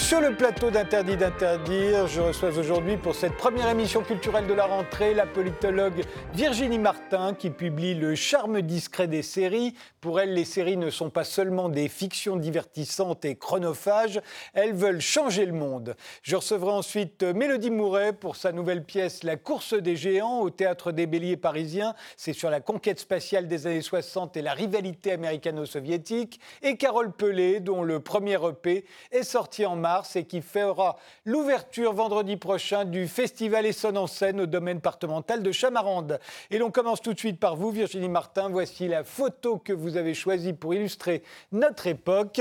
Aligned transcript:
sur 0.00 0.20
le 0.20 0.34
plateau 0.34 0.70
d'Interdit 0.70 1.18
d'interdire. 1.18 2.06
Je 2.06 2.22
reçois 2.22 2.56
aujourd'hui 2.58 2.96
pour 2.96 3.14
cette 3.14 3.36
première 3.36 3.68
émission 3.68 4.00
culturelle 4.00 4.46
de 4.46 4.54
la 4.54 4.64
rentrée 4.64 5.12
la 5.12 5.26
politologue 5.26 6.02
Virginie 6.32 6.78
Martin 6.78 7.34
qui 7.34 7.50
publie 7.50 7.94
Le 7.94 8.14
charme 8.14 8.62
discret 8.62 9.08
des 9.08 9.22
séries. 9.22 9.74
Pour 10.00 10.18
elle, 10.18 10.32
les 10.32 10.46
séries 10.46 10.78
ne 10.78 10.88
sont 10.88 11.10
pas 11.10 11.24
seulement 11.24 11.68
des 11.68 11.88
fictions 11.88 12.36
divertissantes 12.36 13.26
et 13.26 13.36
chronophages, 13.36 14.22
elles 14.54 14.72
veulent 14.72 15.02
changer 15.02 15.44
le 15.44 15.52
monde. 15.52 15.94
Je 16.22 16.36
recevrai 16.36 16.70
ensuite 16.72 17.22
Mélodie 17.22 17.70
Mouret 17.70 18.14
pour 18.14 18.36
sa 18.36 18.52
nouvelle 18.52 18.84
pièce 18.84 19.22
La 19.22 19.36
course 19.36 19.74
des 19.74 19.96
géants 19.96 20.40
au 20.40 20.48
théâtre 20.48 20.92
des 20.92 21.06
Béliers 21.06 21.36
parisiens. 21.36 21.94
C'est 22.16 22.32
sur 22.32 22.48
la 22.48 22.60
conquête 22.60 23.00
spatiale 23.00 23.48
des 23.48 23.66
années 23.66 23.82
60 23.82 24.36
et 24.38 24.42
la 24.42 24.54
rivalité 24.54 25.12
américano-soviétique. 25.12 26.40
Et 26.62 26.78
Carole 26.78 27.12
Pelé, 27.12 27.60
dont 27.60 27.82
le 27.82 28.00
premier 28.00 28.38
EP 28.48 28.86
est 29.12 29.24
sorti 29.24 29.66
en 29.66 29.76
mars 29.76 29.89
et 30.14 30.24
qui 30.24 30.40
fera 30.40 30.96
l'ouverture 31.24 31.92
vendredi 31.92 32.36
prochain 32.36 32.84
du 32.84 33.08
festival 33.08 33.66
Essonne 33.66 33.98
en 33.98 34.06
scène 34.06 34.40
au 34.40 34.46
domaine 34.46 34.76
départemental 34.76 35.42
de 35.42 35.52
Chamarande. 35.52 36.20
Et 36.50 36.58
l'on 36.58 36.70
commence 36.70 37.00
tout 37.00 37.12
de 37.12 37.18
suite 37.18 37.40
par 37.40 37.56
vous, 37.56 37.70
Virginie 37.70 38.08
Martin. 38.08 38.48
Voici 38.48 38.88
la 38.88 39.04
photo 39.04 39.58
que 39.58 39.72
vous 39.72 39.96
avez 39.96 40.14
choisie 40.14 40.52
pour 40.52 40.74
illustrer 40.74 41.22
notre 41.52 41.86
époque. 41.86 42.40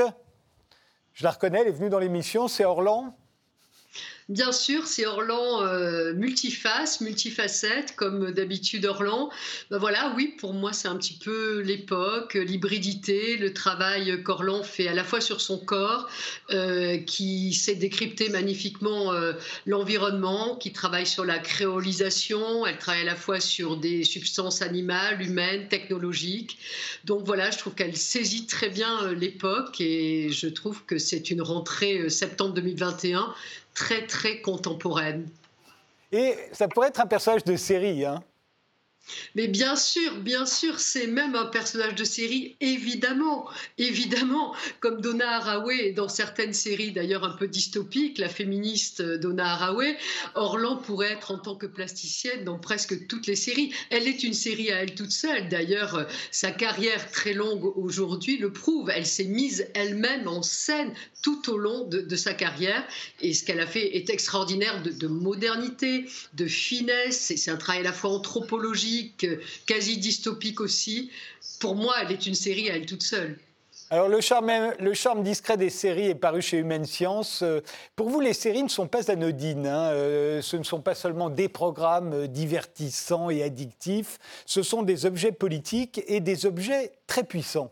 Je 1.14 1.24
la 1.24 1.32
reconnais, 1.32 1.62
elle 1.62 1.68
est 1.68 1.72
venue 1.72 1.90
dans 1.90 2.00
l'émission, 2.00 2.48
c'est 2.48 2.66
Orlan? 2.66 3.14
Bien 4.30 4.52
sûr, 4.52 4.86
c'est 4.86 5.08
Orlan 5.08 5.64
euh, 5.64 6.14
multiface, 6.14 7.02
multifacette, 7.02 7.96
comme 7.96 8.30
d'habitude 8.30 8.86
Orlan. 8.86 9.32
Ben 9.72 9.80
voilà, 9.80 10.14
oui, 10.16 10.36
pour 10.38 10.54
moi, 10.54 10.72
c'est 10.72 10.88
un 10.88 10.98
petit 10.98 11.18
peu 11.18 11.62
l'époque, 11.62 12.36
l'hybridité, 12.36 13.38
le 13.38 13.54
travail 13.54 14.22
qu'Orlan 14.22 14.62
fait 14.62 14.88
à 14.88 14.94
la 14.94 15.04
fois 15.04 15.20
sur 15.20 15.42
son 15.42 15.58
corps, 15.58 16.08
euh, 16.52 16.98
qui 16.98 17.56
sait 17.56 17.74
décrypter 17.74 18.30
magnifiquement 18.30 19.14
euh, 19.14 19.34
l'environnement, 19.66 20.56
qui 20.58 20.74
travaille 20.74 21.08
sur 21.08 21.26
la 21.26 21.40
créolisation, 21.40 22.68
elle 22.68 22.78
travaille 22.78 23.02
à 23.02 23.06
la 23.06 23.16
fois 23.16 23.40
sur 23.40 23.78
des 23.78 24.04
substances 24.04 24.62
animales, 24.62 25.24
humaines, 25.24 25.68
technologiques. 25.70 26.60
Donc 27.04 27.26
voilà, 27.26 27.50
je 27.50 27.58
trouve 27.58 27.74
qu'elle 27.74 27.98
saisit 27.98 28.46
très 28.46 28.70
bien 28.70 29.12
l'époque 29.12 29.82
et 29.82 30.30
je 30.30 30.48
trouve 30.48 30.86
que 30.86 31.00
c'est 31.00 31.32
une 31.32 31.42
rentrée 31.42 32.12
septembre 32.12 32.54
2021 32.54 33.34
très 33.80 34.06
très 34.06 34.42
contemporaine. 34.42 35.30
Et 36.12 36.36
ça 36.52 36.68
pourrait 36.68 36.90
être 36.90 37.00
un 37.00 37.08
personnage 37.08 37.46
de 37.46 37.56
série, 37.56 38.06
hein 38.06 38.22
mais 39.36 39.48
bien 39.48 39.76
sûr, 39.76 40.18
bien 40.18 40.46
sûr, 40.46 40.80
c'est 40.80 41.08
même 41.08 41.36
un 41.36 41.46
personnage 41.46 41.96
de 41.96 42.04
série, 42.04 42.56
évidemment, 42.62 43.48
évidemment, 43.78 44.56
comme 44.80 45.02
Donna 45.02 45.38
Haraway 45.38 45.92
dans 45.92 46.10
certaines 46.10 46.54
séries 46.54 46.92
d'ailleurs 46.92 47.24
un 47.24 47.32
peu 47.32 47.48
dystopiques, 47.48 48.18
la 48.18 48.30
féministe 48.30 49.02
Donna 49.02 49.54
Haraway, 49.54 49.98
Orlan 50.36 50.78
pourrait 50.78 51.12
être 51.12 51.32
en 51.32 51.38
tant 51.38 51.56
que 51.56 51.66
plasticienne 51.66 52.44
dans 52.44 52.60
presque 52.60 53.08
toutes 53.08 53.28
les 53.28 53.36
séries. 53.36 53.74
Elle 53.90 54.08
est 54.08 54.24
une 54.24 54.34
série 54.34 54.72
à 54.72 54.84
elle 54.84 54.96
toute 54.96 55.12
seule, 55.12 55.50
d'ailleurs, 55.50 56.08
sa 56.32 56.52
carrière 56.52 57.10
très 57.12 57.34
longue 57.34 57.66
aujourd'hui 57.78 58.38
le 58.38 58.52
prouve. 58.52 58.90
Elle 58.90 59.06
s'est 59.06 59.26
mise 59.26 59.68
elle-même 59.74 60.28
en 60.28 60.42
scène 60.42 60.94
tout 61.22 61.50
au 61.50 61.58
long 61.58 61.86
de, 61.86 62.16
sa 62.16 62.34
carrière 62.34 62.86
et 63.22 63.34
ce 63.34 63.44
qu'elle 63.44 63.60
a 63.60 63.68
fait 63.68 63.96
est 63.96 64.10
extraordinaire 64.10 64.82
de, 64.84 64.92
de 64.92 65.08
modernité, 65.08 66.06
de 66.34 66.48
finesse, 66.48 67.34
c'est 67.36 67.52
un 67.52 67.58
travail 67.58 67.82
à 67.82 67.84
la 67.84 67.94
fois 67.94 68.12
anthropologique, 68.12 68.89
quasi 69.66 69.98
dystopique 69.98 70.62
aussi. 70.62 71.12
Pour 71.60 71.76
moi, 71.76 71.96
elle 72.02 72.12
est 72.12 72.26
une 72.26 72.36
série 72.36 72.70
à 72.70 72.76
elle 72.76 72.86
toute 72.86 73.04
seule. 73.04 73.38
Alors 73.92 74.08
le 74.08 74.22
charme, 74.22 75.24
discret 75.24 75.58
des 75.58 75.72
séries 75.72 76.10
est 76.10 76.16
paru 76.16 76.44
chez 76.44 76.58
Humaine 76.58 76.86
Science. 76.86 77.42
Euh, 77.42 77.62
pour 77.96 78.08
vous, 78.10 78.20
les 78.20 78.34
séries 78.34 78.62
ne 78.62 78.70
sont 78.70 78.88
pas 78.88 79.10
anodines. 79.10 79.66
Hein. 79.66 79.90
Euh, 79.94 80.44
ce 80.44 80.58
ne 80.58 80.64
sont 80.64 80.80
pas 80.80 80.94
seulement 80.94 81.32
des 81.32 81.50
programmes 81.50 82.14
euh, 82.14 82.28
divertissants 82.28 83.32
et 83.32 83.42
addictifs. 83.42 84.20
Ce 84.46 84.62
sont 84.62 84.84
des 84.84 85.08
objets 85.08 85.32
politiques 85.32 86.04
et 86.06 86.20
des 86.20 86.46
objets 86.46 86.92
très 87.08 87.24
puissants. 87.24 87.72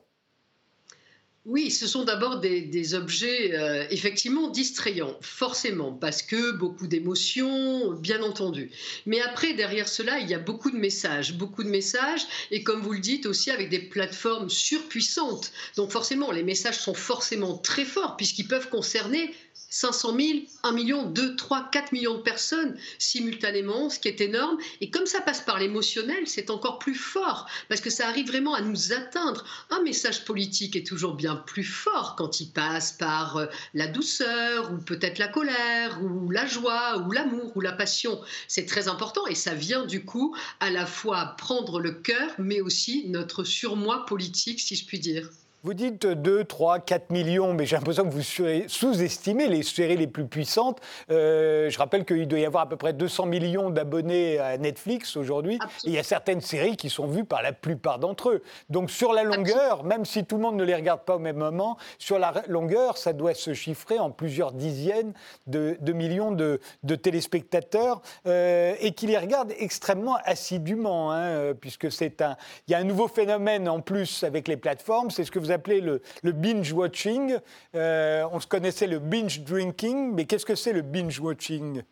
Oui, 1.49 1.71
ce 1.71 1.87
sont 1.87 2.03
d'abord 2.03 2.41
des, 2.41 2.93
objets 2.93 3.55
euh, 3.55 3.87
effectivement 3.89 4.49
distrayants, 4.49 5.15
forcément, 5.21 5.93
parce 5.93 6.21
que 6.21 6.51
beaucoup 6.51 6.87
d'émotions, 6.87 7.93
bien 7.93 8.21
entendu. 8.21 8.69
Mais 9.05 9.21
après, 9.21 9.53
derrière 9.53 9.87
cela, 9.87 10.19
il 10.19 10.29
y 10.29 10.33
a 10.33 10.39
beaucoup 10.39 10.71
de 10.71 10.75
messages, 10.75 11.37
beaucoup 11.37 11.63
de 11.63 11.69
messages, 11.69 12.27
et 12.51 12.63
comme 12.63 12.81
vous 12.81 12.91
le 12.91 12.99
dites 12.99 13.25
aussi, 13.25 13.49
avec 13.49 13.69
des 13.69 13.79
plateformes 13.79 14.49
surpuissantes. 14.49 15.53
Donc 15.77 15.89
forcément, 15.89 16.33
les 16.33 16.43
messages 16.43 16.79
sont 16.79 16.93
forcément 16.93 17.57
très 17.57 17.85
forts, 17.85 18.17
puisqu'ils 18.17 18.49
peuvent 18.49 18.67
concerner 18.67 19.33
500 19.69 20.15
000, 20.17 20.39
1 20.63 20.71
million, 20.71 21.03
2, 21.03 21.35
3, 21.35 21.69
4 21.71 21.91
millions 21.91 22.17
de 22.17 22.21
personnes 22.21 22.77
simultanément, 22.99 23.89
ce 23.89 23.99
qui 23.99 24.07
est 24.07 24.21
énorme. 24.21 24.57
Et 24.81 24.89
comme 24.89 25.05
ça 25.05 25.21
passe 25.21 25.41
par 25.41 25.59
l'émotionnel, 25.59 26.25
c'est 26.25 26.49
encore 26.49 26.79
plus 26.79 26.95
fort, 26.95 27.47
parce 27.69 27.81
que 27.81 27.89
ça 27.89 28.07
arrive 28.07 28.27
vraiment 28.27 28.53
à 28.53 28.61
nous 28.61 28.93
atteindre. 28.93 29.45
Un 29.69 29.81
message 29.83 30.25
politique 30.25 30.75
est 30.75 30.85
toujours 30.85 31.15
bien 31.15 31.36
plus 31.45 31.63
fort 31.63 32.15
quand 32.17 32.39
il 32.39 32.51
passe 32.51 32.91
par 32.93 33.37
euh, 33.37 33.45
la 33.73 33.87
douceur, 33.87 34.71
ou 34.71 34.77
peut-être 34.77 35.19
la 35.19 35.27
colère, 35.27 35.99
ou 36.03 36.29
la 36.29 36.45
joie, 36.45 36.97
ou 36.99 37.11
l'amour, 37.11 37.55
ou 37.55 37.61
la 37.61 37.73
passion. 37.73 38.19
C'est 38.47 38.65
très 38.65 38.87
important, 38.87 39.25
et 39.27 39.35
ça 39.35 39.53
vient 39.53 39.85
du 39.85 40.03
coup 40.05 40.35
à 40.59 40.69
la 40.69 40.85
fois 40.85 41.35
prendre 41.37 41.79
le 41.79 41.91
cœur, 41.91 42.31
mais 42.37 42.61
aussi 42.61 43.07
notre 43.07 43.43
surmoi 43.43 44.05
politique, 44.05 44.59
si 44.59 44.75
je 44.75 44.85
puis 44.85 44.99
dire. 44.99 45.29
Vous 45.63 45.73
dites 45.73 46.05
2, 46.05 46.43
3, 46.43 46.81
4 46.81 47.09
millions, 47.09 47.51
mais 47.53 47.65
j'ai 47.65 47.77
l'impression 47.77 48.03
que 48.03 48.13
vous 48.13 48.21
sous-estimez 48.21 49.47
les 49.47 49.63
séries 49.63 49.97
les 49.97 50.05
plus 50.05 50.27
puissantes. 50.27 50.79
Euh, 51.09 51.71
je 51.71 51.77
rappelle 51.79 52.05
qu'il 52.05 52.27
doit 52.27 52.37
y 52.37 52.45
avoir 52.45 52.61
à 52.65 52.69
peu 52.69 52.75
près 52.75 52.93
200 52.93 53.25
millions 53.25 53.71
d'abonnés 53.71 54.37
à 54.37 54.59
Netflix 54.59 55.17
aujourd'hui. 55.17 55.57
il 55.83 55.93
y 55.93 55.97
a 55.97 56.03
certaines 56.03 56.41
séries 56.41 56.77
qui 56.77 56.91
sont 56.91 57.07
vues 57.07 57.23
par 57.23 57.41
la 57.41 57.53
plupart 57.53 57.97
d'entre 57.97 58.29
eux. 58.29 58.43
Donc 58.69 58.91
sur 58.91 59.13
la 59.13 59.23
longueur, 59.23 59.83
même 59.83 60.05
si 60.05 60.25
tout 60.25 60.35
le 60.35 60.43
monde 60.43 60.57
ne 60.57 60.63
les 60.63 60.75
regarde 60.75 61.01
pas 61.01 61.15
au 61.15 61.19
même 61.19 61.37
moment, 61.37 61.77
sur 61.97 62.19
la 62.19 62.43
longueur, 62.47 62.99
ça 62.99 63.13
doit 63.13 63.33
se 63.33 63.55
chiffrer 63.55 63.97
en 63.97 64.11
plusieurs 64.11 64.51
dizaines 64.51 65.13
de, 65.47 65.75
millions 65.91 66.31
de, 66.31 66.59
téléspectateurs 67.01 68.03
euh, 68.27 68.75
et 68.79 68.91
qui 68.91 69.07
les 69.07 69.17
regardent 69.17 69.53
extrêmement 69.57 70.19
assidûment, 70.23 71.11
hein, 71.11 71.55
puisque 71.59 71.91
c'est 71.91 72.21
un, 72.21 72.37
il 72.67 72.73
y 72.73 72.75
a 72.75 72.77
un 72.77 72.83
nouveau 72.83 73.07
phénomène 73.07 73.67
en 73.67 73.81
plus 73.81 74.23
avec 74.23 74.47
les 74.47 74.57
plateformes, 74.57 75.09
c'est 75.09 75.23
ce 75.23 75.31
que 75.31 75.39
vous 75.39 75.46
avez 75.47 75.55
appelé 75.55 75.81
le, 75.81 76.01
binge-watching. 76.31 77.37
Euh, 77.75 78.23
on 78.31 78.39
se 78.39 78.47
connaissait 78.47 78.87
le 78.87 78.99
binge-drinking, 78.99 80.13
mais 80.13 80.25
qu'est-ce 80.25 80.45
que 80.45 80.55
c'est 80.55 80.73
le 80.73 80.81
binge-watching 80.81 81.83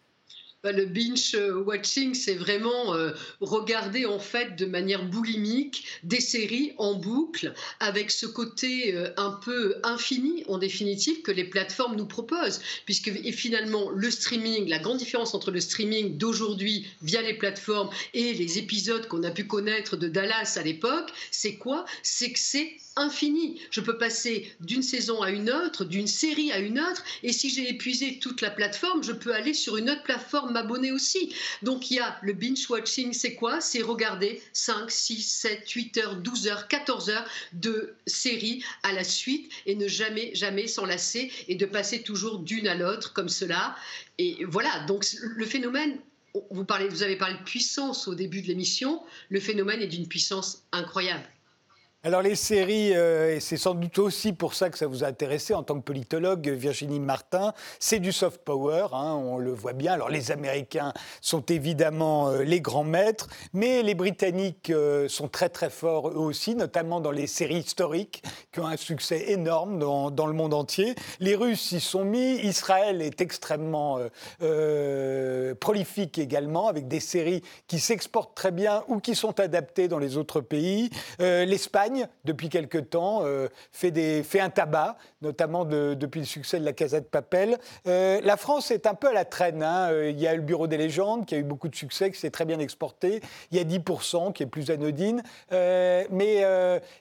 bah, 0.66 0.71
le 0.71 0.88
binge 0.88 1.38
watching, 1.63 2.15
c'est 2.15 2.33
vraiment 2.33 2.95
euh, 2.95 3.11
regarder 3.39 4.07
en 4.07 4.17
fait 4.17 4.55
de 4.55 4.65
manière 4.65 5.05
boulimique 5.05 5.85
des 6.01 6.19
séries 6.19 6.73
en 6.79 6.95
boucle 6.95 7.53
avec 7.79 8.09
ce 8.09 8.25
côté 8.25 8.95
euh, 8.95 9.13
un 9.15 9.29
peu 9.29 9.75
infini 9.83 10.44
en 10.47 10.57
définitive 10.57 11.21
que 11.21 11.29
les 11.29 11.44
plateformes 11.44 11.95
nous 11.95 12.07
proposent. 12.07 12.61
Puisque 12.85 13.11
finalement, 13.31 13.91
le 13.91 14.09
streaming, 14.09 14.67
la 14.67 14.79
grande 14.79 14.97
différence 14.97 15.35
entre 15.35 15.51
le 15.51 15.61
streaming 15.61 16.17
d'aujourd'hui 16.17 16.88
via 17.03 17.21
les 17.21 17.35
plateformes 17.35 17.91
et 18.15 18.33
les 18.33 18.57
épisodes 18.57 19.07
qu'on 19.07 19.21
a 19.21 19.29
pu 19.29 19.45
connaître 19.45 19.97
de 19.97 20.07
Dallas 20.07 20.57
à 20.59 20.63
l'époque, 20.63 21.12
c'est 21.30 21.57
quoi? 21.57 21.85
C'est 22.01 22.31
que 22.31 22.39
c'est 22.39 22.75
infini. 22.95 23.59
Je 23.71 23.81
peux 23.81 23.97
passer 23.97 24.56
d'une 24.62 24.83
saison 24.83 25.21
à 25.21 25.31
une 25.31 25.50
autre, 25.50 25.86
d'une 25.86 26.07
série 26.07 26.51
à 26.51 26.59
une 26.59 26.80
autre, 26.80 27.03
et 27.24 27.33
si 27.33 27.50
j'ai 27.50 27.69
épuisé 27.69 28.19
toute 28.19 28.42
la 28.42 28.50
plateforme, 28.50 29.03
je 29.03 29.12
peux 29.12 29.33
aller 29.33 29.53
sur 29.53 29.77
une 29.77 29.89
autre 29.89 30.03
plateforme 30.03 30.53
m'abonner 30.53 30.92
aussi. 30.92 31.33
Donc 31.62 31.92
il 31.92 31.95
y 31.95 32.00
a 32.00 32.18
le 32.21 32.33
binge 32.33 32.69
watching, 32.69 33.13
c'est 33.13 33.36
quoi? 33.36 33.62
C'est 33.62 33.81
regarder 33.81 34.42
5, 34.53 34.89
6, 34.89 35.21
7, 35.21 35.69
8 35.69 35.97
heures, 35.97 36.15
12 36.15 36.47
heures, 36.47 36.68
14 36.68 37.09
heures 37.09 37.30
de 37.53 37.95
séries 38.07 38.63
à 38.83 38.94
la 38.94 39.03
suite 39.03 39.51
et 39.65 39.75
ne 39.75 39.88
jamais, 39.88 40.33
jamais 40.33 40.68
s'enlacer 40.68 41.31
et 41.47 41.56
de 41.56 41.65
passer 41.65 42.01
toujours 42.01 42.39
d'une 42.39 42.68
à 42.68 42.75
l'autre 42.75 43.13
comme 43.13 43.30
cela. 43.30 43.75
Et 44.18 44.45
voilà, 44.45 44.86
donc 44.88 45.06
le 45.21 45.45
phénomène 45.45 46.00
vous, 46.51 46.65
vous 46.89 47.03
avez 47.03 47.15
parlé 47.15 47.36
de 47.36 47.44
puissance 47.44 48.07
au 48.07 48.15
début 48.15 48.42
de 48.42 48.47
l'émission, 48.47 49.01
le 49.30 49.39
phénomène 49.39 49.81
est 49.81 49.88
d'une 49.88 50.07
puissance 50.07 50.63
incroyable. 50.71 51.25
Alors 52.06 52.22
les 52.22 52.36
séries, 52.36 52.92
euh, 52.94 53.36
et 53.36 53.40
c'est 53.40 53.57
sans 53.57 53.74
doute 53.74 53.98
aussi 53.98 54.31
pour 54.31 54.54
ça 54.54 54.69
que 54.69 54.78
ça 54.78 54.86
vous 54.86 55.04
a 55.04 55.07
intéressé 55.07 55.56
en 55.56 55.63
tant 55.63 55.74
que 55.74 55.84
politologue, 55.86 56.48
Virginie 56.50 57.00
Martin, 57.00 57.52
c'est 57.80 57.98
du 57.98 58.12
soft 58.12 58.42
power, 58.44 58.90
hein, 58.94 59.16
on 59.16 59.40
le 59.40 59.52
voit 59.52 59.74
bien. 59.74 59.94
Alors 59.94 60.10
les 60.10 60.30
Américains 60.30 60.94
sont 61.19 61.42
évidemment 61.48 62.30
euh, 62.30 62.44
les 62.44 62.62
grands 62.62 62.84
maîtres, 62.84 63.28
mais 63.54 63.81
les 63.81 63.96
Britanniques 63.96 64.69
euh, 64.69 65.07
sont 65.07 65.28
très 65.28 65.50
très 65.50 65.72
forts 65.72 66.10
eux 66.10 66.19
aussi, 66.19 66.54
notamment 66.54 67.02
dans 67.02 67.10
les 67.10 67.25
séries 67.25 67.57
historiques 67.57 68.22
qui 68.52 68.60
ont 68.60 68.68
un 68.68 68.78
succès 68.78 69.31
énorme 69.31 69.80
dans, 69.80 70.12
dans 70.12 70.28
le 70.28 70.34
monde 70.34 70.54
entier. 70.54 70.94
Les 71.19 71.34
Russes 71.34 71.72
y 71.72 71.80
sont 71.80 72.06
mis, 72.06 72.36
Israël 72.36 73.02
est 73.02 73.19
extrêmement 73.19 74.00
prolifique 75.60 76.19
également, 76.19 76.68
avec 76.68 76.88
des 76.88 77.00
séries 77.00 77.42
qui 77.66 77.80
s'exportent 77.80 78.36
très 78.36 78.52
bien 78.52 78.84
ou 78.90 79.00
qui 79.00 79.16
sont 79.16 79.40
adaptées 79.40 79.88
dans 79.88 79.98
les 79.98 80.18
autres 80.18 80.42
pays. 80.42 80.92
L'Espagne 81.19 81.94
depuis 82.24 82.50
quelque 82.50 82.77
temps, 82.77 83.21
euh, 83.24 83.47
fait, 83.71 83.94
un 84.39 84.50
tabac, 84.50 84.97
notamment 85.21 85.65
depuis 85.65 86.19
le 86.19 86.25
succès 86.25 86.59
de 86.59 86.65
la 86.65 86.74
Casa 86.74 87.00
de 87.00 87.06
Papel. 87.06 87.57
Euh, 87.88 88.19
la 88.24 88.38
France 88.38 88.71
est 88.71 88.88
un 88.88 88.94
peu 88.94 89.07
à 89.07 89.13
la 89.13 89.25
traîne. 89.25 89.63
Hein. 89.63 89.92
Il 90.09 90.19
y 90.19 90.27
a 90.27 90.36
le 90.36 90.42
Bureau 90.42 90.68
des 90.68 90.77
légendes, 90.77 91.25
qui 91.25 91.36
a 91.36 91.38
eu 91.38 91.44
beaucoup 91.44 91.68
de 91.68 91.75
succès, 91.75 92.12
qui 92.12 92.19
s'est 92.19 92.31
très 92.31 92.45
bien 92.45 92.59
exporté. 92.59 93.21
Il 93.51 93.57
y 93.57 93.59
a 93.59 93.63
10%, 93.63 94.33
qui 94.33 94.44
est 94.44 94.47
plus 94.47 94.69
anodine. 94.69 95.24
mais 95.51 96.44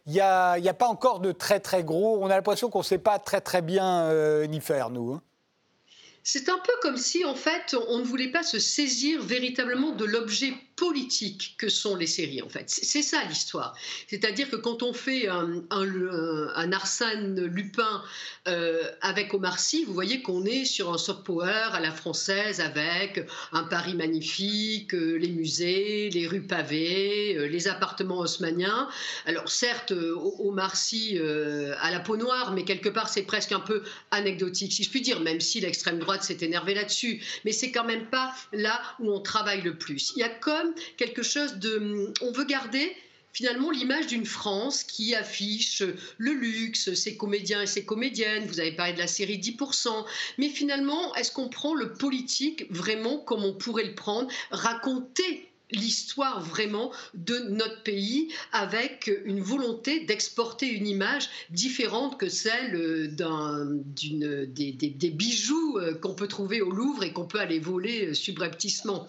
il 0.07 0.13
n'y 0.13 0.21
a, 0.21 0.53
a, 0.53 0.75
pas 0.75 0.89
encore 0.89 1.21
de 1.21 1.33
très, 1.33 1.61
très 1.61 1.85
gros. 1.85 2.19
On 2.21 2.27
a 2.27 2.37
l'impression 2.37 2.71
qu'on 2.71 2.81
ne 2.81 2.85
sait 2.85 2.99
pas 2.99 3.19
très, 3.19 3.41
très 3.41 3.63
bien 3.63 4.11
ni 4.47 4.61
faire, 4.61 4.91
nous. 4.91 5.15
Hein. 5.15 5.23
C'est 6.27 6.49
un 6.49 6.59
peu 6.59 6.73
comme 6.81 6.97
si, 6.97 7.23
en 7.27 7.35
fait, 7.35 7.77
on 7.89 7.99
ne 7.99 8.03
voulait 8.03 8.31
pas 8.31 8.43
se 8.43 8.59
saisir 8.59 9.23
véritablement 9.23 9.91
de 9.91 10.07
l'objet 10.07 10.55
politique 10.77 11.55
que 11.59 11.69
sont 11.69 11.97
les 11.97 12.07
séries, 12.07 12.43
en 12.43 12.49
fait. 12.49 12.65
C'est 12.67 13.03
ça 13.03 13.23
l'histoire. 13.25 13.77
C'est-à-dire 14.09 14.51
que 14.51 14.57
quand 14.57 14.83
on 14.83 14.93
fait 14.93 15.29
un, 15.29 15.63
un, 15.71 16.73
Arsène 16.73 17.45
Lupin 17.45 18.03
euh, 18.49 18.83
avec 19.01 19.35
Omar 19.35 19.59
Sy, 19.59 19.85
vous 19.85 19.95
voyez 19.95 20.23
qu'on 20.23 20.45
est 20.45 20.65
sur 20.65 20.93
un 20.93 20.99
soft 20.99 21.23
power 21.25 21.71
à 21.73 21.81
la 21.81 21.93
française 21.93 22.61
avec 22.61 23.25
un 23.53 23.63
Paris 23.65 23.95
magnifique, 23.95 24.95
euh, 24.95 25.17
les 25.17 25.29
musées, 25.29 26.11
les 26.11 26.27
rues 26.27 26.47
pavées, 26.47 27.37
euh, 27.37 27.47
les 27.47 27.69
appartements 27.69 28.19
haussmanniens. 28.19 28.89
Alors 29.27 29.49
certes, 29.49 29.93
Omar 30.41 30.77
Sy 30.77 31.19
à 31.81 31.91
la 31.91 32.01
peau 32.01 32.17
noire, 32.17 32.53
mais 32.53 32.65
quelque 32.65 32.89
part 32.89 33.09
c'est 33.09 33.23
presque 33.23 33.53
un 33.53 33.61
peu 33.61 33.83
anecdotique, 34.11 34.73
si 34.73 34.83
je 34.83 34.91
puis 34.91 35.01
dire, 35.01 35.21
même 35.21 35.41
si 35.41 35.61
l'extrême 35.61 35.99
droite 35.99 36.23
s'est 36.23 36.39
énervée 36.41 36.75
là-dessus. 36.75 37.23
Mais 37.45 37.53
c'est 37.53 37.71
quand 37.71 37.85
même 37.85 38.07
pas 38.07 38.35
là 38.53 38.81
où 38.99 39.13
on 39.13 39.21
travaille 39.21 39.63
le 39.63 39.77
plus. 39.77 40.13
Il 40.17 40.21
y 40.21 40.23
a 40.23 40.29
comme 40.29 40.64
quelque 40.97 41.23
chose 41.23 41.55
de... 41.55 42.13
On 42.21 42.33
veut 42.33 42.45
garder 42.45 42.95
finalement 43.33 43.71
l'image 43.71 44.07
d'une 44.07 44.25
France 44.25 44.85
qui 44.85 45.15
affiche 45.15 45.83
le 46.19 46.33
luxe, 46.33 46.95
ses 46.95 47.17
comédiens 47.17 47.63
et 47.63 47.67
ses 47.67 47.85
comédiennes. 47.85 48.47
Vous 48.47 48.61
avez 48.61 48.73
parlé 48.73 48.93
de 48.93 48.99
la 48.99 49.09
série 49.09 49.39
10%. 49.39 49.89
Mais 50.39 50.49
finalement, 50.49 51.15
est-ce 51.17 51.33
qu'on 51.33 51.49
prend 51.49 51.75
le 51.75 51.93
politique 51.95 52.67
vraiment 52.71 53.19
comme 53.19 53.45
on 53.45 53.53
pourrait 53.53 53.85
le 53.85 53.95
prendre? 53.95 54.29
Raconter 54.51 55.51
l'histoire 55.71 56.41
vraiment 56.41 56.93
de 57.15 57.39
notre 57.51 57.83
pays 57.83 58.33
avec 58.53 59.11
une 59.25 59.41
volonté 59.41 60.05
d'exporter 60.05 60.67
une 60.67 60.87
image 60.87 61.29
différente 61.51 62.19
que 62.19 62.29
celle 62.29 62.75
euh, 62.75 63.09
d'un, 63.09 63.67
d'une, 63.67 64.47
des, 64.47 64.73
des, 64.73 65.11
bijoux 65.11 65.79
euh, 65.79 65.95
qu'on 65.95 66.15
peut 66.15 66.29
trouver 66.29 66.61
au 66.61 66.71
Louvre 66.71 67.03
et 67.05 67.13
qu'on 67.13 67.27
peut 67.27 67.41
aller 67.41 67.59
voler 67.59 68.09
euh, 68.09 68.15
subrepticement. 68.15 69.09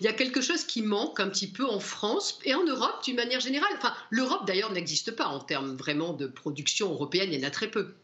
Il 0.00 0.04
y 0.04 0.08
a 0.08 0.12
quelque 0.12 0.40
chose 0.40 0.64
qui 0.64 0.82
manque 0.82 1.20
un 1.20 1.28
petit 1.28 1.50
peu 1.50 1.66
en 1.66 1.80
France 1.80 2.38
et 2.44 2.54
en 2.54 2.64
Europe 2.64 3.02
d'une 3.04 3.16
manière 3.16 3.40
générale. 3.40 3.72
Enfin, 3.76 3.94
l'Europe 4.10 4.46
d'ailleurs 4.46 4.72
n'existe 4.72 5.12
pas 5.12 5.26
en 5.26 5.40
termes 5.40 5.76
vraiment 5.76 6.12
de 6.12 6.26
production 6.26 6.90
européenne, 6.90 7.30
il 7.32 7.40
y 7.40 7.44
en 7.44 7.48
a 7.48 7.50
très 7.50 7.70
peu. 7.70 7.94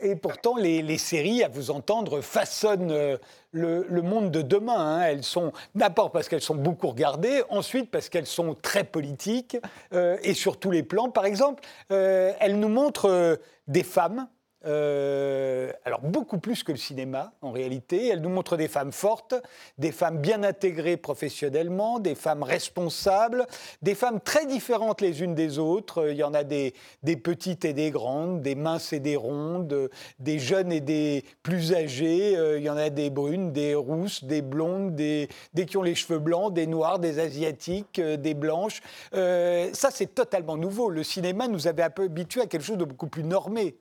Et 0.00 0.14
pourtant, 0.14 0.56
les, 0.56 0.98
séries, 0.98 1.42
à 1.42 1.48
vous 1.48 1.72
entendre, 1.72 2.20
façonnent 2.20 2.92
euh, 2.92 3.16
le, 3.50 4.02
monde 4.02 4.30
de 4.30 4.40
demain. 4.40 4.78
Hein. 4.78 5.00
Elles 5.02 5.24
sont 5.24 5.52
d'abord 5.74 6.12
parce 6.12 6.28
qu'elles 6.28 6.40
sont 6.40 6.54
beaucoup 6.54 6.86
regardées, 6.86 7.42
ensuite 7.48 7.90
parce 7.90 8.08
qu'elles 8.08 8.26
sont 8.26 8.54
très 8.54 8.84
politiques 8.84 9.56
euh, 9.92 10.18
et 10.22 10.34
sur 10.34 10.60
tous 10.60 10.70
les 10.70 10.84
plans. 10.84 11.10
Par 11.10 11.26
exemple, 11.26 11.64
euh, 11.90 12.32
elles 12.38 12.60
nous 12.60 12.68
montrent 12.68 13.40
des 13.66 13.82
femmes 13.82 14.28
euh, 14.66 15.70
alors 15.84 16.00
beaucoup 16.00 16.38
plus 16.38 16.64
que 16.64 16.72
le 16.72 16.78
cinéma 16.78 17.32
en 17.40 17.52
réalité. 17.52 18.08
Elle 18.08 18.20
nous 18.20 18.28
montre 18.28 18.56
des 18.56 18.68
femmes 18.68 18.92
fortes, 18.92 19.34
des 19.78 19.92
femmes 19.92 20.18
bien 20.18 20.42
intégrées 20.42 20.96
professionnellement, 20.96 22.00
des 22.00 22.14
femmes 22.14 22.42
responsables, 22.42 23.46
des 23.82 23.94
femmes 23.94 24.20
très 24.20 24.46
différentes 24.46 25.00
les 25.00 25.22
unes 25.22 25.34
des 25.34 25.58
autres. 25.58 26.10
Il 26.10 26.16
y 26.16 26.24
en 26.24 26.34
a 26.34 26.42
des, 26.42 26.74
petites 27.22 27.64
et 27.64 27.72
des 27.72 27.90
grandes, 27.90 28.42
des 28.42 28.54
minces 28.54 28.92
et 28.92 29.00
des 29.00 29.16
rondes, 29.16 29.90
des 30.18 30.38
jeunes 30.38 30.72
et 30.72 30.80
des 30.80 31.24
plus 31.42 31.72
âgées. 31.72 32.36
Euh, 32.36 32.58
il 32.58 32.64
y 32.64 32.70
en 32.70 32.76
a 32.76 32.90
des 32.90 33.10
brunes, 33.10 33.52
des 33.52 33.74
rousses, 33.74 34.24
des 34.24 34.42
blondes, 34.42 34.96
des, 34.96 35.28
des 35.54 35.66
qui 35.66 35.76
ont 35.76 35.82
les 35.82 35.94
cheveux 35.94 36.18
blancs, 36.18 36.52
des 36.52 36.66
noirs, 36.66 36.98
des 36.98 37.18
asiatiques, 37.20 37.98
euh, 37.98 38.16
des 38.16 38.34
blanches. 38.34 38.80
ça 39.12 39.90
c'est 39.90 40.14
totalement 40.14 40.56
nouveau. 40.56 40.90
Le 40.90 41.04
cinéma 41.04 41.46
nous 41.48 41.68
avait 41.68 41.82
un 41.82 41.90
peu 41.90 42.04
habitués 42.04 42.42
à 42.42 42.46
quelque 42.46 42.64
chose 42.64 42.78
de 42.78 42.84
beaucoup 42.84 43.08
plus 43.08 43.24
normé. 43.24 43.76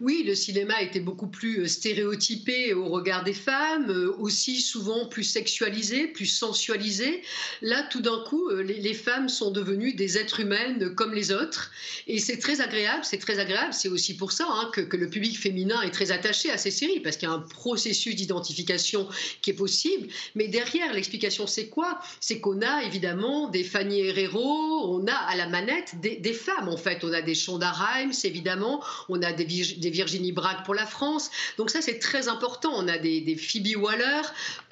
Oui, 0.00 0.24
le 0.26 0.34
cinéma 0.34 0.82
était 0.82 1.00
beaucoup 1.00 1.26
plus 1.26 1.60
euh, 1.60 1.68
stéréotypé 1.68 2.74
au 2.74 2.88
regard 2.88 3.24
des 3.24 3.32
femmes, 3.32 3.90
euh, 3.90 4.14
aussi 4.18 4.60
souvent 4.60 5.06
plus 5.06 5.24
sexualisé, 5.24 6.06
plus 6.08 6.26
sensualisé. 6.26 7.22
Là, 7.62 7.82
tout 7.90 8.00
d'un 8.00 8.22
coup, 8.26 8.50
euh, 8.50 8.62
les, 8.62 8.94
femmes 8.94 9.28
sont 9.28 9.50
devenues 9.50 9.94
des 9.94 10.18
êtres 10.18 10.40
humaines 10.40 10.94
comme 10.94 11.14
les 11.14 11.32
autres. 11.32 11.70
Et 12.06 12.18
c'est 12.18 12.38
très 12.38 12.60
agréable, 12.60 13.04
c'est 13.04 13.18
très 13.18 13.38
agréable. 13.38 13.72
C'est 13.72 13.88
aussi 13.88 14.16
pour 14.16 14.32
ça 14.32 14.46
hein, 14.48 14.70
que, 14.72 14.96
le 14.96 15.08
public 15.08 15.38
féminin 15.38 15.80
est 15.82 15.90
très 15.90 16.10
attaché 16.10 16.50
à 16.50 16.58
ces 16.58 16.70
séries, 16.70 17.00
parce 17.00 17.16
qu'il 17.16 17.28
y 17.28 17.30
a 17.30 17.34
un 17.34 17.40
processus 17.40 18.14
d'identification 18.16 19.08
qui 19.42 19.50
est 19.50 19.54
possible. 19.54 20.08
Mais 20.34 20.48
derrière, 20.48 20.92
l'explication, 20.92 21.46
c'est 21.46 21.68
quoi? 21.68 22.00
C'est 22.20 22.40
qu'on 22.40 22.62
a 22.62 22.82
évidemment 22.84 23.48
des 23.48 23.64
Fanny 23.64 24.00
Herrero, 24.00 24.94
on 24.94 25.06
a 25.06 25.14
à 25.14 25.36
la 25.36 25.48
manette 25.48 26.00
des, 26.00 26.32
femmes, 26.32 26.68
en 26.68 26.76
fait. 26.76 27.04
On 27.04 27.12
a 27.12 27.22
des 27.22 27.34
Shonda 27.34 27.70
Rhimes, 27.70 28.12
évidemment, 28.24 28.82
on 29.08 29.22
a 29.22 29.32
des 29.32 29.44
des 29.74 29.90
Virginie 29.90 30.32
Bragg 30.32 30.64
pour 30.64 30.74
la 30.74 30.86
France. 30.86 31.30
Donc 31.58 31.70
ça, 31.70 31.80
c'est 31.80 31.98
très 31.98 32.28
important. 32.28 32.72
On 32.74 32.88
a 32.88 32.98
des, 32.98 33.20
des 33.20 33.36
Phoebe 33.36 33.76
Waller. 33.76 34.22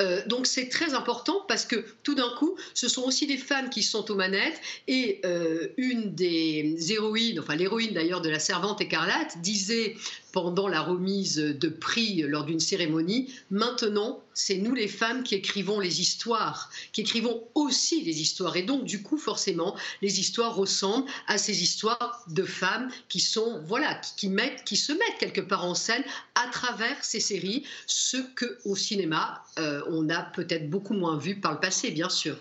Euh, 0.00 0.22
donc 0.26 0.46
c'est 0.46 0.68
très 0.68 0.94
important 0.94 1.44
parce 1.46 1.64
que 1.64 1.84
tout 2.02 2.14
d'un 2.14 2.30
coup, 2.38 2.56
ce 2.74 2.88
sont 2.88 3.02
aussi 3.02 3.26
des 3.26 3.36
femmes 3.36 3.70
qui 3.70 3.82
sont 3.82 4.10
aux 4.10 4.14
manettes. 4.14 4.60
Et 4.88 5.20
euh, 5.24 5.68
une 5.76 6.14
des 6.14 6.76
héroïnes, 6.90 7.40
enfin 7.40 7.56
l'héroïne 7.56 7.92
d'ailleurs 7.92 8.20
de 8.20 8.30
La 8.30 8.38
Servante 8.38 8.80
écarlate, 8.80 9.40
disait 9.40 9.96
pendant 10.32 10.66
la 10.66 10.80
remise 10.80 11.36
de 11.36 11.68
prix 11.68 12.22
lors 12.22 12.44
d'une 12.44 12.60
cérémonie. 12.60 13.32
Maintenant, 13.50 14.23
c'est 14.34 14.56
nous 14.56 14.74
les 14.74 14.88
femmes 14.88 15.22
qui 15.22 15.34
écrivons 15.36 15.80
les 15.80 16.00
histoires, 16.00 16.70
qui 16.92 17.02
écrivons 17.02 17.48
aussi 17.54 18.02
les 18.02 18.20
histoires. 18.20 18.56
Et 18.56 18.62
donc, 18.62 18.84
du 18.84 19.02
coup, 19.02 19.16
forcément, 19.16 19.76
les 20.02 20.20
histoires 20.20 20.54
ressemblent 20.54 21.08
à 21.26 21.38
ces 21.38 21.62
histoires 21.62 22.24
de 22.28 22.42
femmes 22.42 22.90
qui 23.08 23.20
sont, 23.20 23.62
voilà, 23.66 24.00
qui, 24.16 24.28
mettent, 24.28 24.64
qui 24.64 24.76
se 24.76 24.92
mettent 24.92 25.18
quelque 25.18 25.40
part 25.40 25.64
en 25.64 25.74
scène 25.74 26.04
à 26.34 26.48
travers 26.48 27.02
ces 27.04 27.20
séries, 27.20 27.64
ce 27.86 28.16
que 28.16 28.58
au 28.64 28.76
cinéma, 28.76 29.44
euh, 29.58 29.82
on 29.88 30.08
a 30.10 30.22
peut-être 30.22 30.68
beaucoup 30.68 30.94
moins 30.94 31.16
vu 31.16 31.40
par 31.40 31.52
le 31.52 31.60
passé, 31.60 31.90
bien 31.90 32.08
sûr. 32.08 32.36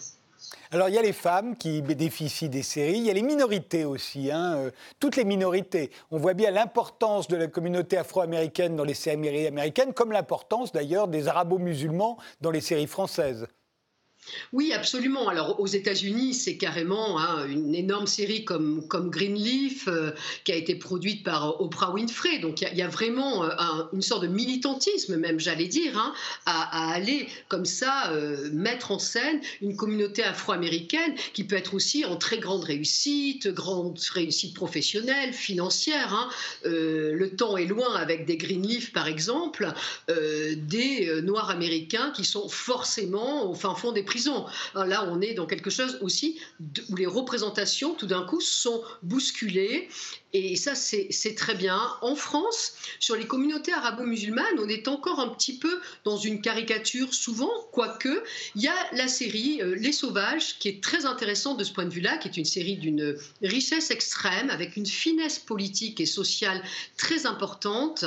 Alors 0.71 0.89
il 0.89 0.95
y 0.95 0.97
a 0.97 1.01
les 1.01 1.13
femmes 1.13 1.55
qui 1.55 1.81
bénéficient 1.81 2.49
des 2.49 2.63
séries, 2.63 2.97
il 2.97 3.05
y 3.05 3.09
a 3.09 3.13
les 3.13 3.21
minorités 3.21 3.85
aussi, 3.85 4.31
hein, 4.31 4.55
euh, 4.55 4.71
toutes 4.99 5.15
les 5.15 5.25
minorités. 5.25 5.91
On 6.11 6.17
voit 6.17 6.33
bien 6.33 6.51
l'importance 6.51 7.27
de 7.27 7.35
la 7.35 7.47
communauté 7.47 7.97
afro-américaine 7.97 8.75
dans 8.75 8.83
les 8.83 8.93
séries 8.93 9.47
américaines, 9.47 9.93
comme 9.93 10.11
l'importance 10.11 10.71
d'ailleurs 10.71 11.07
des 11.07 11.27
arabo-musulmans 11.27 12.17
dans 12.41 12.51
les 12.51 12.61
séries 12.61 12.87
françaises. 12.87 13.47
Oui, 14.51 14.71
absolument. 14.71 15.27
Alors 15.27 15.59
aux 15.59 15.67
États-Unis, 15.67 16.33
c'est 16.33 16.57
carrément 16.57 17.19
hein, 17.19 17.45
une 17.47 17.73
énorme 17.75 18.07
série 18.07 18.45
comme, 18.45 18.85
Greenleaf 18.87 19.87
euh, 19.87 20.11
qui 20.43 20.51
a 20.51 20.55
été 20.55 20.75
produite 20.75 21.23
par 21.23 21.61
Oprah 21.61 21.91
Winfrey. 21.91 22.39
Donc 22.39 22.61
il 22.61 22.77
y, 22.77 22.81
a 22.81 22.87
vraiment 22.87 23.43
euh, 23.43 23.49
une 23.93 24.01
sorte 24.01 24.23
de 24.23 24.27
militantisme, 24.27 25.17
même 25.17 25.39
j'allais 25.39 25.67
dire, 25.67 25.97
hein, 25.97 26.13
à, 26.45 26.91
aller 26.93 27.27
comme 27.47 27.65
ça 27.65 28.11
euh, 28.11 28.49
mettre 28.51 28.91
en 28.91 28.99
scène 28.99 29.41
une 29.61 29.75
communauté 29.75 30.23
afro-américaine 30.23 31.15
qui 31.33 31.43
peut 31.43 31.55
être 31.55 31.73
aussi 31.73 32.05
en 32.05 32.15
très 32.15 32.37
grande 32.37 32.63
réussite, 32.63 33.47
grande 33.47 33.99
réussite 34.13 34.53
professionnelle, 34.53 35.33
financière. 35.33 36.13
Hein. 36.13 36.29
le 36.65 37.27
temps 37.29 37.57
est 37.57 37.65
loin 37.65 37.95
avec 37.95 38.25
des 38.25 38.37
Greenleaf, 38.37 38.91
par 38.93 39.07
exemple, 39.07 39.71
des 40.07 41.21
Noirs 41.21 41.49
américains 41.49 42.11
qui 42.15 42.25
sont 42.25 42.47
forcément 42.47 43.49
au 43.49 43.53
fin 43.53 43.75
fond 43.75 43.91
des 43.91 44.03
Là, 44.75 45.07
on 45.09 45.21
est 45.21 45.33
dans 45.33 45.45
quelque 45.45 45.69
chose 45.69 45.97
aussi 46.01 46.39
où 46.89 46.95
les 46.95 47.05
représentations, 47.05 47.93
tout 47.93 48.07
d'un 48.07 48.23
coup, 48.23 48.41
sont 48.41 48.83
bousculées. 49.01 49.89
Et 50.35 50.55
ça, 50.55 50.73
c'est 50.73 51.35
très 51.35 51.53
bien. 51.53 51.79
En 52.01 52.15
France, 52.15 52.73
sur 52.99 53.15
les 53.15 53.27
communautés 53.27 53.71
arabo-musulmanes, 53.71 54.59
on 54.59 54.67
est 54.67 54.87
encore 54.87 55.19
un 55.19 55.29
petit 55.29 55.57
peu 55.59 55.79
dans 56.05 56.17
une 56.17 56.41
caricature 56.41 57.13
souvent, 57.13 57.51
quoique 57.71 58.23
il 58.55 58.63
y 58.63 58.67
a 58.67 58.75
la 58.93 59.07
série 59.07 59.61
euh, 59.61 59.75
Les 59.75 59.91
Sauvages, 59.91 60.57
qui 60.57 60.69
est 60.69 60.83
très 60.83 61.05
intéressante 61.05 61.59
de 61.59 61.63
ce 61.63 61.71
point 61.71 61.85
de 61.85 61.93
vue-là, 61.93 62.17
qui 62.17 62.27
est 62.27 62.37
une 62.37 62.45
série 62.45 62.77
d'une 62.77 63.15
richesse 63.41 63.91
extrême, 63.91 64.49
avec 64.49 64.75
une 64.75 64.87
finesse 64.87 65.37
politique 65.37 65.99
et 66.01 66.07
sociale 66.07 66.63
très 66.97 67.25
importante. 67.27 68.05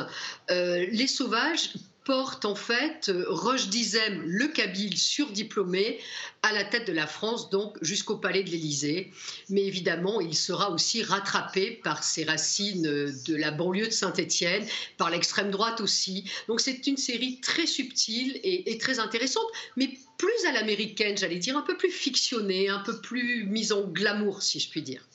Euh, 0.50 0.86
les 0.90 1.06
Sauvages 1.06 1.70
porte 2.06 2.44
en 2.44 2.54
fait 2.54 3.10
Roche 3.26 3.68
Dizem, 3.68 4.22
le 4.24 4.46
Kabyle 4.46 4.96
surdiplômé, 4.96 5.98
à 6.42 6.52
la 6.52 6.64
tête 6.64 6.86
de 6.86 6.92
la 6.92 7.08
France, 7.08 7.50
donc 7.50 7.76
jusqu'au 7.82 8.16
palais 8.16 8.44
de 8.44 8.50
l'Élysée. 8.50 9.10
Mais 9.50 9.64
évidemment, 9.64 10.20
il 10.20 10.36
sera 10.36 10.70
aussi 10.70 11.02
rattrapé 11.02 11.72
par 11.82 12.04
ses 12.04 12.24
racines 12.24 12.82
de 12.82 13.36
la 13.36 13.50
banlieue 13.50 13.88
de 13.88 13.92
Saint-Étienne, 13.92 14.64
par 14.96 15.10
l'extrême 15.10 15.50
droite 15.50 15.80
aussi. 15.80 16.30
Donc 16.46 16.60
c'est 16.60 16.86
une 16.86 16.96
série 16.96 17.40
très 17.40 17.66
subtile 17.66 18.40
et, 18.44 18.70
et 18.70 18.78
très 18.78 19.00
intéressante, 19.00 19.46
mais 19.76 19.90
plus 20.16 20.46
à 20.48 20.52
l'américaine, 20.52 21.18
j'allais 21.18 21.38
dire, 21.38 21.56
un 21.56 21.62
peu 21.62 21.76
plus 21.76 21.90
fictionnée, 21.90 22.68
un 22.68 22.80
peu 22.80 23.00
plus 23.00 23.44
mise 23.46 23.72
en 23.72 23.82
glamour, 23.82 24.42
si 24.42 24.60
je 24.60 24.70
puis 24.70 24.82
dire. 24.82 25.06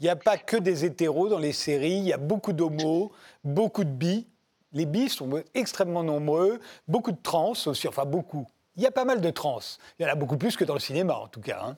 Il 0.00 0.06
n'y 0.06 0.10
a 0.10 0.16
pas 0.16 0.36
que 0.36 0.56
des 0.56 0.84
hétéros 0.84 1.28
dans 1.28 1.38
les 1.38 1.52
séries, 1.52 1.98
il 1.98 2.08
y 2.08 2.12
a 2.12 2.18
beaucoup 2.18 2.52
d'homos, 2.52 3.12
beaucoup 3.44 3.84
de 3.84 3.90
bi. 3.90 4.26
Les 4.72 4.86
bis 4.86 5.10
sont 5.10 5.42
extrêmement 5.54 6.02
nombreux, 6.02 6.60
beaucoup 6.88 7.12
de 7.12 7.22
trans 7.22 7.52
aussi, 7.66 7.88
enfin 7.88 8.04
beaucoup. 8.04 8.46
Il 8.76 8.82
y 8.82 8.86
a 8.86 8.90
pas 8.90 9.04
mal 9.04 9.20
de 9.20 9.30
trans. 9.30 9.60
Il 9.98 10.02
y 10.02 10.06
en 10.06 10.12
a 10.12 10.14
beaucoup 10.14 10.38
plus 10.38 10.56
que 10.56 10.64
dans 10.64 10.74
le 10.74 10.80
cinéma 10.80 11.14
en 11.14 11.28
tout 11.28 11.40
cas. 11.40 11.62
Hein. 11.62 11.76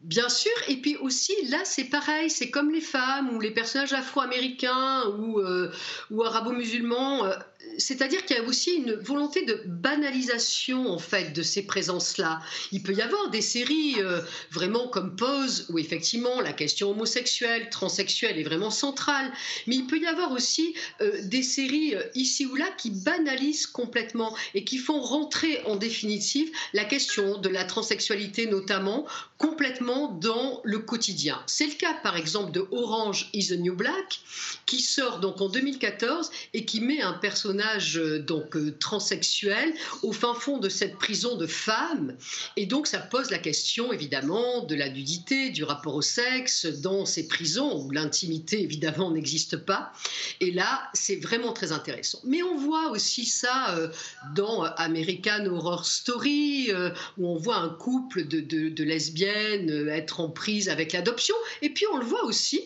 Bien 0.00 0.28
sûr, 0.28 0.52
et 0.68 0.76
puis 0.76 0.96
aussi 0.96 1.32
là 1.48 1.58
c'est 1.64 1.84
pareil, 1.84 2.28
c'est 2.28 2.50
comme 2.50 2.70
les 2.70 2.82
femmes 2.82 3.34
ou 3.34 3.40
les 3.40 3.52
personnages 3.52 3.94
afro-américains 3.94 5.04
ou, 5.18 5.38
euh, 5.40 5.72
ou 6.10 6.22
arabo-musulmans. 6.22 7.24
Euh, 7.24 7.36
c'est-à-dire 7.78 8.24
qu'il 8.24 8.36
y 8.36 8.40
a 8.40 8.42
aussi 8.44 8.74
une 8.74 8.94
volonté 8.94 9.44
de 9.44 9.62
banalisation 9.66 10.88
en 10.88 10.98
fait 10.98 11.32
de 11.32 11.42
ces 11.42 11.62
présences-là. 11.62 12.40
Il 12.72 12.82
peut 12.82 12.94
y 12.94 13.02
avoir 13.02 13.30
des 13.30 13.40
séries 13.40 13.96
euh, 13.98 14.20
vraiment 14.50 14.88
comme 14.88 15.16
Pose 15.16 15.66
où 15.70 15.78
effectivement 15.78 16.40
la 16.40 16.52
question 16.52 16.90
homosexuelle, 16.90 17.68
transsexuelle 17.70 18.38
est 18.38 18.44
vraiment 18.44 18.70
centrale, 18.70 19.32
mais 19.66 19.76
il 19.76 19.86
peut 19.86 19.98
y 19.98 20.06
avoir 20.06 20.32
aussi 20.32 20.74
euh, 21.00 21.20
des 21.22 21.42
séries 21.42 21.94
euh, 21.94 22.02
ici 22.14 22.46
ou 22.46 22.54
là 22.54 22.66
qui 22.78 22.90
banalisent 22.90 23.66
complètement 23.66 24.36
et 24.54 24.64
qui 24.64 24.78
font 24.78 25.00
rentrer 25.00 25.62
en 25.66 25.76
définitive 25.76 26.50
la 26.72 26.84
question 26.84 27.38
de 27.38 27.48
la 27.48 27.64
transsexualité 27.64 28.46
notamment 28.46 29.06
complètement 29.38 30.08
dans 30.08 30.60
le 30.64 30.78
quotidien. 30.78 31.42
C'est 31.46 31.66
le 31.66 31.74
cas 31.74 31.94
par 32.02 32.16
exemple 32.16 32.52
de 32.52 32.66
Orange 32.70 33.28
is 33.32 33.48
the 33.48 33.58
New 33.58 33.74
Black 33.74 34.20
qui 34.66 34.80
sort 34.80 35.20
donc 35.20 35.40
en 35.40 35.48
2014 35.48 36.30
et 36.54 36.64
qui 36.64 36.80
met 36.80 37.00
un 37.00 37.14
personnage 37.14 37.53
euh, 37.96 38.18
donc 38.18 38.56
euh, 38.56 38.76
transsexuel 38.78 39.72
au 40.02 40.12
fin 40.12 40.34
fond 40.34 40.58
de 40.58 40.68
cette 40.68 40.96
prison 40.98 41.36
de 41.36 41.46
femmes. 41.46 42.16
Et 42.56 42.66
donc 42.66 42.86
ça 42.86 42.98
pose 42.98 43.30
la 43.30 43.38
question 43.38 43.92
évidemment 43.92 44.64
de 44.64 44.74
la 44.74 44.88
nudité, 44.88 45.50
du 45.50 45.64
rapport 45.64 45.94
au 45.94 46.02
sexe 46.02 46.66
dans 46.66 47.06
ces 47.06 47.28
prisons 47.28 47.82
où 47.82 47.90
l'intimité 47.90 48.62
évidemment 48.62 49.10
n'existe 49.10 49.56
pas. 49.56 49.92
Et 50.40 50.50
là, 50.50 50.88
c'est 50.94 51.16
vraiment 51.16 51.52
très 51.52 51.72
intéressant. 51.72 52.20
Mais 52.24 52.42
on 52.42 52.56
voit 52.56 52.90
aussi 52.90 53.26
ça 53.26 53.76
euh, 53.76 53.88
dans 54.34 54.62
American 54.62 55.46
Horror 55.46 55.84
Story, 55.86 56.70
où 57.18 57.28
on 57.28 57.36
voit 57.36 57.56
un 57.56 57.68
couple 57.68 58.26
de, 58.26 58.40
de 58.40 58.84
lesbiennes 58.84 59.88
être 59.88 60.20
en 60.20 60.28
prise 60.28 60.68
avec 60.68 60.92
l'adoption. 60.92 61.34
Et 61.62 61.70
puis 61.70 61.86
on 61.92 61.98
le 61.98 62.04
voit 62.04 62.24
aussi, 62.24 62.60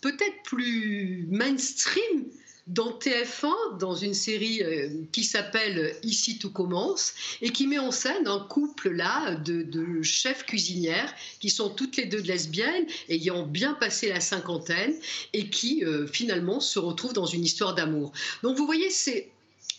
peut-être 0.00 0.42
plus 0.44 1.26
mainstream, 1.30 2.24
dans 2.66 2.98
TF1, 2.98 3.78
dans 3.78 3.94
une 3.94 4.14
série 4.14 4.62
euh, 4.62 4.88
qui 5.12 5.24
s'appelle 5.24 5.94
Ici 6.02 6.38
tout 6.38 6.50
commence, 6.50 7.12
et 7.42 7.50
qui 7.50 7.66
met 7.66 7.78
en 7.78 7.90
scène 7.90 8.26
un 8.26 8.40
couple 8.40 8.90
là 8.90 9.34
de, 9.34 10.02
chefs 10.02 10.46
cuisinières 10.46 11.14
qui 11.40 11.50
sont 11.50 11.68
toutes 11.68 11.96
les 11.96 12.06
deux 12.06 12.22
lesbiennes, 12.22 12.86
ayant 13.08 13.46
bien 13.46 13.74
passé 13.74 14.08
la 14.08 14.20
cinquantaine, 14.20 14.94
et 15.32 15.48
qui 15.48 15.84
euh, 15.84 16.06
finalement 16.06 16.60
se 16.60 16.78
retrouvent 16.78 17.12
dans 17.12 17.26
une 17.26 17.44
histoire 17.44 17.74
d'amour. 17.74 18.12
Donc 18.42 18.56
vous 18.56 18.66
voyez, 18.66 18.90
c'est 18.90 19.30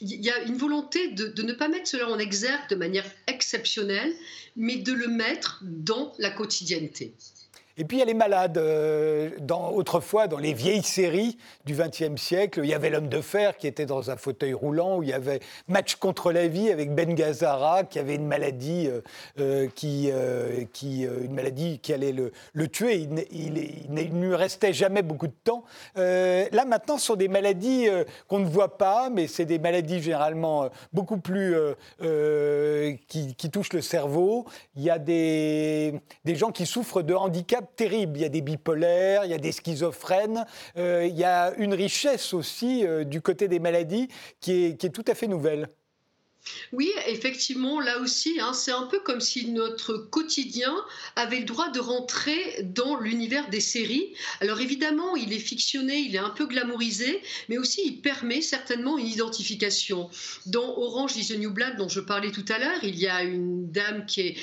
il 0.01 0.23
y 0.23 0.29
a 0.29 0.43
une 0.43 0.57
volonté 0.57 1.07
de, 1.09 1.27
de, 1.27 1.41
ne 1.41 1.53
pas 1.53 1.69
mettre 1.69 1.87
cela 1.87 2.09
en 2.09 2.19
exergue 2.19 2.69
de 2.69 2.75
manière 2.75 3.09
exceptionnelle, 3.27 4.13
mais 4.57 4.75
de 4.75 4.91
le 4.91 5.07
mettre 5.07 5.59
dans 5.63 6.13
la 6.19 6.31
quotidienneté. 6.31 7.13
Et 7.77 7.83
puis 7.83 8.01
a 8.01 8.05
les 8.05 8.13
malades. 8.13 8.57
Euh, 8.57 9.31
dans, 9.39 9.71
autrefois, 9.71 10.27
dans 10.27 10.37
les 10.37 10.53
vieilles 10.53 10.83
séries 10.83 11.37
du 11.65 11.75
XXe 11.75 12.15
siècle, 12.21 12.61
il 12.63 12.69
y 12.69 12.73
avait 12.73 12.89
l'homme 12.89 13.09
de 13.09 13.19
fer 13.19 13.57
qui 13.57 13.67
était 13.67 13.85
dans 13.85 14.11
un 14.11 14.15
fauteuil 14.15 14.53
roulant, 14.53 14.97
où 14.97 15.03
il 15.03 15.09
y 15.09 15.13
avait 15.13 15.41
Match 15.67 15.95
contre 15.95 16.31
la 16.31 16.47
vie 16.47 16.69
avec 16.69 16.93
Ben 16.93 17.13
Gazzara 17.13 17.83
qui 17.83 17.99
avait 17.99 18.15
une 18.15 18.27
maladie, 18.27 18.87
euh, 18.87 19.01
euh, 19.39 19.67
qui, 19.75 20.09
qui, 20.71 21.03
une 21.03 21.33
maladie 21.33 21.79
qui 21.79 21.93
allait 21.93 22.13
le, 22.13 22.67
tuer. 22.67 23.07
Il, 23.31 23.53
ne 23.89 24.27
lui 24.27 24.35
restait 24.35 24.73
jamais 24.73 25.01
beaucoup 25.01 25.27
de 25.27 25.35
temps. 25.43 25.63
là 25.95 26.65
maintenant, 26.65 26.97
ce 26.97 27.07
sont 27.07 27.15
des 27.15 27.27
maladies 27.27 27.87
qu'on 28.27 28.39
ne 28.39 28.47
voit 28.47 28.77
pas, 28.77 29.09
mais 29.09 29.27
c'est 29.27 29.45
des 29.45 29.59
maladies 29.59 30.01
généralement 30.01 30.69
beaucoup 30.93 31.17
plus 31.17 31.55
qui, 33.07 33.49
touchent 33.51 33.73
le 33.73 33.81
cerveau. 33.81 34.45
Il 34.75 34.83
y 34.83 34.89
a 34.89 34.99
des, 34.99 36.01
des 36.23 36.35
gens 36.35 36.51
qui 36.51 36.65
souffrent 36.65 37.01
de 37.01 37.13
handicap 37.13 37.64
terrible. 37.65 38.17
Il 38.17 38.21
y 38.21 38.25
a 38.25 38.29
des 38.29 38.41
bipolaires, 38.41 39.25
il 39.25 39.31
y 39.31 39.33
a 39.33 39.37
des 39.37 39.51
schizophrènes, 39.51 40.45
euh, 40.77 41.05
il 41.05 41.15
y 41.15 41.23
a 41.23 41.53
une 41.57 41.73
richesse 41.73 42.33
aussi 42.33 42.85
euh, 42.85 43.03
du 43.03 43.21
côté 43.21 43.47
des 43.47 43.59
maladies 43.59 44.07
qui 44.39 44.65
est 44.65 44.93
tout 44.93 45.05
à 45.07 45.15
fait 45.15 45.27
nouvelle. 45.27 45.69
Oui, 46.71 46.91
effectivement, 47.07 47.79
là 47.79 47.99
aussi, 47.99 48.39
hein, 48.39 48.53
c'est 48.53 48.71
un 48.71 48.83
peu 48.83 48.99
comme 48.99 49.21
si 49.21 49.49
notre 49.49 49.97
quotidien 49.97 50.75
avait 51.15 51.39
le 51.39 51.45
droit 51.45 51.69
de 51.69 51.79
rentrer 51.79 52.61
dans 52.63 52.99
l'univers 52.99 53.49
des 53.49 53.59
séries. 53.59 54.13
Alors 54.41 54.61
évidemment, 54.61 55.15
il 55.15 55.33
est 55.33 55.39
fictionné, 55.39 55.97
il 55.97 56.15
est 56.15 56.19
un 56.19 56.29
peu 56.29 56.45
glamourisé, 56.45 57.21
mais 57.49 57.57
aussi 57.57 57.81
il 57.85 58.01
permet 58.01 58.41
certainement 58.41 58.97
une 58.97 59.07
identification. 59.07 60.09
Dans 60.45 60.77
Orange 60.77 61.15
is 61.17 61.27
the 61.27 61.37
New 61.37 61.51
Black, 61.51 61.77
dont 61.77 61.89
je 61.89 61.99
parlais 61.99 62.31
tout 62.31 62.45
à 62.49 62.59
l'heure, 62.59 62.83
il 62.83 62.97
y 62.99 63.07
a 63.07 63.23
une 63.23 63.71
dame 63.71 64.05
qui, 64.05 64.35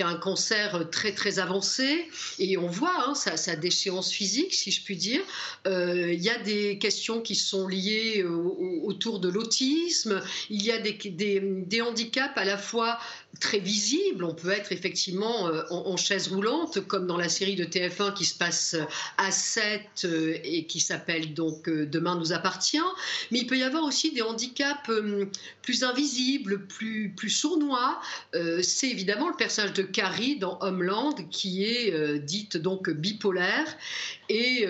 a 0.00 0.06
un 0.06 0.16
cancer 0.16 0.88
très 0.90 1.12
très 1.12 1.38
avancé, 1.38 2.08
et 2.38 2.56
on 2.56 2.68
voit 2.68 3.08
hein, 3.08 3.14
sa, 3.14 3.56
déchéance 3.56 4.12
physique, 4.12 4.54
si 4.54 4.70
je 4.70 4.82
puis 4.82 4.96
dire. 4.96 5.20
Euh, 5.66 6.12
il 6.12 6.22
y 6.22 6.30
a 6.30 6.38
des 6.38 6.78
questions 6.78 7.20
qui 7.20 7.34
sont 7.34 7.68
liées 7.68 8.24
autour 8.82 9.20
de 9.20 9.28
l'autisme, 9.28 10.22
il 10.50 10.62
y 10.62 10.72
a 10.72 10.78
des, 10.92 11.80
handicaps 11.80 12.36
à 12.36 12.44
la 12.44 12.58
fois 12.58 12.98
très 13.40 13.58
visibles. 13.58 14.24
On 14.24 14.34
peut 14.34 14.50
être 14.50 14.72
effectivement 14.72 15.48
euh, 15.48 15.62
en, 15.70 15.96
chaise 15.96 16.28
roulante, 16.28 16.86
comme 16.86 17.06
dans 17.06 17.16
la 17.16 17.28
série 17.28 17.56
de 17.56 17.64
TF1 17.64 18.14
qui 18.14 18.24
se 18.24 18.36
passe 18.36 18.76
à 19.16 19.30
7 19.30 19.82
euh, 20.04 20.36
et 20.42 20.66
qui 20.66 20.80
s'appelle 20.80 21.34
donc 21.34 21.68
euh, 21.68 21.86
Demain 21.86 22.16
nous 22.16 22.32
appartient. 22.32 22.78
Mais 23.30 23.40
il 23.40 23.46
peut 23.46 23.56
y 23.56 23.62
avoir 23.62 23.84
aussi 23.84 24.12
des 24.12 24.22
handicaps 24.22 24.90
plus 25.62 25.84
invisibles, 25.84 26.66
plus, 26.66 27.12
plus 27.16 27.30
sournois. 27.30 28.00
C'est 28.62 28.88
évidemment 28.88 29.28
le 29.28 29.36
personnage 29.36 29.72
de 29.72 29.82
Carrie 29.82 30.36
dans 30.36 30.58
Homeland 30.60 31.14
qui 31.30 31.64
est 31.64 32.18
dite 32.18 32.56
donc 32.56 32.90
bipolaire. 32.90 33.76
Et 34.28 34.66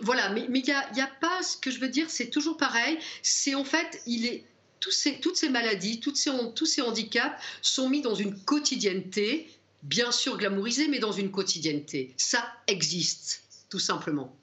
voilà, 0.00 0.30
mais 0.30 0.46
il 0.46 0.62
n'y 0.62 0.72
a, 0.72 0.80
a 0.80 1.10
pas, 1.20 1.42
ce 1.42 1.56
que 1.56 1.70
je 1.70 1.80
veux 1.80 1.88
dire, 1.88 2.10
c'est 2.10 2.30
toujours 2.30 2.56
pareil. 2.56 2.98
C'est 3.22 3.54
en 3.54 3.64
fait, 3.64 4.00
il 4.06 4.26
est 4.26 4.44
toutes 4.80 5.36
ces 5.36 5.48
maladies, 5.48 6.00
tous 6.00 6.14
ces 6.14 6.80
handicaps 6.82 7.42
sont 7.62 7.88
mis 7.88 8.00
dans 8.00 8.14
une 8.14 8.38
quotidienneté, 8.44 9.50
bien 9.82 10.12
sûr 10.12 10.36
glamourisée, 10.36 10.88
mais 10.88 10.98
dans 10.98 11.12
une 11.12 11.30
quotidienneté. 11.30 12.14
Ça 12.16 12.44
existe, 12.66 13.42
tout 13.68 13.78
simplement. 13.80 14.37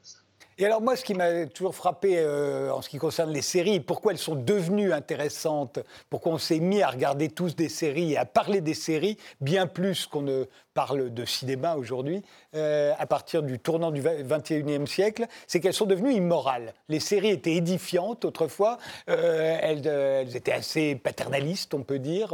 Et 0.58 0.66
alors 0.66 0.80
moi, 0.80 0.96
ce 0.96 1.04
qui 1.04 1.16
m'a 1.16 1.48
toujours 1.48 1.76
frappé 1.76 2.16
euh, 2.18 2.72
en 2.72 2.82
ce 2.82 2.88
qui 2.88 2.98
concerne 2.98 3.30
les 3.30 3.42
séries, 3.42 3.82
pourquoi 3.82 4.14
elles 4.14 4.18
sont 4.18 4.36
devenues 4.36 4.94
intéressantes, 4.94 5.80
pourquoi 6.10 6.32
on 6.32 6.38
s'est 6.38 6.62
mis 6.62 6.82
à 6.82 6.88
regarder 6.88 7.28
tous 7.28 7.58
des 7.58 7.68
séries 7.68 8.14
et 8.14 8.18
à 8.18 8.24
parler 8.24 8.62
des 8.62 8.74
séries, 8.74 9.18
bien 9.42 9.68
plus 9.68 10.06
qu'on 10.06 10.22
ne 10.22 10.46
parle 10.74 11.14
de 11.14 11.26
cinéma 11.26 11.76
aujourd'hui, 11.76 12.24
euh, 12.56 12.94
à 12.98 13.06
partir 13.06 13.44
du 13.44 13.60
tournant 13.60 13.92
du 13.92 14.02
21e 14.02 14.86
siècle, 14.86 15.26
c'est 15.46 15.60
qu'elles 15.60 15.74
sont 15.74 15.88
devenues 15.88 16.14
immorales. 16.14 16.74
Les 16.88 17.02
séries 17.02 17.32
étaient 17.32 17.56
édifiantes 17.56 18.24
autrefois, 18.24 18.78
euh, 19.10 19.58
elles, 19.62 19.86
elles, 19.86 20.38
étaient 20.38 20.54
assez 20.54 20.96
paternalistes, 20.96 21.74
on 21.74 21.84
peut 21.84 22.00
dire. 22.00 22.34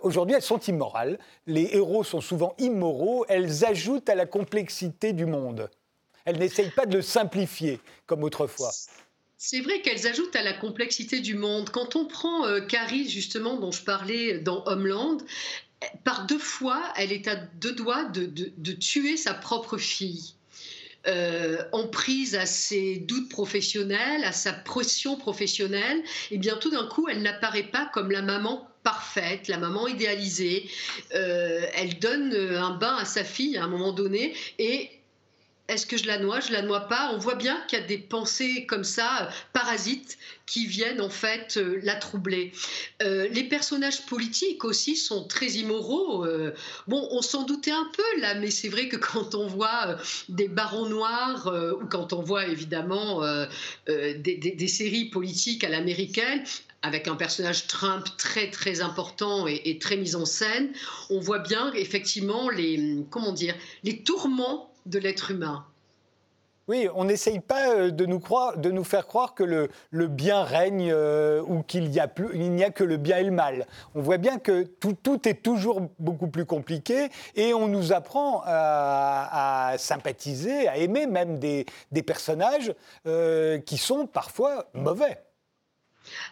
aujourd'hui, 0.00 0.36
elles 0.36 0.42
sont 0.42 0.60
immorales. 0.60 1.18
Les 1.46 1.76
héros 1.76 2.02
sont 2.02 2.22
souvent 2.22 2.54
immoraux, 2.56 3.26
elles 3.28 3.66
ajoutent 3.66 4.08
à 4.08 4.14
la 4.14 4.24
complexité 4.24 5.12
du 5.12 5.26
monde. 5.26 5.68
Elles 6.26 6.38
n'essayent 6.38 6.70
pas 6.70 6.86
de 6.86 6.96
le 6.96 7.02
simplifier 7.02 7.80
comme 8.06 8.24
autrefois. 8.24 8.72
C'est 9.38 9.60
vrai 9.60 9.80
qu'elles 9.80 10.06
ajoutent 10.06 10.34
à 10.34 10.42
la 10.42 10.52
complexité 10.52 11.20
du 11.20 11.34
monde. 11.34 11.70
Quand 11.70 11.94
on 11.94 12.06
prend 12.06 12.46
euh, 12.46 12.60
Carrie, 12.60 13.08
justement, 13.08 13.56
dont 13.56 13.70
je 13.70 13.82
parlais 13.82 14.38
dans 14.38 14.64
Homeland, 14.66 15.18
par 16.04 16.26
deux 16.26 16.38
fois, 16.38 16.82
elle 16.96 17.12
est 17.12 17.28
à 17.28 17.36
deux 17.36 17.72
doigts 17.72 18.04
de, 18.04 18.72
tuer 18.72 19.16
sa 19.16 19.34
propre 19.34 19.78
fille. 19.78 20.34
Euh, 21.06 21.62
en 21.70 21.86
prise 21.86 22.34
à 22.34 22.46
ses 22.46 22.96
doutes 22.96 23.28
professionnels, 23.28 24.24
à 24.24 24.32
sa 24.32 24.52
pression 24.52 25.16
professionnelle, 25.16 26.02
et 26.32 26.38
bien 26.38 26.56
tout 26.56 26.70
d'un 26.70 26.88
coup, 26.88 27.06
elle 27.08 27.22
n'apparaît 27.22 27.70
pas 27.70 27.88
comme 27.94 28.10
la 28.10 28.22
maman 28.22 28.68
parfaite, 28.82 29.46
la 29.46 29.58
maman 29.58 29.86
idéalisée. 29.86 30.68
Euh, 31.14 31.64
elle 31.74 32.00
donne 32.00 32.34
un 32.34 32.74
bain 32.74 32.96
à 32.96 33.04
sa 33.04 33.22
fille 33.22 33.56
à 33.56 33.64
un 33.64 33.68
moment 33.68 33.92
donné 33.92 34.34
et 34.58 34.90
est-ce 35.68 35.86
que 35.86 35.96
je 35.96 36.06
la 36.06 36.18
noie, 36.18 36.40
je 36.40 36.52
la 36.52 36.62
noie 36.62 36.88
pas 36.88 37.10
On 37.12 37.18
voit 37.18 37.34
bien 37.34 37.60
qu'il 37.66 37.78
y 37.78 37.82
a 37.82 37.86
des 37.86 37.98
pensées 37.98 38.66
comme 38.66 38.84
ça, 38.84 39.22
euh, 39.22 39.30
parasites, 39.52 40.16
qui 40.46 40.66
viennent 40.66 41.00
en 41.00 41.10
fait 41.10 41.56
euh, 41.56 41.80
la 41.82 41.96
troubler. 41.96 42.52
Euh, 43.02 43.26
les 43.32 43.42
personnages 43.44 44.06
politiques 44.06 44.64
aussi 44.64 44.94
sont 44.96 45.26
très 45.26 45.48
immoraux. 45.48 46.24
bon, 46.86 47.08
on 47.10 47.20
s'en 47.20 47.42
doutait 47.42 47.72
un 47.72 47.90
peu 47.92 48.20
là, 48.20 48.34
mais 48.34 48.50
c'est 48.50 48.68
vrai 48.68 48.88
que 48.88 48.96
quand 48.96 49.34
on 49.34 49.46
voit 49.46 49.96
des 50.28 50.48
barons 50.48 50.88
noirs 50.88 51.52
ou 51.80 51.86
quand 51.86 52.12
on 52.12 52.22
voit 52.22 52.46
évidemment 52.46 53.22
des, 53.86 54.68
séries 54.68 55.06
politiques 55.06 55.64
à 55.64 55.68
l'américaine, 55.68 56.44
avec 56.82 57.08
un 57.08 57.16
personnage 57.16 57.66
Trump 57.66 58.06
très 58.16 58.50
très 58.50 58.80
important 58.80 59.46
et, 59.48 59.78
très 59.78 59.96
mis 59.96 60.14
en 60.14 60.24
scène, 60.24 60.72
on 61.10 61.18
voit 61.18 61.40
bien 61.40 61.72
effectivement 61.74 62.48
les 62.48 63.04
comment 63.10 63.32
dire 63.32 63.54
les 63.82 64.02
tourments 64.02 64.70
de 64.86 64.98
l'être 64.98 65.30
humain. 65.30 65.66
Oui, 66.68 66.88
on 66.96 67.04
n'essaye 67.04 67.38
pas 67.38 67.68
euh, 67.68 67.90
de 67.92 68.06
nous, 68.06 68.18
croire, 68.18 68.58
de 68.58 68.72
nous 68.72 68.82
faire 68.82 69.06
croire 69.06 69.34
que 69.34 69.44
le, 69.44 69.68
le 69.90 70.08
bien 70.08 70.42
règne 70.42 70.90
euh, 70.92 71.40
ou 71.46 71.62
qu'il 71.62 71.90
n'y 71.90 72.00
a, 72.00 72.04
a, 72.04 72.70
que 72.70 72.82
le 72.82 72.96
bien 72.96 73.18
et 73.18 73.22
le 73.22 73.30
mal. 73.30 73.66
On 73.94 74.02
voit 74.02 74.18
bien 74.18 74.38
que 74.38 74.64
tout, 74.64 74.96
tout 75.00 75.28
est 75.28 75.42
toujours 75.44 75.82
beaucoup 76.00 76.26
plus 76.26 76.44
compliqué 76.44 77.08
et 77.36 77.54
on 77.54 77.68
nous 77.68 77.92
apprend 77.92 78.42
à, 78.44 79.74
sympathiser, 79.78 80.66
à 80.66 80.76
aimer 80.76 81.06
même 81.06 81.38
des, 81.38 81.66
des 81.92 82.02
personnages 82.02 82.74
euh, 83.06 83.58
qui 83.58 83.78
sont 83.78 84.08
parfois 84.08 84.66
mauvais. 84.74 85.18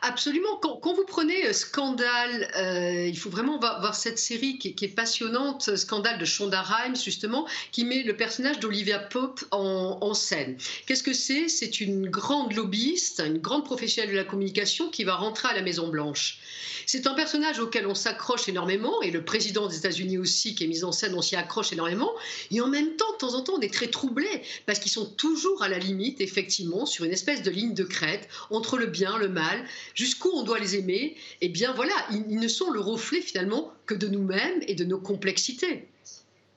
Absolument. 0.02 0.56
Quand, 0.56 0.94
vous 0.94 1.04
prenez 1.06 1.46
euh, 1.46 1.52
Scandale, 1.52 2.48
euh, 2.56 3.06
il 3.06 3.18
faut 3.18 3.30
vraiment 3.30 3.58
voir, 3.58 3.94
cette 3.94 4.18
série 4.18 4.58
qui, 4.58 4.74
est 4.84 4.88
passionnante, 4.88 5.76
Scandale 5.76 6.18
de 6.18 6.24
Shonda 6.24 6.62
Rhimes, 6.62 6.96
justement, 6.96 7.46
qui 7.72 7.84
met 7.84 8.02
le 8.02 8.16
personnage 8.16 8.60
d'Olivia 8.60 8.98
Pope 8.98 9.44
en, 9.50 10.14
scène. 10.14 10.56
Qu'est-ce 10.86 11.02
que 11.02 11.12
c'est? 11.12 11.48
C'est 11.48 11.80
une 11.80 12.08
grande 12.08 12.52
lobbyiste, 12.52 13.22
une 13.24 13.38
grande 13.38 13.64
professionnelle 13.64 14.12
de 14.12 14.16
la 14.16 14.24
communication 14.24 14.90
qui 14.90 15.02
va 15.02 15.16
rentrer 15.16 15.48
à 15.48 15.54
la 15.54 15.62
Maison-Blanche. 15.62 16.38
C'est 16.86 17.06
un 17.06 17.14
personnage 17.14 17.58
auquel 17.58 17.86
on 17.86 17.94
s'accroche 17.94 18.48
énormément, 18.48 19.02
et 19.02 19.10
le 19.10 19.24
président 19.24 19.66
des 19.66 19.76
États-Unis 19.76 20.18
aussi, 20.18 20.54
qui 20.54 20.64
est 20.64 20.68
mis 20.68 20.84
en 20.84 20.92
scène, 20.92 21.14
on 21.14 21.22
s'y 21.22 21.36
accroche 21.36 21.72
énormément. 21.72 22.12
Et 22.50 22.60
en 22.60 22.68
même 22.68 22.96
temps, 22.96 23.12
de 23.12 23.18
temps 23.18 23.34
en 23.34 23.42
temps, 23.42 23.54
on 23.56 23.60
est 23.60 23.72
très 23.72 23.88
troublé, 23.88 24.28
parce 24.66 24.78
qu'ils 24.78 24.92
sont 24.92 25.06
toujours 25.06 25.62
à 25.62 25.68
la 25.68 25.78
limite, 25.78 26.20
effectivement, 26.20 26.86
sur 26.86 27.04
une 27.04 27.12
espèce 27.12 27.42
de 27.42 27.50
ligne 27.50 27.74
de 27.74 27.84
crête 27.84 28.28
entre 28.50 28.78
le 28.78 28.86
bien, 28.86 29.18
le 29.18 29.28
mal, 29.28 29.64
jusqu'où 29.94 30.30
on 30.34 30.42
doit 30.42 30.58
les 30.58 30.76
aimer. 30.76 31.16
Eh 31.40 31.48
bien 31.48 31.72
voilà, 31.72 31.94
ils, 32.10 32.38
ne 32.38 32.48
sont 32.48 32.70
le 32.70 32.80
reflet 32.80 33.20
finalement 33.20 33.72
que 33.86 33.94
de 33.94 34.08
nous-mêmes 34.08 34.62
et 34.66 34.74
de 34.74 34.84
nos 34.84 34.98
complexités. 34.98 35.88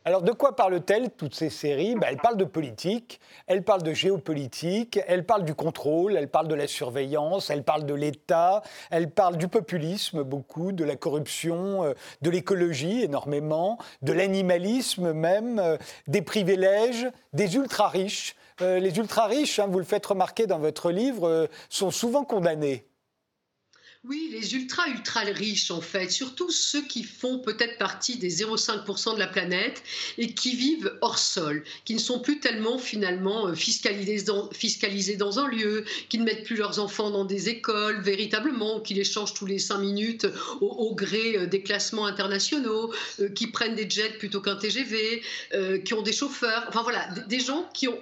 Alors 0.08 0.22
de 0.22 0.32
quoi 0.32 0.56
parlent-elles, 0.56 1.10
toutes 1.10 1.36
ces 1.36 1.50
séries? 1.50 1.96
Ben, 1.96 2.08
Elles 2.10 2.16
parlent 2.16 2.38
de 2.38 2.46
politique, 2.46 3.20
elles 3.46 3.62
parlent 3.62 3.84
de 3.84 3.92
géopolitique, 3.92 5.02
elles 5.06 5.26
parlent 5.26 5.44
du 5.44 5.54
contrôle, 5.54 6.16
elles 6.16 6.30
parlent 6.30 6.48
de 6.48 6.56
la 6.56 6.66
surveillance, 6.66 7.50
elles 7.50 7.66
parlent 7.66 7.86
de 7.86 7.94
l'État, 7.94 8.64
elles 8.90 9.12
parlent 9.12 9.36
du 9.36 9.50
populisme 9.50 10.24
beaucoup, 10.24 10.72
de 10.72 10.86
la 10.86 10.96
corruption, 10.96 11.84
euh, 11.84 11.94
de 12.22 12.30
l'écologie 12.30 13.04
énormément, 13.04 13.80
de 14.02 14.14
l'animalisme 14.14 15.12
même, 15.12 15.60
euh, 15.60 15.76
des 16.08 16.22
privilèges, 16.22 17.06
des 17.34 17.58
ultra-riches. 17.58 18.38
Euh, 18.62 18.80
les 18.80 19.00
ultra-riches, 19.00 19.60
hein, 19.60 19.68
vous 19.68 19.80
le 19.80 19.84
faites 19.84 20.06
remarquer 20.06 20.48
dans 20.48 20.60
votre 20.60 20.90
livre, 20.90 21.50
sont 21.68 21.92
souvent 21.92 22.24
condamnés. 22.24 22.88
Oui, 24.10 24.30
les 24.32 24.56
ultra 24.56 24.88
ultra 24.88 25.20
riches 25.20 25.70
en 25.70 25.82
fait, 25.82 26.10
surtout 26.10 26.50
ceux 26.50 26.82
qui 26.82 27.04
font 27.04 27.40
peut-être 27.40 27.78
partie 27.78 28.16
des 28.16 28.30
0,5% 28.30 29.16
de 29.16 29.20
la 29.20 29.28
planète 29.28 29.84
et 30.18 30.34
qui 30.34 30.56
vivent 30.56 30.98
hors 31.02 31.18
sol, 31.18 31.66
qui 31.84 31.94
ne 31.94 32.00
sont 32.00 32.22
plus 32.22 32.40
tellement 32.40 32.78
finalement 32.78 33.48
euh, 33.48 33.54
fiscalisés 33.54 34.24
dans, 35.18 35.40
un 35.40 35.48
lieu, 35.50 35.84
qui 36.08 36.20
ne 36.20 36.24
mettent 36.24 36.46
plus 36.46 36.56
leurs 36.56 36.80
enfants 36.80 37.10
dans 37.10 37.26
des 37.26 37.50
écoles 37.50 38.00
véritablement, 38.00 38.80
qui 38.80 38.94
les 38.94 39.04
changent 39.04 39.34
tous 39.34 39.46
les 39.46 39.60
5 39.60 39.80
minutes 39.80 40.26
au, 40.62 40.96
gré 40.96 41.36
euh, 41.36 41.46
des 41.46 41.62
classements 41.62 42.06
internationaux, 42.06 42.94
euh, 43.20 43.28
qui 43.28 43.48
prennent 43.48 43.76
des 43.76 43.90
jets 43.90 44.18
plutôt 44.20 44.40
qu'un 44.40 44.56
TGV, 44.56 45.22
qui 45.84 45.94
ont 45.94 46.02
des 46.02 46.14
chauffeurs, 46.14 46.64
enfin 46.70 46.84
voilà, 46.84 47.10
des 47.28 47.42
gens 47.42 47.70
qui 47.74 47.90
ont 47.90 48.00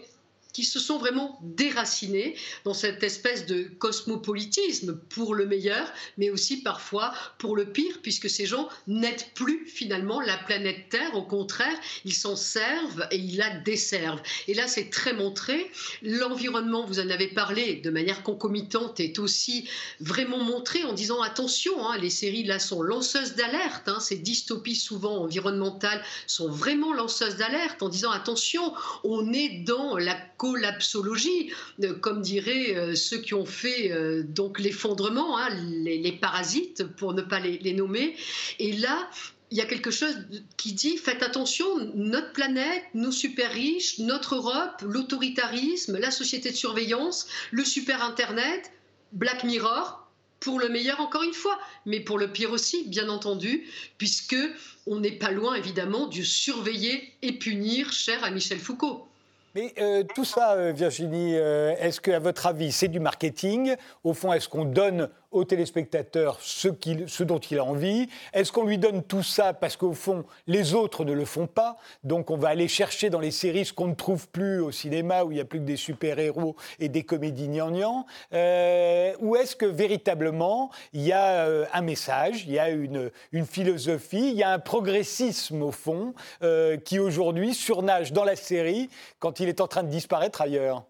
qui 0.56 0.64
se 0.64 0.80
sont 0.80 0.98
vraiment 0.98 1.38
déracinés 1.42 2.34
dans 2.64 2.74
cette 2.74 3.04
espèce 3.04 3.46
de 3.46 3.64
cosmopolitisme 3.78 4.98
pour 5.10 5.36
le 5.36 5.46
meilleur, 5.46 5.92
mais 6.18 6.30
aussi 6.30 6.62
parfois 6.62 7.12
pour 7.40 7.58
le 7.58 7.66
pire, 7.66 8.00
puisque 8.02 8.30
ces 8.30 8.46
gens 8.46 8.70
n'aident 8.88 9.34
plus 9.34 9.68
finalement 9.68 10.22
la 10.22 10.38
planète 10.38 10.88
Terre. 10.90 11.14
Au 11.14 11.24
contraire, 11.24 11.78
ils 12.06 12.14
s'en 12.14 12.38
servent 12.38 13.06
et 13.12 13.18
ils 13.18 13.36
la 13.36 13.50
desservent. 13.50 14.22
Et 14.48 14.54
là, 14.54 14.66
c'est 14.70 14.90
très 14.90 15.12
montré. 15.12 15.70
L'environnement, 16.02 16.86
vous 16.86 17.02
en 17.02 17.10
avez 17.10 17.28
parlé 17.28 17.76
de 17.76 17.90
manière 17.90 18.24
concomitante, 18.24 19.02
est 19.02 19.20
aussi 19.20 19.68
vraiment 20.00 20.42
montré 20.42 20.86
en 20.86 20.94
disant 20.94 21.22
attention, 21.22 21.86
hein, 21.86 21.98
les 21.98 22.10
séries 22.10 22.46
là 22.46 22.60
sont 22.60 22.82
lanceuses 22.82 23.36
d'alerte. 23.36 23.90
Hein, 23.90 24.00
ces 24.00 24.16
dystopies 24.16 24.78
souvent 24.78 25.18
environnementales 25.18 26.02
sont 26.28 26.50
vraiment 26.50 26.94
lanceuses 26.94 27.36
d'alerte 27.36 27.84
en 27.84 27.90
disant 27.90 28.12
attention, 28.12 28.74
on 29.04 29.34
est 29.34 29.66
dans 29.66 29.98
la 29.98 30.16
collapsologie, 30.46 31.52
euh, 31.82 31.96
comme 31.96 32.22
diraient 32.22 32.76
euh, 32.76 32.96
ceux 32.96 33.18
qui 33.18 33.34
ont 33.34 33.48
fait 33.48 33.92
euh, 33.92 34.22
donc 34.22 34.60
l'effondrement, 34.60 35.40
hein, 35.40 35.50
les, 35.50 36.12
parasites 36.12 36.84
pour 36.84 37.14
ne 37.14 37.24
pas 37.24 37.40
les, 37.40 37.74
nommer. 37.74 38.16
Et 38.60 38.74
là, 38.74 39.10
il 39.50 39.58
y 39.58 39.62
a 39.62 39.66
quelque 39.66 39.90
chose 39.90 40.16
qui 40.56 40.74
dit 40.74 40.98
faites 40.98 41.24
attention, 41.24 41.66
notre 41.96 42.32
planète, 42.34 42.84
nos 42.94 43.12
super 43.12 43.52
riches, 43.52 43.98
notre 43.98 44.36
Europe, 44.36 44.84
l'autoritarisme, 44.84 45.98
la 45.98 46.12
société 46.12 46.52
de 46.52 46.56
surveillance, 46.56 47.28
le 47.50 47.66
super 47.66 48.04
Internet, 48.04 48.72
Black 49.14 49.44
Mirror, 49.46 50.08
pour 50.40 50.60
le 50.60 50.70
meilleur 50.70 51.00
encore 51.00 51.24
une 51.24 51.34
fois, 51.34 51.60
mais 51.88 52.02
pour 52.02 52.20
le 52.20 52.32
pire 52.32 52.52
aussi, 52.52 52.84
bien 52.88 53.10
entendu, 53.10 53.68
puisque 53.98 54.38
on 54.86 55.00
n'est 55.00 55.18
pas 55.18 55.32
loin 55.32 55.56
évidemment 55.56 56.06
du 56.06 56.24
surveiller 56.24 57.14
et 57.24 57.32
punir, 57.32 57.92
cher 57.92 58.24
à 58.24 58.30
Michel 58.30 58.60
Foucault. 58.60 59.08
Mais 59.56 59.74
euh, 59.80 60.04
tout 60.04 60.26
ça, 60.26 60.56
euh, 60.56 60.74
Virginie, 60.76 61.38
euh, 61.38 61.74
est-ce 61.80 62.02
qu'à 62.02 62.20
votre 62.20 62.46
avis, 62.46 62.74
c'est 62.74 62.90
du 62.90 63.00
marketing? 63.00 63.76
Au 64.04 64.14
fond, 64.14 64.34
est-ce 64.34 64.50
qu'on 64.50 64.66
donne 64.66 65.08
au 65.36 65.44
téléspectateur 65.44 66.38
ce, 66.42 66.70
ce 67.08 67.24
dont 67.24 67.40
il 67.40 67.60
a 67.60 67.64
envie. 67.64 68.08
Est-ce 68.34 68.52
qu'on 68.52 68.66
lui 68.66 68.78
donne 68.78 69.04
tout 69.04 69.24
ça 69.24 69.54
parce 69.54 69.76
qu'au 69.76 69.94
fond, 69.94 70.24
les 70.48 70.74
autres 70.74 71.04
ne 71.04 71.12
le 71.12 71.26
font 71.26 71.48
pas? 71.48 71.78
Donc 72.04 72.32
on 72.32 72.38
va 72.38 72.50
aller 72.50 72.68
chercher 72.68 73.10
dans 73.10 73.20
les 73.20 73.32
séries 73.32 73.66
ce 73.66 73.74
qu'on 73.74 73.88
ne 73.88 73.96
trouve 73.96 74.30
plus 74.30 74.60
au 74.60 74.72
cinéma, 74.72 75.24
où 75.24 75.32
il 75.32 75.36
n'y 75.36 75.42
a 75.42 75.46
plus 75.46 75.60
que 75.60 75.66
des 75.66 75.76
super-héros 75.76 76.56
et 76.80 76.90
des 76.90 77.04
comédies 77.04 77.50
gnangnang. 77.50 78.06
Euh, 78.34 79.14
Ou 79.20 79.36
est-ce 79.36 79.56
que 79.56 79.66
véritablement, 79.66 80.72
il 80.94 81.02
y 81.02 81.12
a 81.12 81.46
euh, 81.46 81.66
un 81.74 81.82
message, 81.82 82.46
il 82.46 82.54
y 82.54 82.60
a 82.60 82.70
une, 82.70 83.12
une, 83.32 83.46
philosophie, 83.46 84.30
il 84.32 84.38
y 84.38 84.44
a 84.44 84.52
un 84.52 84.60
progressisme 84.60 85.62
au 85.62 85.72
fond 85.72 86.14
euh, 86.44 86.78
qui 86.78 87.00
aujourd'hui 87.00 87.54
surnage 87.54 88.14
dans 88.14 88.24
la 88.24 88.36
série 88.36 88.90
quand 89.20 89.40
il 89.40 89.50
est 89.50 89.62
en 89.62 89.68
train 89.68 89.84
de 89.84 89.90
disparaître 89.90 90.42
ailleurs? 90.42 90.84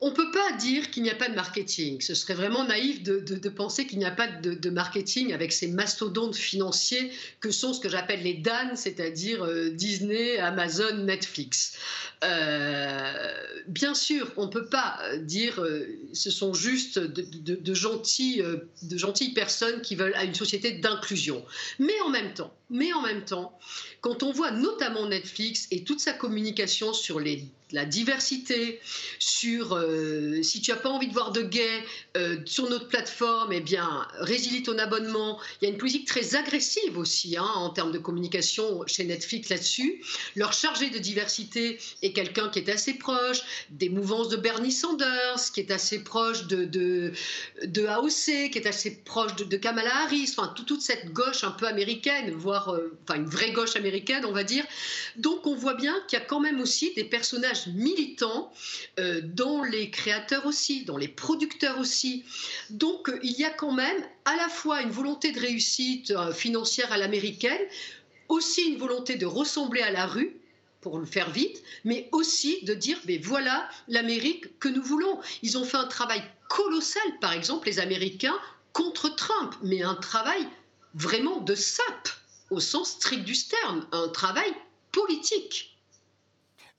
On 0.00 0.10
ne 0.10 0.14
peut 0.14 0.30
pas 0.30 0.52
dire 0.58 0.90
qu'il 0.90 1.02
n'y 1.02 1.10
a 1.10 1.14
pas 1.14 1.28
de 1.28 1.34
marketing. 1.34 2.02
Ce 2.02 2.14
serait 2.14 2.34
vraiment 2.34 2.64
naïf 2.64 3.02
de, 3.02 3.48
penser 3.48 3.86
qu'il 3.86 3.98
n'y 3.98 4.04
a 4.04 4.10
pas 4.10 4.26
de, 4.28 4.70
marketing 4.70 5.32
avec 5.32 5.52
ces 5.52 5.68
mastodontes 5.68 6.36
financiers 6.36 7.10
que 7.40 7.50
sont 7.50 7.72
ce 7.72 7.80
que 7.80 7.88
j'appelle 7.88 8.22
les 8.22 8.34
DAN, 8.34 8.76
c'est-à-dire 8.76 9.42
euh, 9.44 9.70
Disney, 9.70 10.36
Amazon, 10.36 11.04
Netflix. 11.04 11.78
Euh, 12.24 13.32
bien 13.68 13.94
sûr, 13.94 14.30
on 14.36 14.46
ne 14.46 14.50
peut 14.50 14.66
pas 14.66 14.98
dire 15.18 15.62
euh, 15.62 15.86
ce 16.12 16.30
sont 16.30 16.52
juste 16.52 16.98
de, 16.98 17.74
gentils, 17.74 18.42
de 18.82 18.98
gentilles 18.98 19.32
personnes 19.32 19.80
qui 19.80 19.94
veulent 19.94 20.14
à 20.14 20.24
une 20.24 20.34
société 20.34 20.72
d'inclusion. 20.72 21.42
Mais 21.78 21.98
en 22.04 22.10
même 22.10 22.34
temps, 22.34 22.52
mais 22.68 22.92
en 22.92 23.02
même 23.02 23.24
temps, 23.24 23.58
quand 24.00 24.22
on 24.22 24.32
voit 24.32 24.50
notamment 24.50 25.06
Netflix 25.06 25.68
et 25.70 25.84
toute 25.84 26.00
sa 26.00 26.12
communication 26.12 26.92
sur 26.92 27.20
la 27.70 27.84
diversité, 27.84 28.80
sur 29.18 29.74
euh, 29.74 30.42
si 30.42 30.60
tu 30.60 30.70
n'as 30.70 30.76
pas 30.76 30.88
envie 30.88 31.06
de 31.08 31.12
voir 31.12 31.32
de 31.32 31.42
gays 31.42 31.84
euh, 32.16 32.38
sur 32.44 32.68
notre 32.68 32.88
plateforme, 32.88 33.52
eh 33.52 33.60
bien, 33.60 34.06
résilie 34.18 34.62
ton 34.62 34.78
abonnement. 34.78 35.40
Il 35.60 35.66
y 35.66 35.68
a 35.68 35.72
une 35.72 35.78
politique 35.78 36.08
très 36.08 36.34
agressive 36.34 36.98
aussi 36.98 37.36
hein, 37.36 37.50
en 37.54 37.70
termes 37.70 37.92
de 37.92 37.98
communication 37.98 38.84
chez 38.86 39.04
Netflix 39.04 39.48
là-dessus. 39.48 40.02
Leur 40.34 40.52
chargé 40.52 40.90
de 40.90 40.98
diversité 40.98 41.78
est 42.02 42.12
quelqu'un 42.12 42.48
qui 42.48 42.58
est 42.58 42.68
assez 42.68 42.94
proche 42.94 43.42
des 43.70 43.88
mouvances 43.88 44.28
de 44.28 44.36
Bernie 44.36 44.72
Sanders, 44.72 45.52
qui 45.54 45.60
est 45.60 45.70
assez 45.70 46.02
proche 46.02 46.46
de, 46.46 46.64
de, 46.64 47.12
de 47.64 47.86
AOC, 47.86 48.50
qui 48.50 48.58
est 48.58 48.66
assez 48.66 49.02
proche 49.04 49.36
de, 49.36 49.56
Kamala 49.56 50.04
Harris, 50.04 50.34
enfin, 50.36 50.52
toute 50.66 50.82
cette 50.82 51.12
gauche 51.12 51.44
un 51.44 51.50
peu 51.52 51.66
américaine, 51.66 52.32
voire 52.32 52.55
euh, 52.68 52.98
une 53.14 53.26
vraie 53.26 53.52
gauche 53.52 53.76
américaine, 53.76 54.24
on 54.24 54.32
va 54.32 54.44
dire. 54.44 54.64
Donc 55.16 55.46
on 55.46 55.54
voit 55.54 55.74
bien 55.74 55.94
qu'il 56.06 56.18
y 56.18 56.22
a 56.22 56.24
quand 56.24 56.40
même 56.40 56.60
aussi 56.60 56.92
des 56.94 57.04
personnages 57.04 57.66
militants, 57.68 58.52
euh, 58.98 59.20
dont 59.22 59.62
les 59.62 59.90
créateurs 59.90 60.46
aussi, 60.46 60.84
dans 60.84 60.96
les 60.96 61.08
producteurs 61.08 61.78
aussi. 61.78 62.24
Donc 62.70 63.08
euh, 63.08 63.18
il 63.22 63.32
y 63.32 63.44
a 63.44 63.50
quand 63.50 63.72
même 63.72 64.02
à 64.24 64.36
la 64.36 64.48
fois 64.48 64.82
une 64.82 64.90
volonté 64.90 65.32
de 65.32 65.40
réussite 65.40 66.12
financière 66.32 66.92
à 66.92 66.98
l'américaine, 66.98 67.60
aussi 68.28 68.62
une 68.62 68.78
volonté 68.78 69.16
de 69.16 69.26
ressembler 69.26 69.82
à 69.82 69.90
la 69.90 70.06
rue, 70.06 70.36
pour 70.80 70.98
le 70.98 71.06
faire 71.06 71.30
vite, 71.30 71.64
mais 71.84 72.08
aussi 72.12 72.64
de 72.64 72.72
dire, 72.72 72.96
mais 73.06 73.18
voilà 73.18 73.68
l'Amérique 73.88 74.56
que 74.60 74.68
nous 74.68 74.82
voulons. 74.82 75.18
Ils 75.42 75.58
ont 75.58 75.64
fait 75.64 75.78
un 75.78 75.86
travail 75.86 76.22
colossal, 76.48 77.02
par 77.20 77.32
exemple, 77.32 77.66
les 77.66 77.80
Américains, 77.80 78.38
contre 78.72 79.08
Trump, 79.16 79.54
mais 79.62 79.82
un 79.82 79.96
travail 79.96 80.46
vraiment 80.94 81.40
de 81.40 81.54
sape, 81.54 82.08
au 82.50 82.60
sens 82.60 82.90
strict 82.90 83.24
du 83.24 83.34
terme, 83.48 83.86
un 83.92 84.08
travail 84.08 84.52
politique. 84.92 85.76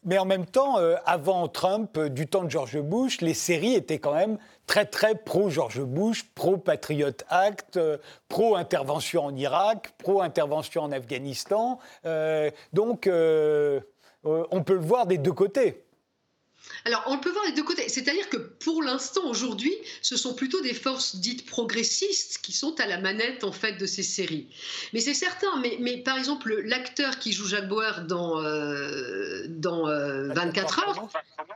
Mais 0.08 0.17
en 0.17 0.25
même 0.25 0.45
temps, 0.45 0.80
euh, 0.80 0.95
avant 1.06 1.47
Trump, 1.49 1.97
euh, 1.97 2.08
du 2.08 2.27
temps 2.27 2.43
de 2.43 2.49
George 2.49 2.80
Bush, 2.80 3.19
les 3.19 3.34
séries 3.34 3.73
étaient 3.73 3.99
quand 3.99 4.13
même 4.13 4.38
très 4.65 4.86
très 4.86 5.15
pro-George 5.15 5.82
Bush, 5.82 6.23
pro-Patriot 6.34 7.12
Act, 7.30 7.75
euh, 7.75 7.97
pro-intervention 8.30 9.25
en 9.25 9.36
Irak, 9.36 9.93
pro-intervention 9.97 10.84
en 10.84 10.91
Afghanistan. 10.93 11.80
donc, 12.73 13.10
on 13.10 14.63
peut 14.63 14.73
le 14.73 14.80
voir 14.80 15.08
des 15.08 15.17
deux 15.17 15.34
côtés. 15.34 15.87
Alors, 16.86 17.03
on 17.08 17.17
peut 17.17 17.32
voir 17.32 17.45
les 17.45 17.51
deux 17.51 17.63
côtés. 17.63 17.89
C'est-à-dire 17.89 18.30
que 18.30 18.38
pour 18.38 18.82
l'instant, 18.82 19.25
aujourd'hui, 19.25 19.73
ce 20.01 20.15
sont 20.15 20.34
plutôt 20.34 20.62
des 20.62 20.73
forces 20.73 21.17
dites 21.17 21.45
progressistes 21.45 22.39
qui 22.41 22.53
sont 22.53 22.80
à 22.80 22.86
la 22.86 22.99
manette, 22.99 23.43
en 23.43 23.51
fait, 23.51 23.73
de 23.73 23.86
ces 23.86 24.03
séries. 24.03 24.47
Mais 24.93 24.99
c'est 24.99 25.13
certain. 25.13 25.47
Mais, 25.80 25.97
par 25.97 26.17
exemple, 26.17 26.62
l'acteur 26.65 27.19
qui 27.19 27.34
joue 27.34 27.47
Jacques 27.47 27.67
Bauer 27.67 28.06
dans, 28.08 28.41
euh, 28.41 29.45
dans 29.49 29.84
24 29.86 30.80
euh, 30.80 30.82
heures, 30.82 31.10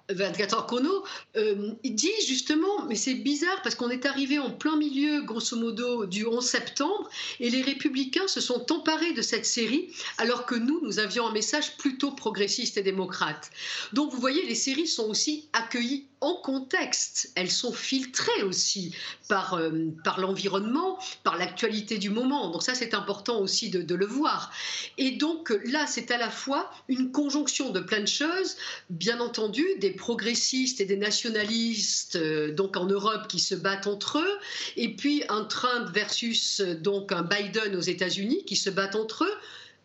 24 0.09 0.55
heures 0.55 0.67
chrono, 0.67 1.03
euh, 1.37 1.71
il 1.83 1.95
dit 1.95 2.11
justement, 2.27 2.85
mais 2.87 2.95
c'est 2.95 3.13
bizarre 3.13 3.61
parce 3.63 3.75
qu'on 3.75 3.89
est 3.89 4.05
arrivé 4.05 4.39
en 4.39 4.51
plein 4.51 4.75
milieu, 4.75 5.21
grosso 5.21 5.55
modo, 5.55 6.05
du 6.05 6.25
11 6.25 6.43
septembre, 6.45 7.09
et 7.39 7.49
les 7.49 7.61
républicains 7.61 8.27
se 8.27 8.41
sont 8.41 8.71
emparés 8.71 9.13
de 9.13 9.21
cette 9.21 9.45
série, 9.45 9.93
alors 10.17 10.45
que 10.45 10.55
nous, 10.55 10.79
nous 10.81 10.99
avions 10.99 11.27
un 11.27 11.31
message 11.31 11.77
plutôt 11.77 12.11
progressiste 12.11 12.77
et 12.77 12.83
démocrate. 12.83 13.51
Donc, 13.93 14.11
vous 14.11 14.19
voyez, 14.19 14.45
les 14.45 14.55
séries 14.55 14.87
sont 14.87 15.00
aussi 15.07 15.49
accueillies 15.53 16.07
en 16.21 16.35
contexte, 16.35 17.31
elles 17.35 17.49
sont 17.49 17.73
filtrées 17.73 18.43
aussi 18.43 18.95
par, 19.27 19.55
euh, 19.55 19.87
par 20.03 20.19
l'environnement, 20.19 20.99
par 21.23 21.35
l'actualité 21.35 21.97
du 21.97 22.11
moment. 22.11 22.51
Donc 22.51 22.61
ça, 22.61 22.75
c'est 22.75 22.93
important 22.93 23.39
aussi 23.39 23.71
de, 23.71 23.95
le 23.95 24.05
voir. 24.05 24.51
Et 24.99 25.11
donc 25.11 25.51
là, 25.65 25.87
c'est 25.87 26.11
à 26.11 26.17
la 26.17 26.29
fois 26.29 26.71
une 26.87 27.11
conjonction 27.11 27.71
de 27.71 27.79
plein 27.79 28.01
de 28.01 28.07
choses, 28.07 28.55
bien 28.91 29.19
entendu, 29.19 29.65
des 29.79 29.91
progressistes 29.91 30.79
et 30.79 30.85
des 30.85 30.95
nationalistes, 30.95 32.15
euh, 32.15 32.53
donc 32.53 32.77
en 32.77 32.85
Europe, 32.85 33.27
qui 33.27 33.39
se 33.39 33.55
battent 33.55 33.87
entre 33.87 34.19
eux, 34.19 34.39
et 34.77 34.95
puis 34.95 35.23
un 35.27 35.43
Trump 35.43 35.89
versus 35.91 36.61
euh, 36.61 36.75
donc 36.75 37.11
un 37.11 37.23
Biden 37.23 37.75
aux 37.75 37.81
États-Unis 37.81 38.45
qui 38.45 38.55
se 38.55 38.69
battent 38.69 38.95
entre 38.95 39.23
eux 39.23 39.33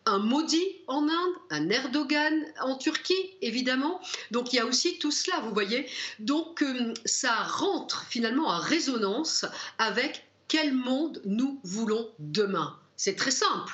un 0.07 0.19
Modi 0.19 0.63
en 0.87 1.03
Inde, 1.03 1.35
un 1.49 1.69
Erdogan 1.69 2.45
en 2.61 2.77
Turquie, 2.77 3.35
évidemment. 3.41 3.99
Donc 4.31 4.53
il 4.53 4.55
y 4.55 4.59
a 4.59 4.65
aussi 4.65 4.97
tout 4.99 5.11
cela, 5.11 5.41
vous 5.41 5.53
voyez. 5.53 5.87
Donc 6.19 6.63
euh, 6.63 6.93
ça 7.05 7.35
rentre 7.43 8.05
finalement 8.09 8.47
en 8.47 8.59
résonance 8.59 9.45
avec 9.77 10.25
quel 10.47 10.73
monde 10.73 11.21
nous 11.25 11.59
voulons 11.63 12.09
demain. 12.19 12.77
C'est 12.95 13.15
très 13.15 13.31
simple. 13.31 13.73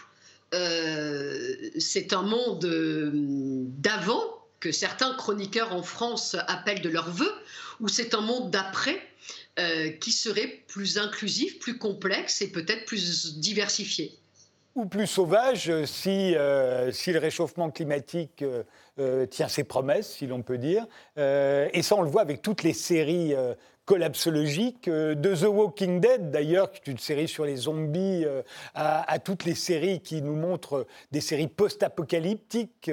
Euh, 0.56 1.56
c'est 1.78 2.14
un 2.14 2.24
monde 2.24 2.66
euh, 2.66 3.12
d'avant 3.14 4.24
que 4.60 4.72
certains 4.72 5.14
chroniqueurs 5.14 5.74
en 5.74 5.84
France 5.84 6.36
appellent 6.48 6.82
de 6.82 6.90
leur 6.90 7.12
vœu, 7.12 7.32
ou 7.80 7.88
c'est 7.88 8.16
un 8.16 8.22
monde 8.22 8.52
d'après 8.52 9.02
qui 10.00 10.12
serait 10.12 10.64
plus 10.68 10.98
inclusif, 10.98 11.60
plus 11.60 11.78
complexe 11.78 12.42
et 12.42 12.52
peut-être 12.52 12.86
plus 12.86 13.36
diversifié 13.36 14.18
ou 14.76 14.86
plus 14.86 15.08
sauvage 15.08 15.72
si, 15.86 16.36
euh, 16.36 16.92
si 16.92 17.12
le 17.12 17.20
réchauffement 17.20 17.70
climatique 17.70 18.42
euh, 18.42 18.64
euh, 19.00 19.26
tient 19.26 19.48
ses 19.48 19.64
promesses, 19.64 20.12
si 20.12 20.28
l'on 20.28 20.42
peut 20.42 20.58
dire. 20.58 20.86
et 21.18 21.82
ça, 21.82 21.96
on 21.96 22.02
le 22.02 22.10
voit 22.10 22.22
avec 22.22 22.42
toutes 22.42 22.64
les 22.64 22.74
séries 22.74 23.36
collapsologiques 23.86 24.90
de 24.90 25.36
The 25.36 25.48
Walking 25.48 26.00
Dead, 26.00 26.32
d'ailleurs, 26.32 26.72
qui 26.72 26.80
est 26.80 26.92
une 26.92 27.00
série 27.00 27.28
sur 27.28 27.46
les 27.46 27.56
zombies, 27.56 28.26
à, 28.74 29.20
toutes 29.20 29.46
les 29.46 29.56
séries 29.56 30.02
qui 30.02 30.22
nous 30.22 30.36
montrent 30.36 30.88
des 31.12 31.22
séries 31.22 31.48
post-apocalyptiques 31.48 32.92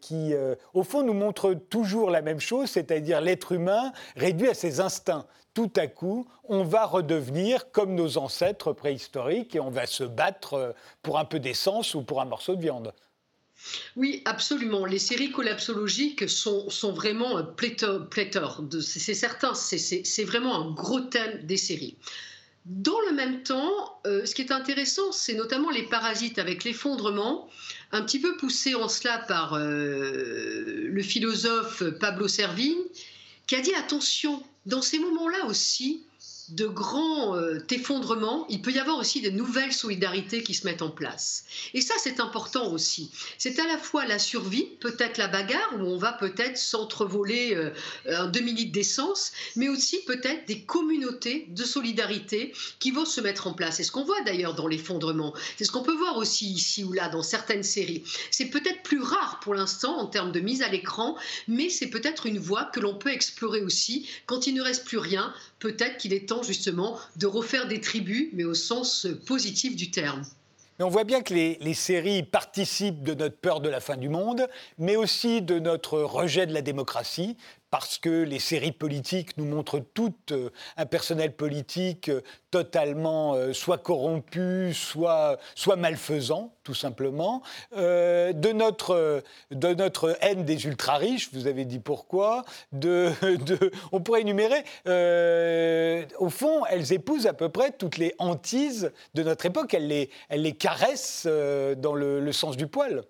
qui, 0.00 0.34
au 0.72 0.82
fond, 0.82 1.02
nous 1.02 1.14
montrent 1.14 1.54
toujours 1.54 2.10
la 2.10 2.22
même 2.22 2.40
chose, 2.40 2.70
c'est-à-dire 2.70 3.20
l'être 3.20 3.52
humain 3.52 3.92
réduit 4.16 4.48
à 4.48 4.54
ses 4.54 4.80
instincts 4.80 5.26
tout 5.54 5.72
à 5.76 5.86
coup, 5.86 6.26
on 6.48 6.64
va 6.64 6.84
redevenir 6.84 7.70
comme 7.70 7.94
nos 7.94 8.18
ancêtres 8.18 8.72
préhistoriques 8.72 9.54
et 9.54 9.60
on 9.60 9.70
va 9.70 9.86
se 9.86 10.02
battre 10.02 10.54
euh, 10.54 10.72
pour 11.02 11.18
un 11.18 11.24
peu 11.24 11.38
d'essence 11.38 11.94
ou 11.94 12.02
pour 12.02 12.20
un 12.20 12.24
morceau 12.24 12.56
de 12.56 12.60
viande. 12.60 12.92
Oui, 13.96 14.22
absolument. 14.24 14.84
Les 14.84 14.98
séries 14.98 15.30
collapsologiques 15.30 16.28
sont, 16.28 16.68
sont 16.70 16.92
vraiment 16.92 17.42
pléthore. 17.42 18.64
C'est 18.80 19.14
certain, 19.14 19.54
c'est 19.54 20.24
vraiment 20.24 20.60
un 20.60 20.72
gros 20.72 21.00
thème 21.00 21.40
des 21.44 21.56
séries. 21.56 21.96
Dans 22.66 22.98
le 23.08 23.14
même 23.14 23.42
temps, 23.42 24.00
euh, 24.06 24.24
ce 24.24 24.34
qui 24.34 24.40
est 24.40 24.50
intéressant, 24.50 25.12
c'est 25.12 25.34
notamment 25.34 25.68
les 25.68 25.82
parasites 25.82 26.38
avec 26.38 26.64
l'effondrement, 26.64 27.50
un 27.92 28.00
petit 28.02 28.18
peu 28.18 28.38
poussé 28.38 28.74
en 28.74 28.88
cela 28.88 29.18
par 29.18 29.52
euh, 29.54 30.88
le 30.88 31.02
philosophe 31.02 31.82
Pablo 32.00 32.26
Servigne, 32.26 32.80
qui 33.46 33.54
a 33.54 33.60
dit 33.60 33.74
attention, 33.74 34.42
dans 34.64 34.80
ces 34.80 34.98
moments-là 34.98 35.44
aussi, 35.44 36.06
de 36.50 36.66
grands 36.66 37.36
euh, 37.36 37.58
effondrements, 37.70 38.46
il 38.48 38.60
peut 38.60 38.72
y 38.72 38.78
avoir 38.78 38.98
aussi 38.98 39.20
de 39.20 39.30
nouvelles 39.30 39.72
solidarités 39.72 40.42
qui 40.42 40.54
se 40.54 40.66
mettent 40.66 40.82
en 40.82 40.90
place. 40.90 41.44
Et 41.72 41.80
ça, 41.80 41.94
c'est 41.98 42.20
important 42.20 42.70
aussi. 42.72 43.10
C'est 43.38 43.58
à 43.58 43.66
la 43.66 43.78
fois 43.78 44.04
la 44.06 44.18
survie, 44.18 44.66
peut-être 44.80 45.18
la 45.18 45.28
bagarre, 45.28 45.74
où 45.78 45.82
on 45.82 45.96
va 45.96 46.12
peut-être 46.12 46.58
s'entrevoler 46.58 47.54
euh, 47.54 47.70
un 48.06 48.26
demi-litre 48.26 48.72
d'essence, 48.72 49.32
mais 49.56 49.68
aussi 49.68 50.00
peut-être 50.04 50.46
des 50.46 50.62
communautés 50.62 51.46
de 51.48 51.64
solidarité 51.64 52.52
qui 52.78 52.90
vont 52.90 53.06
se 53.06 53.20
mettre 53.20 53.46
en 53.46 53.54
place. 53.54 53.76
C'est 53.76 53.84
ce 53.84 53.92
qu'on 53.92 54.04
voit 54.04 54.22
d'ailleurs 54.22 54.54
dans 54.54 54.66
l'effondrement. 54.66 55.34
C'est 55.56 55.64
ce 55.64 55.72
qu'on 55.72 55.82
peut 55.82 55.96
voir 55.96 56.16
aussi 56.16 56.46
ici 56.50 56.84
ou 56.84 56.92
là 56.92 57.08
dans 57.08 57.22
certaines 57.22 57.62
séries. 57.62 58.04
C'est 58.30 58.46
peut-être 58.46 58.82
plus 58.82 59.00
rare 59.00 59.40
pour 59.40 59.54
l'instant 59.54 59.96
en 59.96 60.06
termes 60.06 60.32
de 60.32 60.40
mise 60.40 60.62
à 60.62 60.68
l'écran, 60.68 61.16
mais 61.48 61.68
c'est 61.68 61.88
peut-être 61.88 62.26
une 62.26 62.38
voie 62.38 62.64
que 62.64 62.80
l'on 62.80 62.94
peut 62.94 63.10
explorer 63.10 63.62
aussi 63.62 64.08
quand 64.26 64.46
il 64.46 64.54
ne 64.54 64.62
reste 64.62 64.84
plus 64.84 64.98
rien 64.98 65.32
peut-être 65.64 65.96
qu'il 65.96 66.12
est 66.12 66.28
temps 66.28 66.42
justement 66.42 66.98
de 67.16 67.26
refaire 67.26 67.66
des 67.66 67.80
tribus, 67.80 68.28
mais 68.34 68.44
au 68.44 68.52
sens 68.52 69.06
positif 69.26 69.74
du 69.74 69.90
terme. 69.90 70.22
On 70.78 70.88
voit 70.88 71.04
bien 71.04 71.22
que 71.22 71.32
les, 71.32 71.74
séries 71.74 72.22
participent 72.22 73.02
de 73.02 73.14
notre 73.14 73.36
peur 73.36 73.60
de 73.60 73.70
la 73.70 73.80
fin 73.80 73.96
du 73.96 74.10
monde, 74.10 74.46
mais 74.76 74.96
aussi 74.96 75.40
de 75.40 75.58
notre 75.58 76.00
rejet 76.00 76.46
de 76.46 76.52
la 76.52 76.60
démocratie, 76.60 77.38
parce 77.74 77.98
que 77.98 78.22
les 78.22 78.38
séries 78.38 78.70
politiques 78.70 79.36
nous 79.36 79.46
montrent 79.46 79.80
tout 79.80 80.14
euh, 80.30 80.50
un 80.76 80.86
personnel 80.86 81.34
politique 81.34 82.08
euh, 82.08 82.20
totalement 82.52 83.34
euh, 83.34 83.52
soit 83.52 83.78
corrompu, 83.78 84.72
soit, 84.72 85.40
malfaisant, 85.76 86.54
tout 86.62 86.72
simplement. 86.72 87.42
de, 87.72 88.52
notre, 88.52 90.16
haine 90.20 90.44
des 90.44 90.66
ultra-riches, 90.66 91.30
vous 91.32 91.48
avez 91.48 91.64
dit 91.64 91.80
pourquoi, 91.80 92.44
de, 92.70 93.10
on 93.90 93.98
pourrait 93.98 94.20
énumérer, 94.20 94.62
au 96.20 96.30
fond, 96.30 96.64
elles 96.66 96.92
épousent 96.92 97.26
à 97.26 97.32
peu 97.32 97.48
près 97.48 97.72
toutes 97.72 97.96
les 97.96 98.14
hantises 98.20 98.92
de 99.14 99.24
notre 99.24 99.46
époque, 99.46 99.74
elles 99.74 99.88
les, 99.88 100.10
elles 100.28 100.42
les 100.42 100.54
caressent 100.54 101.26
dans 101.26 101.94
le 101.96 102.30
sens 102.30 102.56
du 102.56 102.68
poil. 102.68 103.02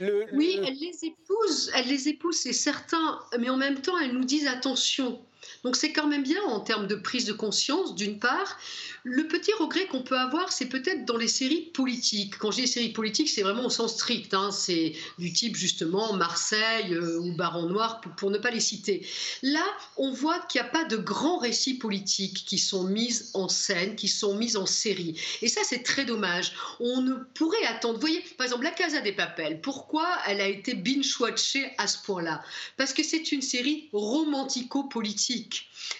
Oui, 0.00 0.58
elle 0.66 0.74
les 0.74 1.04
épouse, 1.04 1.70
elle 1.74 1.86
les 1.86 2.08
épouse, 2.08 2.36
c'est 2.36 2.52
certain, 2.52 3.20
mais 3.38 3.48
en 3.48 3.56
même 3.56 3.80
temps, 3.80 3.98
elles 3.98 4.12
nous 4.12 4.24
disent 4.24 4.48
attention. 4.48 5.24
Donc 5.64 5.76
c'est 5.76 5.92
quand 5.92 6.06
même 6.06 6.22
bien 6.22 6.42
en 6.44 6.60
termes 6.60 6.86
de 6.86 6.94
prise 6.94 7.24
de 7.24 7.32
conscience, 7.32 7.94
d'une 7.94 8.18
part. 8.18 8.58
Le 9.06 9.28
petit 9.28 9.52
regret 9.58 9.86
qu'on 9.86 10.02
peut 10.02 10.18
avoir, 10.18 10.50
c'est 10.50 10.68
peut-être 10.68 11.04
dans 11.04 11.18
les 11.18 11.28
séries 11.28 11.70
politiques. 11.74 12.38
Quand 12.38 12.50
je 12.50 12.62
dis 12.62 12.68
séries 12.68 12.92
politiques, 12.92 13.28
c'est 13.28 13.42
vraiment 13.42 13.66
au 13.66 13.70
sens 13.70 13.94
strict. 13.94 14.32
Hein. 14.32 14.50
C'est 14.50 14.94
du 15.18 15.32
type 15.32 15.56
justement 15.56 16.14
Marseille 16.14 16.94
euh, 16.94 17.18
ou 17.18 17.36
Baron 17.36 17.68
Noir, 17.68 18.00
pour, 18.00 18.30
ne 18.30 18.38
pas 18.38 18.50
les 18.50 18.60
citer. 18.60 19.06
Là, 19.42 19.64
on 19.98 20.10
voit 20.10 20.38
qu'il 20.40 20.62
n'y 20.62 20.66
a 20.66 20.70
pas 20.70 20.84
de 20.84 20.96
grands 20.96 21.38
récits 21.38 21.74
politiques 21.74 22.44
qui 22.46 22.56
sont 22.56 22.84
mis 22.84 23.30
en 23.34 23.48
scène, 23.48 23.94
qui 23.94 24.08
sont 24.08 24.36
mis 24.36 24.56
en 24.56 24.64
série. 24.64 25.20
Et 25.42 25.48
ça, 25.48 25.60
c'est 25.64 25.82
très 25.82 26.06
dommage. 26.06 26.52
On 26.80 27.02
ne 27.02 27.14
pourrait 27.34 27.64
attendre. 27.66 27.94
Vous 27.94 28.00
voyez, 28.00 28.24
par 28.38 28.46
exemple, 28.46 28.64
La 28.64 28.70
Casa 28.70 29.00
des 29.00 29.12
Papels, 29.12 29.60
pourquoi 29.60 30.08
elle 30.26 30.40
a 30.40 30.48
été 30.48 30.72
binge-watchée 30.74 31.72
à 31.76 31.86
ce 31.86 31.98
point-là? 32.04 32.42
Parce 32.78 32.94
que 32.94 33.02
c'est 33.02 33.32
une 33.32 33.42
série 33.42 33.90
romantico-politique. 33.92 35.33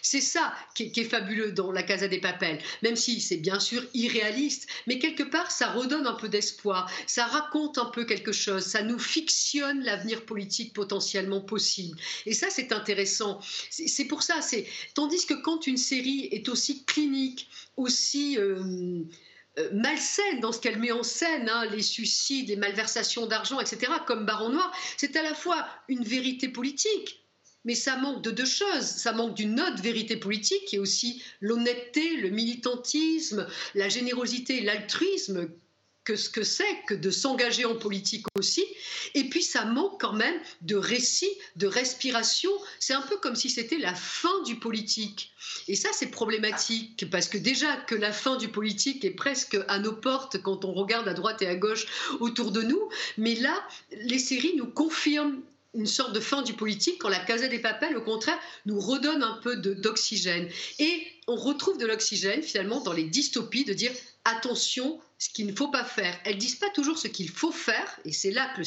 C'est 0.03 0.21
ça 0.21 0.55
qui 0.75 0.93
est, 0.95 1.05
fabuleux 1.05 1.53
dans 1.53 1.73
La 1.73 1.83
Casa 1.83 2.09
des 2.09 2.21
Papels, 2.21 2.59
même 2.83 2.97
si 2.97 3.21
c'est 3.21 3.37
bien 3.37 3.61
sûr 3.61 3.85
irréaliste, 3.95 4.69
mais 4.87 4.99
quelque 4.99 5.23
part 5.23 5.51
ça 5.51 5.73
redonne 5.73 6.07
un 6.07 6.15
peu 6.15 6.29
d'espoir, 6.29 6.91
ça 7.07 7.27
raconte 7.27 7.79
un 7.79 7.87
peu 7.87 8.05
quelque 8.05 8.33
chose, 8.33 8.65
ça 8.65 8.83
nous 8.83 8.99
fictionne 8.99 9.83
l'avenir 9.83 10.25
politique 10.25 10.73
potentiellement 10.73 11.41
possible. 11.41 11.99
Et 12.27 12.33
ça 12.33 12.49
c'est 12.51 12.73
intéressant. 12.73 13.41
C'est 13.71 14.07
pour 14.07 14.23
ça, 14.23 14.41
c'est 14.41 14.67
tandis 14.95 15.27
que 15.27 15.35
quand 15.35 15.67
une 15.67 15.77
série 15.77 16.29
est 16.33 16.49
aussi 16.49 16.85
clinique, 16.85 17.49
aussi 17.77 18.39
euh, 18.39 19.03
euh, 19.59 19.71
malsaine 19.73 20.41
dans 20.41 20.53
ce 20.53 20.61
qu'elle 20.61 20.79
met 20.79 20.93
en 20.93 21.03
scène, 21.03 21.49
hein, 21.49 21.67
les 21.67 21.83
suicides, 21.83 22.49
les 22.49 22.57
malversations 22.57 23.27
d'argent, 23.27 23.61
etc., 23.61 23.93
comme 24.07 24.27
Baron 24.27 24.51
Noir, 24.51 24.73
c'est 24.97 25.17
à 25.17 25.23
la 25.23 25.35
fois 25.35 25.67
une 25.89 26.03
vérité 26.03 26.49
politique, 26.49 27.24
mais 27.65 27.75
ça 27.75 27.97
manque 27.97 28.23
de 28.23 28.31
deux 28.31 28.45
choses. 28.45 28.85
Ça 28.85 29.13
manque 29.13 29.35
d'une 29.35 29.61
autre 29.61 29.83
vérité 29.83 30.17
politique 30.17 30.65
qui 30.67 30.77
est 30.77 30.81
aussi 30.81 31.23
l'honnêteté, 31.41 32.17
le 32.17 32.31
militantisme, 32.31 33.47
la 33.75 33.89
générosité, 33.89 34.61
l'altruisme 34.61 35.49
que 36.05 36.17
ce 36.17 36.29
que 36.29 36.45
c'est 36.45 36.83
que 36.87 36.95
de 36.95 37.11
s'engager 37.11 37.65
en 37.65 37.77
politique 37.77 38.27
aussi. 38.37 38.65
Et 39.15 39.25
puis 39.25 39.43
ça 39.43 39.65
manque 39.65 40.01
quand 40.01 40.13
même 40.13 40.39
de 40.61 40.77
récit, 40.77 41.31
de 41.57 41.67
respiration. 41.67 42.51
C'est 42.79 42.93
un 42.93 43.01
peu 43.01 43.17
comme 43.17 43.35
si 43.35 43.49
c'était 43.49 43.79
la 43.79 43.95
fin 43.95 44.43
du 44.43 44.57
politique. 44.57 45.33
Et 45.67 45.75
ça, 45.75 45.89
c'est 45.93 46.11
problématique 46.11 47.09
parce 47.11 47.29
que 47.29 47.39
déjà 47.39 47.77
que 47.77 47.95
la 47.95 48.13
fin 48.13 48.37
du 48.37 48.49
politique 48.49 49.05
est 49.05 49.11
presque 49.11 49.57
à 49.69 49.79
nos 49.79 49.95
portes 49.95 50.41
quand 50.43 50.65
on 50.65 50.73
regarde 50.73 51.09
à 51.09 51.15
droite 51.15 51.41
et 51.43 51.47
à 51.47 51.57
gauche 51.57 51.87
autour 52.21 52.53
de 52.53 52.63
nous. 52.63 52.89
Mais 53.17 53.35
là, 53.35 53.67
les 53.93 54.19
séries 54.19 54.55
nous 54.57 54.67
confirment 54.67 55.41
une 55.75 55.87
sorte 55.87 56.13
de 56.13 56.21
fin 56.21 56.43
du 56.43 56.55
politique 56.55 56.99
quand 56.99 57.09
la 57.09 57.25
Casa 57.25 57.49
des 57.49 57.59
Papels, 57.59 57.97
au 57.97 58.03
contraire, 58.03 58.39
nous 58.67 58.81
redonne 58.81 59.23
un 59.23 59.39
peu 59.43 59.57
d'oxygène. 59.57 60.49
Et 60.79 61.07
on 61.27 61.37
retrouve 61.37 61.79
de 61.79 61.87
l'oxygène 61.87 62.43
finalement 62.43 62.81
dans 62.81 62.93
les 62.93 63.05
dystopies 63.05 63.65
de 63.65 63.73
dire 63.73 63.93
attention, 64.25 65.01
ce 65.19 65.29
qu'il 65.29 65.47
ne 65.47 65.55
faut 65.55 65.69
pas 65.69 65.85
faire. 65.85 66.19
Elles 66.25 66.39
disent 66.39 66.57
pas 66.57 66.71
toujours 66.71 66.99
ce 66.99 67.09
qu'il 67.09 67.29
faut 67.29 67.53
faire, 67.53 67.99
et 68.05 68.13
c'est 68.13 68.31
là 68.31 68.53
que 68.57 68.63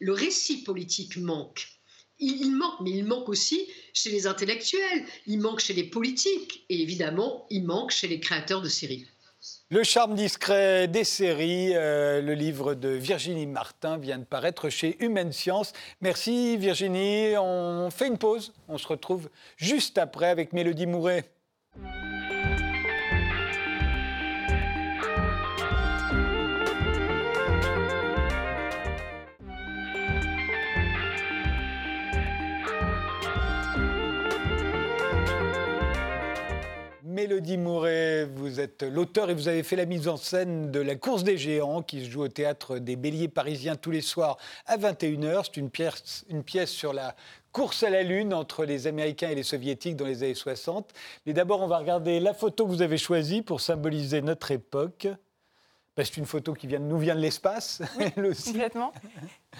le, 0.00 0.12
récit 0.12 0.62
politique 0.62 1.16
manque. 1.16 1.68
Il, 2.18 2.40
il, 2.40 2.52
manque, 2.52 2.80
mais 2.80 2.90
il 2.90 3.04
manque 3.04 3.28
aussi 3.28 3.66
chez 3.92 4.10
les 4.10 4.26
intellectuels, 4.26 5.04
il 5.26 5.40
manque 5.40 5.60
chez 5.60 5.74
les 5.74 5.84
politiques, 5.84 6.64
et 6.68 6.80
évidemment, 6.80 7.46
il 7.50 7.64
manque 7.64 7.90
chez 7.90 8.08
les 8.08 8.20
créateurs 8.20 8.62
de 8.62 8.68
séries. 8.68 9.06
Le 9.70 9.82
charme 9.82 10.14
discret 10.14 10.88
des 10.88 11.04
séries, 11.04 11.72
euh, 11.74 12.20
le 12.20 12.34
livre 12.34 12.74
de 12.74 12.88
Virginie 12.88 13.46
Martin 13.46 13.96
vient 13.96 14.18
de 14.18 14.24
paraître 14.24 14.68
chez 14.68 14.96
Humaine 15.02 15.32
Science. 15.32 15.72
Merci 16.00 16.56
Virginie, 16.56 17.36
on 17.38 17.90
fait 17.90 18.06
une 18.06 18.18
pause, 18.18 18.52
on 18.68 18.78
se 18.78 18.86
retrouve 18.86 19.28
juste 19.56 19.98
après 19.98 20.28
avec 20.28 20.52
Mélodie 20.52 20.86
Mouret. 20.86 21.24
Mélodie 37.24 37.56
Mouret, 37.56 38.26
vous 38.26 38.60
êtes 38.60 38.82
l'auteur 38.82 39.30
et 39.30 39.34
vous 39.34 39.48
avez 39.48 39.62
fait 39.62 39.76
la 39.76 39.86
mise 39.86 40.08
en 40.08 40.18
scène 40.18 40.70
de 40.70 40.78
La 40.78 40.94
course 40.94 41.24
des 41.24 41.38
géants 41.38 41.80
qui 41.80 42.04
se 42.04 42.10
joue 42.10 42.24
au 42.24 42.28
théâtre 42.28 42.76
des 42.76 42.96
Béliers 42.96 43.28
parisiens 43.28 43.76
tous 43.76 43.90
les 43.90 44.02
soirs 44.02 44.36
à 44.66 44.76
21h. 44.76 45.44
C'est 45.46 45.56
une 45.56 45.70
pièce, 45.70 46.26
une 46.28 46.42
pièce 46.42 46.68
sur 46.68 46.92
la 46.92 47.16
course 47.50 47.82
à 47.82 47.88
la 47.88 48.02
Lune 48.02 48.34
entre 48.34 48.66
les 48.66 48.86
Américains 48.86 49.30
et 49.30 49.34
les 49.34 49.42
Soviétiques 49.42 49.96
dans 49.96 50.04
les 50.04 50.22
années 50.22 50.34
60. 50.34 50.92
Mais 51.24 51.32
d'abord, 51.32 51.62
on 51.62 51.66
va 51.66 51.78
regarder 51.78 52.20
la 52.20 52.34
photo 52.34 52.66
que 52.66 52.70
vous 52.70 52.82
avez 52.82 52.98
choisie 52.98 53.40
pour 53.40 53.62
symboliser 53.62 54.20
notre 54.20 54.50
époque. 54.50 55.08
Ben, 55.96 56.04
c'est 56.04 56.18
une 56.18 56.26
photo 56.26 56.52
qui 56.52 56.66
vient, 56.66 56.78
nous 56.78 56.98
vient 56.98 57.14
de 57.14 57.20
l'espace, 57.20 57.80
oui, 57.98 58.34
Complètement. 58.44 58.92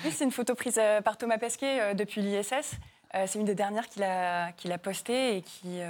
Oui, 0.04 0.12
c'est 0.12 0.24
une 0.24 0.32
photo 0.32 0.54
prise 0.54 0.76
euh, 0.78 1.00
par 1.00 1.16
Thomas 1.16 1.38
Pesquet 1.38 1.80
euh, 1.80 1.94
depuis 1.94 2.20
l'ISS. 2.20 2.72
Euh, 3.14 3.24
c'est 3.26 3.38
une 3.38 3.46
des 3.46 3.54
dernières 3.54 3.88
qu'il 3.88 4.02
a, 4.02 4.52
qu'il 4.52 4.70
a 4.70 4.76
postées 4.76 5.38
et 5.38 5.40
qui 5.40 5.80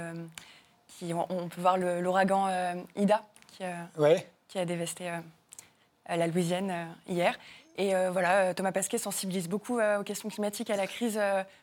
on, 1.03 1.47
peut 1.49 1.61
voir 1.61 1.77
l'ouragan 1.77 2.47
euh, 2.47 2.73
Ida 2.95 3.23
qui, 3.51 3.63
euh, 3.63 4.17
qui, 4.47 4.59
a 4.59 4.65
dévasté 4.65 5.09
euh, 5.09 6.15
la 6.15 6.27
Louisiane 6.27 6.95
hier. 7.07 7.37
Et 7.77 7.93
voilà, 8.09 8.53
Thomas 8.53 8.71
Pasquet 8.71 8.97
sensibilise 8.97 9.49
beaucoup 9.49 9.81
aux 9.81 10.03
questions 10.03 10.29
climatiques, 10.29 10.69
à 10.69 10.77
la 10.77 10.87
crise 10.87 11.19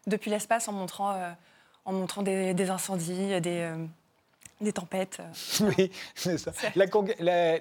depuis 0.06 0.30
l'espace 0.30 0.68
en 0.68 0.72
montrant, 0.72 1.16
en 1.86 1.92
montrant 1.92 2.20
des, 2.20 2.68
incendies, 2.68 3.40
des, 3.40 3.72
des 4.60 4.72
tempêtes. 4.74 5.22
Oui, 5.62 5.90
c'est 6.14 6.36
ça. 6.36 6.52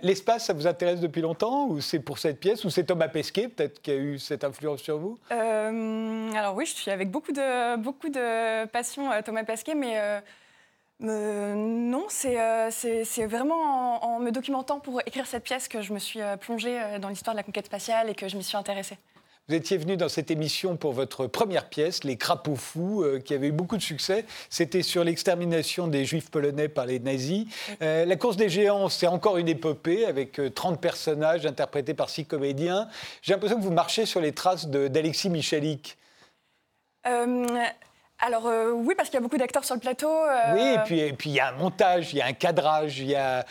L'espace, 0.01 0.47
ça 0.47 0.51
vous 0.51 0.67
intéresse 0.67 0.99
depuis 0.99 1.21
longtemps 1.21 1.67
ou 1.67 1.79
c'est 1.79 1.99
pour 1.99 2.17
cette 2.17 2.41
pièce 2.41 2.65
ou 2.65 2.69
c'est 2.69 2.83
Thomas 2.83 3.07
Pesquet 3.07 3.47
peut-être 3.47 3.81
qui 3.81 3.91
a 3.91 3.95
eu 3.95 4.19
cette 4.19 4.43
influence 4.43 4.81
sur 4.81 4.97
vous? 4.97 5.17
Alors 5.29 6.53
oui, 6.55 6.65
je 6.65 6.73
suis 6.73 6.91
avec 6.91 7.09
beaucoup 7.09 7.31
de, 7.31 7.77
beaucoup 7.77 8.09
de 8.09 8.65
passion 8.65 9.09
Thomas 9.23 9.45
Pesquet, 9.45 9.75
mais 9.75 9.97
euh, 9.97 10.19
non, 11.01 12.05
euh, 12.25 12.69
c'est 12.71 13.25
vraiment 13.25 14.03
en, 14.05 14.19
me 14.19 14.31
documentant 14.31 14.79
pour 14.79 15.01
écrire 15.01 15.25
cette 15.25 15.43
pièce 15.43 15.67
que 15.67 15.81
je 15.81 15.93
me 15.93 15.99
suis 15.99 16.21
euh, 16.21 16.37
plongée 16.37 16.79
dans 17.01 17.09
l'histoire 17.09 17.33
de 17.33 17.39
la 17.39 17.43
conquête 17.43 17.65
spatiale 17.65 18.09
et 18.09 18.15
que 18.15 18.27
je 18.27 18.37
m'y 18.37 18.43
suis 18.43 18.57
intéressée. 18.57 18.97
Vous 19.49 19.55
étiez 19.55 19.77
venu 19.77 19.97
dans 19.97 20.07
cette 20.07 20.29
émission 20.29 20.77
pour 20.77 20.93
votre 20.93 21.25
première 21.25 21.67
pièce, 21.67 22.03
Les 22.03 22.15
Crapauds 22.15 22.55
Fous, 22.55 23.03
qui 23.25 23.33
avait 23.33 23.47
eu 23.47 23.51
beaucoup 23.51 23.75
de 23.75 23.81
succès. 23.81 24.25
C'était 24.49 24.83
sur 24.83 25.03
l'extermination 25.03 25.87
des 25.87 26.05
Juifs 26.05 26.29
polonais 26.29 26.69
par 26.69 26.85
les 26.85 26.99
nazis. 26.99 27.47
la 27.81 28.15
course 28.15 28.37
des 28.37 28.49
géants, 28.49 28.87
c'est 28.87 29.07
encore 29.07 29.37
une 29.37 29.49
épopée 29.49 30.05
avec 30.05 30.39
30 30.53 30.79
personnages 30.79 31.45
interprétés 31.47 31.95
par 31.95 32.09
six 32.09 32.23
comédiens. 32.23 32.87
J'ai 33.23 33.33
l'impression 33.33 33.57
que 33.57 33.63
vous 33.63 33.71
marchez 33.71 34.05
sur 34.05 34.21
les 34.21 34.31
traces 34.31 34.67
d'Alexis 34.67 35.29
Michalik 35.29 35.97
alors 38.21 38.45
euh, 38.45 38.71
oui, 38.71 38.93
parce 38.95 39.09
qu'il 39.09 39.15
y 39.15 39.17
a 39.17 39.21
beaucoup 39.21 39.37
d'acteurs 39.37 39.65
sur 39.65 39.73
le 39.73 39.81
plateau. 39.81 40.11
Euh. 40.11 40.53
Oui, 40.53 40.61
et 40.61 40.77
puis 40.85 40.99
et 40.99 41.13
puis 41.13 41.31
il 41.31 41.35
y 41.35 41.39
a 41.39 41.49
un 41.49 41.53
montage, 41.53 42.13
il 42.13 42.17
y 42.17 42.21
a 42.21 42.27
un 42.27 42.33
cadrage, 42.33 42.99
il 42.99 43.07
y 43.09 43.15
a, 43.15 43.43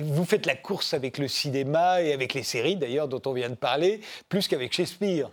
vous 0.00 0.24
faites 0.24 0.46
la 0.46 0.56
course 0.56 0.94
avec 0.94 1.16
le 1.16 1.28
cinéma 1.28 2.02
et 2.02 2.12
avec 2.12 2.34
les 2.34 2.42
séries 2.42 2.74
d'ailleurs 2.74 3.06
dont 3.06 3.22
on 3.24 3.32
vient 3.32 3.48
de 3.48 3.54
parler, 3.54 4.00
plus 4.28 4.48
qu'avec 4.48 4.72
Shakespeare. 4.72 5.30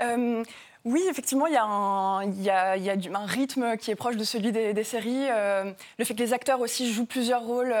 Euh, 0.00 0.42
oui, 0.86 1.04
effectivement, 1.08 1.46
il 1.46 1.52
y 1.52 1.56
a, 1.56 1.64
un, 1.64 2.24
il 2.24 2.42
y 2.42 2.50
a, 2.50 2.76
il 2.78 2.82
y 2.82 2.90
a 2.90 2.96
du, 2.96 3.10
un, 3.14 3.26
rythme 3.26 3.76
qui 3.76 3.90
est 3.90 3.94
proche 3.94 4.16
de 4.16 4.24
celui 4.24 4.52
des, 4.52 4.84
séries. 4.84 5.28
le 5.28 6.04
fait 6.04 6.14
que 6.14 6.22
les 6.22 6.32
acteurs 6.32 6.60
aussi 6.60 6.92
jouent 6.92 7.06
plusieurs 7.06 7.42
rôles 7.42 7.74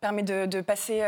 permet 0.00 0.22
de, 0.22 0.46
de 0.46 0.60
passer. 0.60 1.02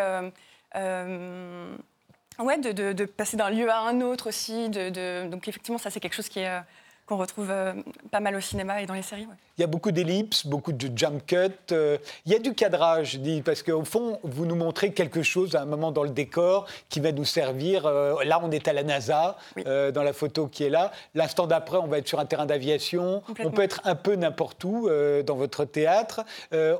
Ouais, 2.38 2.58
de, 2.58 2.92
de, 2.92 3.04
passer 3.04 3.36
d'un 3.36 3.50
lieu 3.50 3.70
à 3.70 3.78
un 3.78 4.00
autre 4.00 4.28
aussi. 4.28 4.68
donc 4.68 5.46
effectivement, 5.46 5.78
ça 5.78 5.90
c'est 5.90 6.00
quelque 6.00 6.16
chose 6.16 6.28
qui 6.28 6.40
est 6.40 6.60
qu'on 7.06 7.16
retrouve 7.16 7.50
euh, 7.50 7.72
pas 8.10 8.20
mal 8.20 8.36
au 8.36 8.40
cinéma 8.40 8.80
et 8.80 8.86
dans 8.86 8.94
les 8.94 9.02
séries. 9.02 9.26
Il 9.58 9.60
y 9.60 9.64
a 9.64 9.66
beaucoup 9.66 9.90
d'ellipses, 9.90 10.46
beaucoup 10.46 10.72
de 10.72 10.96
jump 10.96 11.26
cuts. 11.26 11.36
Euh, 11.72 11.98
il 12.26 12.32
y 12.32 12.34
a 12.34 12.38
du 12.38 12.54
cadrage, 12.54 13.18
dis, 13.18 13.42
parce 13.42 13.62
qu'au 13.62 13.84
fond, 13.84 14.20
vous 14.22 14.46
nous 14.46 14.54
montrez 14.54 14.92
quelque 14.92 15.22
chose 15.22 15.56
à 15.56 15.62
un 15.62 15.64
moment 15.64 15.90
dans 15.90 16.04
le 16.04 16.10
décor 16.10 16.66
qui 16.88 17.00
va 17.00 17.10
nous 17.12 17.24
servir. 17.24 17.86
Euh, 17.86 18.22
là, 18.24 18.40
on 18.42 18.50
est 18.50 18.68
à 18.68 18.72
la 18.72 18.84
NASA, 18.84 19.36
dans 19.56 20.02
la 20.02 20.12
photo 20.12 20.46
qui 20.46 20.64
est 20.64 20.70
là. 20.70 20.92
L'instant 21.14 21.46
d'après, 21.46 21.78
on 21.78 21.86
va 21.86 21.98
être 21.98 22.08
sur 22.08 22.20
un 22.20 22.24
terrain 22.24 22.46
d'aviation. 22.46 23.22
On 23.40 23.50
peut 23.50 23.62
être 23.62 23.80
un 23.84 23.94
peu 23.94 24.14
n'importe 24.14 24.62
où 24.64 24.88
dans 25.26 25.36
votre 25.36 25.64
théâtre. 25.64 26.24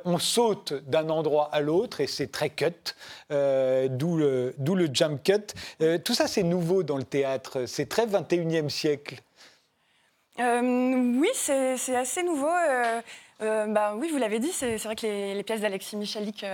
on 0.05 0.19
saute 0.19 0.75
d'un 0.87 1.09
endroit 1.11 1.49
à 1.53 1.61
l'autre 1.61 2.01
et 2.01 2.07
c'est 2.07 2.31
très 2.31 2.51
cut, 2.51 2.95
d'où 3.31 4.17
le, 4.17 4.55
le 4.59 4.89
jump 4.93 5.23
cut. 5.23 5.55
tout 6.05 6.15
ça, 6.15 6.27
c'est 6.27 6.43
nouveau 6.43 6.83
dans 6.83 6.97
le 6.97 7.05
théâtre. 7.05 7.65
C'est 7.67 7.89
très 7.89 8.07
21e 8.07 8.69
siècle. 8.69 9.17
Euh, 10.41 11.19
oui, 11.19 11.29
c'est 11.35 11.97
assez 11.97 12.23
nouveau. 12.23 12.49
Euh, 12.49 13.01
euh, 13.43 13.67
bah, 13.67 13.95
oui, 13.97 14.09
vous 14.11 14.19
l'avez 14.19 14.39
dit, 14.39 14.53
c'est 14.53 14.77
vrai 14.79 14.97
que 14.97 15.07
les, 15.07 15.43
pièces 15.43 15.61
d'Alexis 15.61 15.97
Michalik 15.97 16.45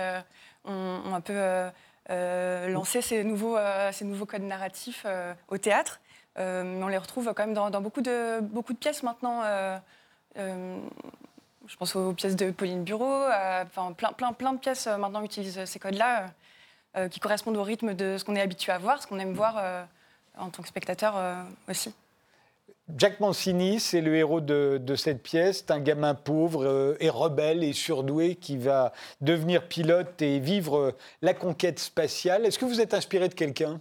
ont, 0.65 1.13
un 1.13 1.21
peu 1.21 1.69
lancé 2.71 3.01
ces 3.01 3.23
nouveaux, 3.23 3.57
ces 3.91 4.05
nouveaux 4.05 4.25
codes 4.25 4.43
narratifs 4.43 5.05
au 5.47 5.57
théâtre. 5.57 5.99
on 6.37 6.87
les 6.87 6.97
retrouve 6.97 7.33
quand 7.33 7.45
même 7.45 7.53
dans, 7.53 7.81
beaucoup, 7.81 8.01
de, 8.01 8.39
beaucoup 8.41 8.73
de 8.73 8.79
pièces 8.79 9.03
maintenant. 9.03 9.43
je 10.35 11.75
pense 11.77 11.95
aux 11.95 12.13
pièces 12.13 12.35
de 12.35 12.51
Pauline 12.51 12.83
Bureau. 12.83 13.25
Enfin, 13.63 13.93
plein, 13.93 14.11
plein, 14.11 14.33
plein 14.33 14.53
de 14.53 14.59
pièces 14.59 14.87
maintenant 14.87 15.23
utilisent 15.23 15.63
ces 15.65 15.79
codes-là 15.79 16.31
qui 17.09 17.19
correspondent 17.19 17.57
au 17.57 17.63
rythme 17.63 17.93
de 17.93 18.17
ce 18.17 18.25
qu'on 18.25 18.35
est 18.35 18.41
habitué 18.41 18.71
à 18.71 18.77
voir, 18.77 19.01
ce 19.01 19.07
qu'on 19.07 19.19
aime 19.19 19.33
voir 19.33 19.87
en 20.37 20.49
tant 20.49 20.63
que 20.63 20.67
spectateur 20.67 21.15
aussi. 21.69 21.93
Jack 22.97 23.19
Mancini, 23.19 23.79
c'est 23.79 24.01
le 24.01 24.15
héros 24.15 24.41
de, 24.41 24.95
cette 24.95 25.21
pièce, 25.21 25.63
un 25.69 25.79
gamin 25.79 26.15
pauvre 26.15 26.65
euh, 26.65 26.97
et 26.99 27.09
rebelle 27.09 27.63
et 27.63 27.73
surdoué 27.73 28.35
qui 28.35 28.57
va 28.57 28.93
devenir 29.21 29.67
pilote 29.67 30.21
et 30.21 30.39
vivre 30.39 30.77
euh, 30.77 30.91
la 31.21 31.33
conquête 31.33 31.79
spatiale. 31.79 32.45
Est-ce 32.45 32.57
que 32.57 32.65
vous 32.65 32.81
êtes 32.81 32.93
inspiré 32.93 33.29
de 33.29 33.35
quelqu'un? 33.35 33.79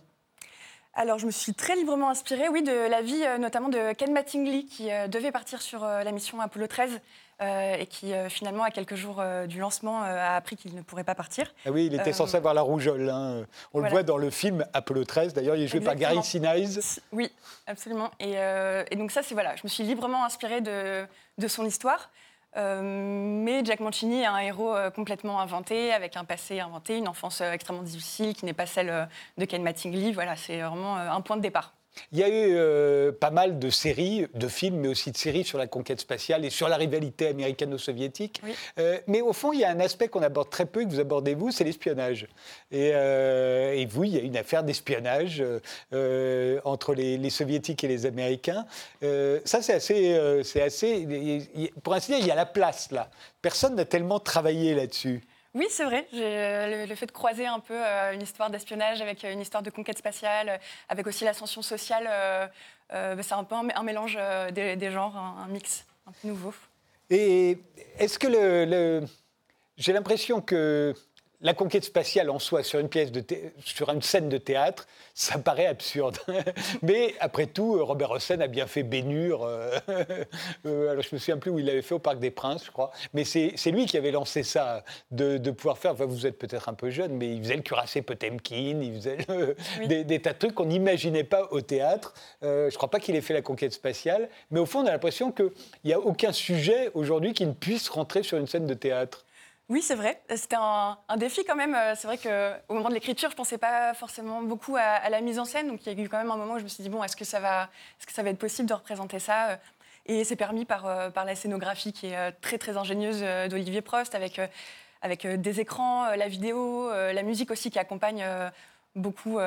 Alors, 0.94 1.18
je 1.18 1.26
me 1.26 1.30
suis 1.30 1.54
très 1.54 1.74
librement 1.76 2.10
inspirée, 2.10 2.48
oui, 2.48 2.62
de 2.62 2.88
la 2.90 3.00
vie 3.00 3.22
euh, 3.24 3.38
notamment 3.38 3.68
de 3.68 3.94
Ken 3.94 4.12
Mattingly, 4.12 4.66
qui 4.66 4.88
devait 5.08 5.32
partir 5.32 5.62
sur 5.62 5.84
la 5.84 6.12
mission 6.12 6.40
Apollo 6.40 6.66
13 6.66 7.00
euh, 7.40 7.76
et 7.76 7.86
qui 7.86 8.12
euh, 8.12 8.28
finalement, 8.28 8.64
à 8.64 8.72
quelques 8.72 8.96
jours 8.96 9.18
euh, 9.20 9.46
du 9.46 9.60
lancement, 9.60 10.02
a 10.02 10.34
appris 10.34 10.56
qu'il 10.56 10.74
ne 10.74 10.82
pourrait 10.82 11.04
pas 11.04 11.14
partir. 11.14 11.54
Ah 11.64 11.70
oui, 11.70 11.86
il 11.86 11.94
était 11.94 12.12
censé 12.12 12.36
avoir 12.36 12.52
la 12.52 12.62
rougeole. 12.62 13.08
Hein. 13.08 13.46
On 13.72 13.78
le 13.78 13.88
voit 13.88 14.02
dans 14.02 14.16
le 14.16 14.30
film 14.30 14.66
Apollo 14.72 15.04
13. 15.04 15.34
D'ailleurs, 15.34 15.54
il 15.54 15.62
est 15.62 15.68
joué 15.68 15.80
par 15.80 15.94
Gary 15.94 16.22
Sinise. 16.24 17.00
Oui, 17.12 17.30
absolument. 17.68 18.10
Et, 18.18 18.96
donc 18.96 19.12
ça, 19.12 19.22
c'est 19.22 19.34
voilà, 19.34 19.54
je 19.54 19.60
me 19.62 19.68
suis 19.68 19.84
librement 19.84 20.24
inspirée 20.24 20.60
de, 20.60 21.06
de 21.38 21.48
son 21.48 21.64
histoire. 21.64 22.10
mais 22.56 23.64
Jack 23.64 23.78
Mancini 23.80 24.22
est 24.22 24.26
un 24.26 24.38
héros 24.38 24.74
complètement 24.96 25.40
inventé, 25.40 25.92
avec 25.92 26.16
un 26.16 26.24
passé 26.24 26.58
inventé, 26.58 26.98
une 26.98 27.06
enfance 27.06 27.40
extrêmement 27.40 27.84
difficile 27.84 28.34
qui 28.34 28.46
n'est 28.46 28.52
pas 28.52 28.66
celle 28.66 29.08
de 29.36 29.44
Ken 29.44 29.62
Mattingly. 29.62 30.12
Voilà, 30.12 30.34
c'est 30.34 30.60
vraiment 30.60 30.96
un 30.96 31.20
point 31.20 31.36
de 31.36 31.42
départ. 31.42 31.72
Il 32.12 32.18
y 32.18 32.22
a 32.22 32.28
eu 32.28 32.56
euh, 32.56 33.12
pas 33.12 33.30
mal 33.30 33.58
de 33.58 33.70
séries, 33.70 34.26
de 34.34 34.48
films, 34.48 34.76
mais 34.76 34.88
aussi 34.88 35.10
de 35.10 35.16
séries 35.16 35.44
sur 35.44 35.58
la 35.58 35.66
conquête 35.66 36.00
spatiale 36.00 36.44
et 36.44 36.50
sur 36.50 36.68
la 36.68 36.76
rivalité 36.76 37.28
américano-soviétique. 37.28 38.42
Euh, 38.78 38.98
mais 39.06 39.20
au 39.20 39.32
fond, 39.32 39.52
il 39.52 39.60
y 39.60 39.64
a 39.64 39.70
un 39.70 39.80
aspect 39.80 40.08
qu'on 40.08 40.22
aborde 40.22 40.50
très 40.50 40.66
peu 40.66 40.82
et 40.82 40.84
que 40.84 40.90
vous 40.90 41.00
abordez 41.00 41.34
vous, 41.34 41.50
c'est 41.50 41.64
l'espionnage. 41.64 42.26
Et, 42.70 42.90
euh, 42.94 43.84
vous, 43.88 44.04
il 44.04 44.14
y 44.14 44.18
a 44.18 44.20
une 44.20 44.36
affaire 44.36 44.62
d'espionnage 44.62 45.42
entre 46.64 46.94
les, 46.94 47.30
soviétiques 47.30 47.84
et 47.84 47.88
les 47.88 48.06
américains. 48.06 48.64
ça, 49.02 49.62
c'est 49.62 49.74
assez, 49.74 50.42
c'est 50.44 50.62
assez. 50.62 51.40
Pour 51.82 51.94
ainsi 51.94 52.12
dire, 52.12 52.20
il 52.20 52.26
y 52.26 52.30
a 52.30 52.34
la 52.34 52.46
place 52.46 52.90
là. 52.90 53.10
Personne 53.42 53.74
n'a 53.74 53.84
tellement 53.84 54.20
travaillé 54.20 54.74
là-dessus. 54.74 55.22
Oui, 55.58 55.66
c'est 55.70 55.84
vrai. 55.84 56.06
Le, 56.12 56.86
le, 56.86 56.94
fait 56.94 57.06
de 57.06 57.10
croiser 57.10 57.46
un 57.46 57.58
peu 57.58 57.74
euh, 57.74 58.12
une 58.12 58.22
histoire 58.22 58.48
d'espionnage 58.48 59.02
avec 59.02 59.24
euh, 59.24 59.32
une 59.32 59.40
histoire 59.40 59.60
de 59.60 59.70
conquête 59.70 59.98
spatiale, 59.98 60.48
euh, 60.50 60.56
avec 60.88 61.04
aussi 61.08 61.24
l'ascension 61.24 61.62
sociale, 61.62 62.04
bah, 62.90 63.22
c'est 63.22 63.34
un 63.34 63.42
peu 63.42 63.56
un, 63.56 63.82
mélange 63.82 64.16
des, 64.52 64.90
genres, 64.92 65.16
un, 65.16 65.48
mix 65.48 65.84
un 66.06 66.12
peu 66.12 66.28
nouveau. 66.28 66.54
Et 67.10 67.58
est-ce 67.98 68.20
que 68.20 68.28
le... 68.28 69.04
j'ai 69.76 69.92
l'impression 69.92 70.40
que 70.40 70.94
la 71.40 71.54
conquête 71.54 71.84
spatiale 71.84 72.30
en 72.30 72.38
soi 72.38 72.62
sur 72.62 72.80
une 72.80 72.88
pièce 72.88 73.12
de 73.12 73.24
sur 73.64 73.90
une 73.90 74.02
scène 74.02 74.28
de 74.28 74.38
théâtre, 74.38 74.86
ça 75.14 75.38
paraît 75.38 75.66
absurde. 75.66 76.18
Mais 76.82 77.14
après 77.20 77.46
tout, 77.46 77.84
Robert 77.84 78.10
Hossein 78.10 78.40
a 78.40 78.46
bien 78.46 78.66
fait 78.66 78.82
Bénure. 78.82 79.44
Euh, 79.44 79.78
euh, 80.66 80.90
alors 80.90 81.02
je 81.02 81.14
me 81.14 81.18
souviens 81.18 81.38
plus 81.38 81.50
où 81.50 81.58
il 81.58 81.66
l'avait 81.66 81.82
fait 81.82 81.94
au 81.94 81.98
Parc 81.98 82.18
des 82.18 82.30
Princes, 82.30 82.64
je 82.64 82.70
crois. 82.70 82.90
Mais 83.14 83.24
c'est 83.24 83.70
lui 83.70 83.86
qui 83.86 83.96
avait 83.96 84.10
lancé 84.10 84.42
ça, 84.42 84.84
de, 85.10 85.50
pouvoir 85.50 85.78
faire. 85.78 85.92
Enfin, 85.92 86.06
vous 86.06 86.26
êtes 86.26 86.38
peut-être 86.38 86.68
un 86.68 86.74
peu 86.74 86.90
jeune, 86.90 87.12
mais 87.12 87.34
il 87.34 87.42
faisait 87.42 87.56
le 87.56 87.62
cuirassé 87.62 88.02
Potemkin, 88.02 88.80
il 88.82 88.94
faisait 88.94 89.18
des, 90.04 90.20
tas 90.20 90.32
de 90.32 90.38
trucs 90.38 90.54
qu'on 90.54 90.66
n'imaginait 90.66 91.24
pas 91.24 91.48
au 91.50 91.60
théâtre. 91.60 92.14
Euh, 92.42 92.68
je 92.68 92.74
ne 92.74 92.76
crois 92.76 92.90
pas 92.90 93.00
qu'il 93.00 93.14
ait 93.14 93.20
fait 93.20 93.34
la 93.34 93.42
conquête 93.42 93.72
spatiale, 93.72 94.28
mais 94.50 94.60
au 94.60 94.66
fond, 94.66 94.80
on 94.80 94.86
a 94.86 94.90
l'impression 94.90 95.32
qu'il 95.32 95.50
n'y 95.84 95.92
a 95.92 96.00
aucun 96.00 96.32
sujet 96.32 96.90
aujourd'hui 96.94 97.32
qui 97.32 97.46
ne 97.46 97.52
puisse 97.52 97.88
rentrer 97.88 98.22
sur 98.22 98.38
une 98.38 98.46
scène 98.46 98.66
de 98.66 98.74
théâtre. 98.74 99.24
Oui, 99.68 99.82
c'est 99.82 99.94
vrai. 99.94 100.22
C'était 100.34 100.56
un, 100.58 100.96
défi 101.18 101.44
quand 101.44 101.54
même. 101.54 101.76
C'est 101.94 102.06
vrai 102.06 102.16
qu'au 102.16 102.74
moment 102.74 102.88
de 102.88 102.94
l'écriture, 102.94 103.28
je 103.28 103.34
ne 103.34 103.36
pensais 103.36 103.58
pas 103.58 103.92
forcément 103.92 104.42
beaucoup 104.42 104.76
à, 104.76 105.10
la 105.10 105.20
mise 105.20 105.38
en 105.38 105.44
scène. 105.44 105.68
Donc 105.68 105.84
il 105.84 105.92
y 105.92 106.00
a 106.00 106.04
eu 106.04 106.08
quand 106.08 106.16
même 106.16 106.30
un 106.30 106.36
moment 106.36 106.54
où 106.54 106.58
je 106.58 106.64
me 106.64 106.68
suis 106.68 106.82
dit, 106.82 106.88
bon, 106.88 107.04
est-ce 107.04 107.16
que, 107.16 107.26
ça 107.26 107.38
va, 107.38 107.68
être 108.16 108.38
possible 108.38 108.66
de 108.66 108.72
représenter 108.72 109.18
ça 109.18 109.58
Et 110.06 110.24
c'est 110.24 110.36
permis 110.36 110.64
par, 110.64 110.86
euh, 110.86 111.10
par 111.10 111.26
la 111.26 111.34
scénographie 111.34 111.92
qui 111.92 112.06
est 112.08 112.16
euh, 112.16 112.30
très, 112.40 112.56
très 112.56 112.78
ingénieuse 112.78 113.20
euh, 113.22 113.48
d'Olivier 113.48 113.82
Prost, 113.82 114.14
avec, 114.14 114.40
des 115.26 115.60
écrans, 115.60 116.14
la 116.16 116.28
vidéo, 116.28 116.90
la 116.90 117.22
musique 117.22 117.50
aussi 117.50 117.70
qui 117.70 117.78
accompagne 117.78 118.24
beaucoup, 118.96 119.38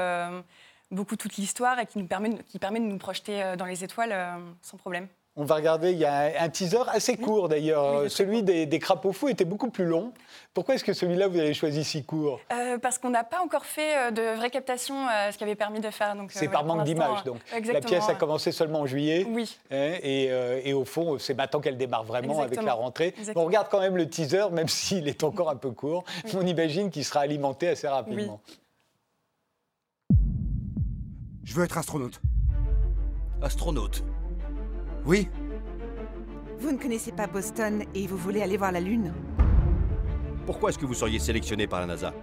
toute 1.18 1.36
l'histoire 1.38 1.80
et 1.80 1.86
qui, 1.88 1.98
nous 1.98 2.08
permet 2.08 2.30
de 2.30 2.86
nous 2.86 2.98
projeter 2.98 3.56
dans 3.58 3.66
les 3.66 3.84
étoiles 3.84 4.16
sans 4.62 4.78
problème. 4.78 5.08
On 5.38 5.46
va 5.46 5.56
regarder, 5.56 5.94
il 5.94 5.98
y 5.98 6.04
a 6.04 6.44
un 6.44 6.50
teaser 6.50 6.84
assez 6.90 7.16
court 7.16 7.48
d'ailleurs. 7.48 8.12
celui 8.12 8.44
des, 8.44 8.66
des, 8.66 8.80
crapauds 8.80 9.14
fous 9.14 9.30
était 9.30 9.46
beaucoup 9.46 9.70
plus 9.70 9.86
long. 9.86 10.12
Pourquoi 10.54 10.76
est-ce 10.76 10.84
que 10.84 10.92
celui-là, 10.92 11.30
vous 11.30 11.40
avez 11.40 11.54
choisi 11.54 11.86
si 11.86 12.04
court? 12.04 12.42
Euh, 12.52 12.78
Parce 12.78 12.98
qu'on 12.98 13.10
n'a 13.10 13.24
pas 13.24 13.42
encore 13.42 13.66
fait 13.66 13.96
euh, 13.96 14.12
de 14.12 14.36
vraie 14.36 14.50
captation, 14.50 15.08
euh, 15.08 15.32
ce 15.32 15.38
qui 15.38 15.46
avait 15.46 15.56
permis 15.56 15.80
de 15.80 15.90
faire. 15.90 16.14
C'est 16.30 16.50
par 16.50 16.66
manque 16.66 16.84
d'image, 16.84 17.24
donc. 17.24 17.38
La 17.66 17.80
pièce 17.80 18.10
a 18.10 18.16
commencé 18.16 18.52
seulement 18.52 18.82
en 18.82 18.86
juillet. 18.86 19.26
Oui. 19.30 19.58
Hein, 19.72 19.94
et, 20.04 20.74
au 20.74 20.84
fond, 20.84 21.18
c'est 21.18 21.34
maintenant 21.34 21.62
qu'elle 21.62 21.78
démarre 21.78 22.04
vraiment 22.04 22.42
avec 22.42 22.62
la 22.62 22.74
rentrée. 22.74 23.16
On 23.36 23.46
regarde 23.46 23.68
quand 23.72 23.80
même 23.80 23.96
le 23.96 24.10
teaser, 24.10 24.50
même 24.52 24.68
s'il 24.68 25.08
est 25.08 25.24
encore 25.24 25.50
un 25.50 25.56
peu 25.56 25.72
court. 25.72 26.04
On 26.34 26.46
imagine 26.46 26.90
qu'il 26.90 27.06
sera 27.06 27.22
alimenté 27.22 27.70
assez 27.70 27.88
rapidement. 27.88 28.42
Je 31.46 31.54
veux 31.54 31.64
être 31.64 31.78
astronaute. 31.78 32.20
Astronaute 33.42 34.04
oui. 35.06 35.30
Vous 36.60 36.72
ne 36.72 36.78
connaissez 36.78 37.12
pas 37.12 37.28
Boston 37.28 37.84
et 37.96 38.08
vous 38.08 38.18
voulez 38.18 38.42
aller 38.42 38.58
voir 38.58 38.72
la 38.72 38.80
Lune 38.80 39.14
Pourquoi 40.46 40.70
est-ce 40.70 40.78
que 40.78 40.86
vous 40.86 40.94
seriez 40.94 41.20
sélectionné 41.20 41.68
par 41.68 41.80
la 41.80 41.88
NASA? 41.88 42.14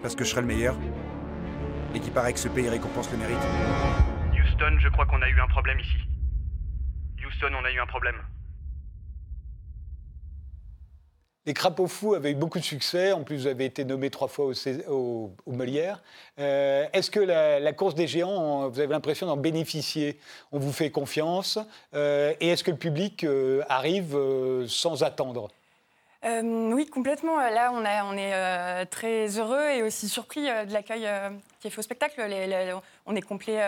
Parce 0.00 0.14
que 0.14 0.24
je 0.24 0.30
serai 0.30 0.42
le 0.42 0.46
meilleur. 0.46 0.76
Et 1.94 2.00
qu'il 2.00 2.12
paraît 2.12 2.32
que 2.32 2.38
ce 2.38 2.48
pays 2.48 2.68
récompense 2.68 3.10
le 3.10 3.18
mérite. 3.18 3.38
Houston, 4.32 4.78
je 4.78 4.88
crois 4.90 5.06
qu'on 5.06 5.22
a 5.22 5.28
eu 5.28 5.40
un 5.40 5.48
problème 5.48 5.80
ici. 5.80 5.96
Houston, 7.26 7.50
on 7.60 7.64
a 7.64 7.72
eu 7.72 7.80
un 7.80 7.86
problème. 7.86 8.16
Les 11.46 11.54
Crapauds 11.54 11.86
Fous 11.86 12.14
avaient 12.14 12.32
eu 12.32 12.34
beaucoup 12.34 12.58
de 12.58 12.64
succès. 12.64 13.12
En 13.12 13.22
plus, 13.22 13.42
vous 13.42 13.46
avez 13.46 13.64
été 13.64 13.84
nommé 13.84 14.10
trois 14.10 14.26
fois 14.26 14.46
au, 14.88 15.30
au, 15.46 15.52
Molière. 15.52 16.02
Euh, 16.40 16.86
est-ce 16.92 17.08
que 17.08 17.20
la, 17.20 17.72
course 17.72 17.94
des 17.94 18.08
géants, 18.08 18.68
vous 18.68 18.80
avez 18.80 18.92
l'impression 18.92 19.28
d'en 19.28 19.36
bénéficier? 19.36 20.18
On 20.50 20.58
vous 20.58 20.72
fait 20.72 20.90
confiance. 20.90 21.60
Euh, 21.94 22.34
et 22.40 22.48
est-ce 22.48 22.64
que 22.64 22.72
le 22.72 22.76
public 22.76 23.22
euh, 23.22 23.62
arrive 23.68 24.18
sans 24.66 25.04
attendre? 25.04 25.48
Oui, 26.24 26.86
complètement. 26.86 27.36
Là, 27.36 27.70
on, 27.72 28.16
est 28.16 28.86
très 28.86 29.38
heureux 29.38 29.68
et 29.70 29.84
aussi 29.84 30.08
surpris 30.08 30.42
de 30.42 30.72
l'accueil 30.72 31.08
qui 31.60 31.68
est 31.68 31.70
fait 31.70 31.78
au 31.78 31.82
spectacle. 31.82 32.20
on 33.06 33.14
est 33.14 33.22
complet 33.22 33.62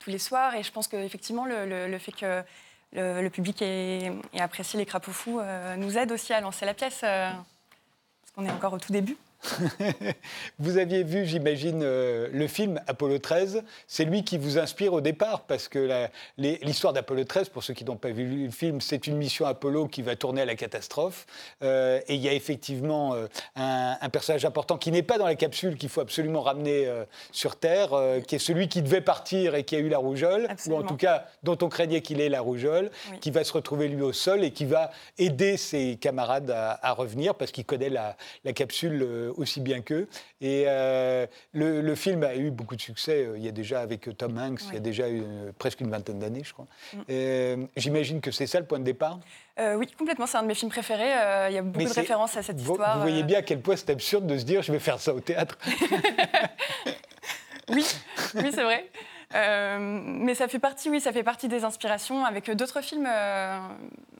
tous 0.00 0.10
les 0.10 0.18
soirs 0.18 0.56
et 0.56 0.64
je 0.64 0.72
pense 0.72 0.88
qu'effectivement, 0.88 1.44
le, 1.44 1.86
le, 1.86 1.98
fait 1.98 2.10
que 2.10 2.42
le, 2.92 3.28
public 3.28 3.62
et, 3.62 4.10
apprécié 4.38 4.78
les 4.78 4.86
crapauds 4.86 5.12
fous 5.12 5.40
euh, 5.40 5.76
nous 5.76 5.96
aide 5.96 6.12
aussi 6.12 6.32
à 6.32 6.40
lancer 6.40 6.66
la 6.66 6.74
pièce, 6.74 7.00
euh, 7.04 7.30
parce 7.30 8.32
qu'on 8.34 8.44
est 8.44 8.50
encore 8.50 8.72
au 8.74 8.78
tout 8.78 8.92
début. 8.92 9.16
vous 10.58 10.78
aviez 10.78 11.02
vu, 11.02 11.26
j'imagine, 11.26 11.82
euh, 11.82 12.28
le 12.32 12.46
film 12.46 12.80
Apollo 12.86 13.18
13. 13.18 13.64
C'est 13.86 14.04
lui 14.04 14.24
qui 14.24 14.38
vous 14.38 14.58
inspire 14.58 14.92
au 14.92 15.00
départ, 15.00 15.42
parce 15.42 15.68
que 15.68 16.08
l'histoire 16.38 16.92
d'Apollo 16.92 17.24
13, 17.24 17.48
pour 17.48 17.62
ceux 17.62 17.74
qui 17.74 17.84
n'ont 17.84 17.96
pas 17.96 18.10
vu 18.10 18.44
le 18.44 18.50
film, 18.50 18.80
c'est 18.80 19.06
une 19.06 19.16
mission 19.16 19.46
Apollo 19.46 19.88
qui 19.88 20.02
va 20.02 20.16
tourner 20.16 20.42
à 20.42 20.44
la 20.44 20.54
catastrophe. 20.54 21.26
Euh, 21.62 22.00
et 22.06 22.14
il 22.14 22.20
y 22.20 22.28
a 22.28 22.32
effectivement 22.32 23.14
euh, 23.14 23.26
un, 23.56 24.08
personnage 24.10 24.44
important 24.44 24.76
qui 24.76 24.92
n'est 24.92 25.02
pas 25.02 25.18
dans 25.18 25.26
la 25.26 25.34
capsule, 25.34 25.76
qu'il 25.76 25.88
faut 25.88 26.00
absolument 26.00 26.42
ramener 26.42 26.86
sur 27.30 27.56
Terre, 27.56 27.90
qui 28.26 28.34
est 28.34 28.38
celui 28.38 28.68
qui 28.68 28.82
devait 28.82 29.00
partir 29.00 29.54
et 29.54 29.64
qui 29.64 29.74
a 29.74 29.78
eu 29.78 29.88
la 29.88 29.98
rougeole, 29.98 30.48
ou 30.66 30.76
en 30.76 30.82
tout 30.82 30.96
cas 30.96 31.26
dont 31.42 31.56
on 31.62 31.68
craignait 31.68 32.02
qu'il 32.02 32.20
ait 32.20 32.28
la 32.28 32.40
rougeole, 32.40 32.90
qui 33.20 33.30
va 33.30 33.42
se 33.42 33.52
retrouver 33.52 33.88
lui 33.88 34.02
au 34.02 34.12
sol 34.12 34.44
et 34.44 34.50
qui 34.50 34.66
va 34.66 34.90
aider 35.18 35.56
ses 35.56 35.96
camarades 35.96 36.50
à, 36.50 36.92
revenir, 36.92 37.34
parce 37.34 37.52
qu'il 37.52 37.64
connaît 37.64 37.88
la, 37.88 38.16
la 38.44 38.52
capsule 38.52 39.31
aussi 39.36 39.60
bien 39.60 39.80
qu'eux. 39.80 40.08
Et 40.40 40.64
euh, 40.66 41.26
le, 41.52 41.94
film 41.94 42.22
a 42.24 42.34
eu 42.34 42.50
beaucoup 42.50 42.76
de 42.76 42.80
succès. 42.80 43.24
Euh, 43.24 43.36
il 43.36 43.44
y 43.44 43.48
a 43.48 43.52
déjà 43.52 43.80
avec 43.80 44.08
euh, 44.08 44.12
Tom 44.12 44.38
Hanks, 44.38 44.62
il 44.68 44.74
y 44.74 44.76
a 44.76 44.80
déjà 44.80 45.10
eu, 45.10 45.22
presque 45.58 45.80
une 45.80 45.90
vingtaine 45.90 46.18
d'années, 46.18 46.42
je 46.44 46.52
crois. 46.52 46.66
Mm. 47.08 47.66
J'imagine 47.76 48.20
que 48.20 48.30
c'est 48.30 48.46
ça 48.46 48.60
le 48.60 48.66
point 48.66 48.78
de 48.78 48.84
départ? 48.84 49.18
oui, 49.76 49.86
complètement. 49.98 50.26
C'est 50.26 50.38
un 50.38 50.42
de 50.42 50.48
mes 50.48 50.54
films 50.54 50.70
préférés. 50.70 51.12
il 51.50 51.54
y 51.54 51.58
a 51.58 51.62
beaucoup 51.62 51.84
de 51.84 51.92
références 51.92 52.36
à 52.36 52.42
cette 52.42 52.60
histoire. 52.60 52.96
Vous 52.96 53.02
voyez 53.02 53.22
bien 53.22 53.38
à 53.38 53.42
quel 53.42 53.60
point 53.60 53.76
c'est 53.76 53.90
absurde 53.90 54.26
de 54.26 54.38
se 54.38 54.44
dire 54.44 54.62
je 54.62 54.72
vais 54.72 54.78
faire 54.78 54.98
ça 54.98 55.14
au 55.14 55.20
théâtre. 55.20 55.58
oui, 57.68 57.84
oui 58.34 58.50
c'est 58.52 58.64
vrai. 58.64 58.88
Euh, 59.34 59.78
mais 59.80 60.34
ça 60.34 60.48
fait 60.48 60.58
partie, 60.58 60.90
oui, 60.90 61.00
ça 61.00 61.12
fait 61.12 61.22
partie 61.22 61.48
des 61.48 61.64
inspirations 61.64 62.24
avec 62.24 62.50
d'autres 62.50 62.80
films, 62.82 63.08
euh, 63.08 63.58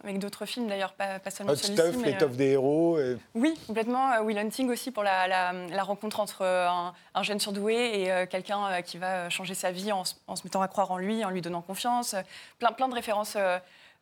avec 0.04 0.18
d'autres 0.18 0.46
films 0.46 0.68
d'ailleurs, 0.68 0.92
pas, 0.92 1.18
pas 1.18 1.30
seulement 1.30 1.54
celui-ci. 1.54 1.74
Stuff, 1.74 2.04
l'étoffe 2.04 2.36
des 2.36 2.50
héros. 2.50 2.98
Oui, 3.34 3.54
complètement. 3.66 4.20
Will 4.20 4.38
Hunting 4.38 4.70
aussi 4.70 4.90
pour 4.90 5.02
la, 5.02 5.26
la, 5.26 5.82
rencontre 5.82 6.20
entre 6.20 6.44
un, 6.44 7.22
jeune 7.22 7.40
surdoué 7.40 8.02
et 8.02 8.26
quelqu'un 8.28 8.82
qui 8.82 8.98
va 8.98 9.28
changer 9.30 9.54
sa 9.54 9.70
vie 9.70 9.92
en, 9.92 10.02
en, 10.26 10.36
se 10.36 10.44
mettant 10.44 10.62
à 10.62 10.68
croire 10.68 10.90
en 10.90 10.98
lui, 10.98 11.24
en 11.24 11.30
lui 11.30 11.42
donnant 11.42 11.62
confiance. 11.62 12.14
Plein, 12.58 12.72
plein 12.72 12.88
de 12.88 12.94
références 12.94 13.36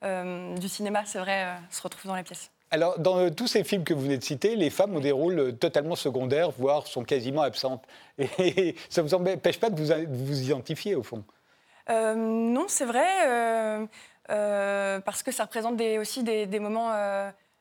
du 0.02 0.68
cinéma, 0.68 1.02
c'est 1.06 1.18
vrai, 1.18 1.46
se 1.70 1.82
retrouvent 1.82 2.06
dans 2.06 2.16
la 2.16 2.22
pièce. 2.22 2.50
Alors, 2.72 3.00
dans 3.00 3.18
euh, 3.18 3.30
tous 3.30 3.48
ces 3.48 3.64
films 3.64 3.82
que 3.82 3.92
vous 3.92 4.02
venez 4.02 4.18
de 4.18 4.22
citer, 4.22 4.54
les 4.54 4.70
femmes 4.70 4.94
ont 4.94 5.00
des 5.00 5.10
rôles 5.10 5.38
euh, 5.38 5.52
totalement 5.52 5.96
secondaires, 5.96 6.50
voire 6.52 6.86
sont 6.86 7.02
quasiment 7.02 7.42
absentes. 7.42 7.84
Et 8.18 8.76
ça 8.88 9.02
ne 9.02 9.08
vous 9.08 9.14
empêche 9.14 9.58
pas 9.58 9.70
de 9.70 10.06
vous, 10.08 10.42
identifier, 10.42 10.94
au 10.94 11.02
fond 11.02 11.24
euh, 11.88 12.14
Non, 12.14 12.66
c'est 12.68 12.84
vrai, 12.84 13.88
parce 14.28 15.22
que 15.24 15.32
ça 15.32 15.44
représente 15.44 15.80
aussi 15.98 16.22
des 16.22 16.60
moments 16.60 16.92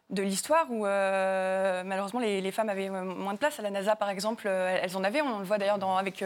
de 0.09 0.23
l'histoire 0.23 0.65
où 0.69 0.83
malheureusement 0.83 2.19
les, 2.19 2.51
femmes 2.51 2.69
avaient 2.69 2.89
moins 2.89 3.33
de 3.33 3.39
place. 3.39 3.59
À 3.59 3.61
la 3.61 3.69
NASA, 3.69 3.95
par 3.95 4.09
exemple, 4.09 4.47
elles 4.47 4.97
en 4.97 5.03
avaient. 5.03 5.21
On 5.21 5.39
le 5.39 5.45
voit 5.45 5.57
d'ailleurs 5.57 5.79
avec, 5.97 6.23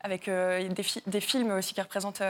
avec 0.00 0.24
des, 0.26 0.84
des, 1.06 1.20
films 1.20 1.50
aussi 1.52 1.74
qui 1.74 1.80
représentent 1.80 2.22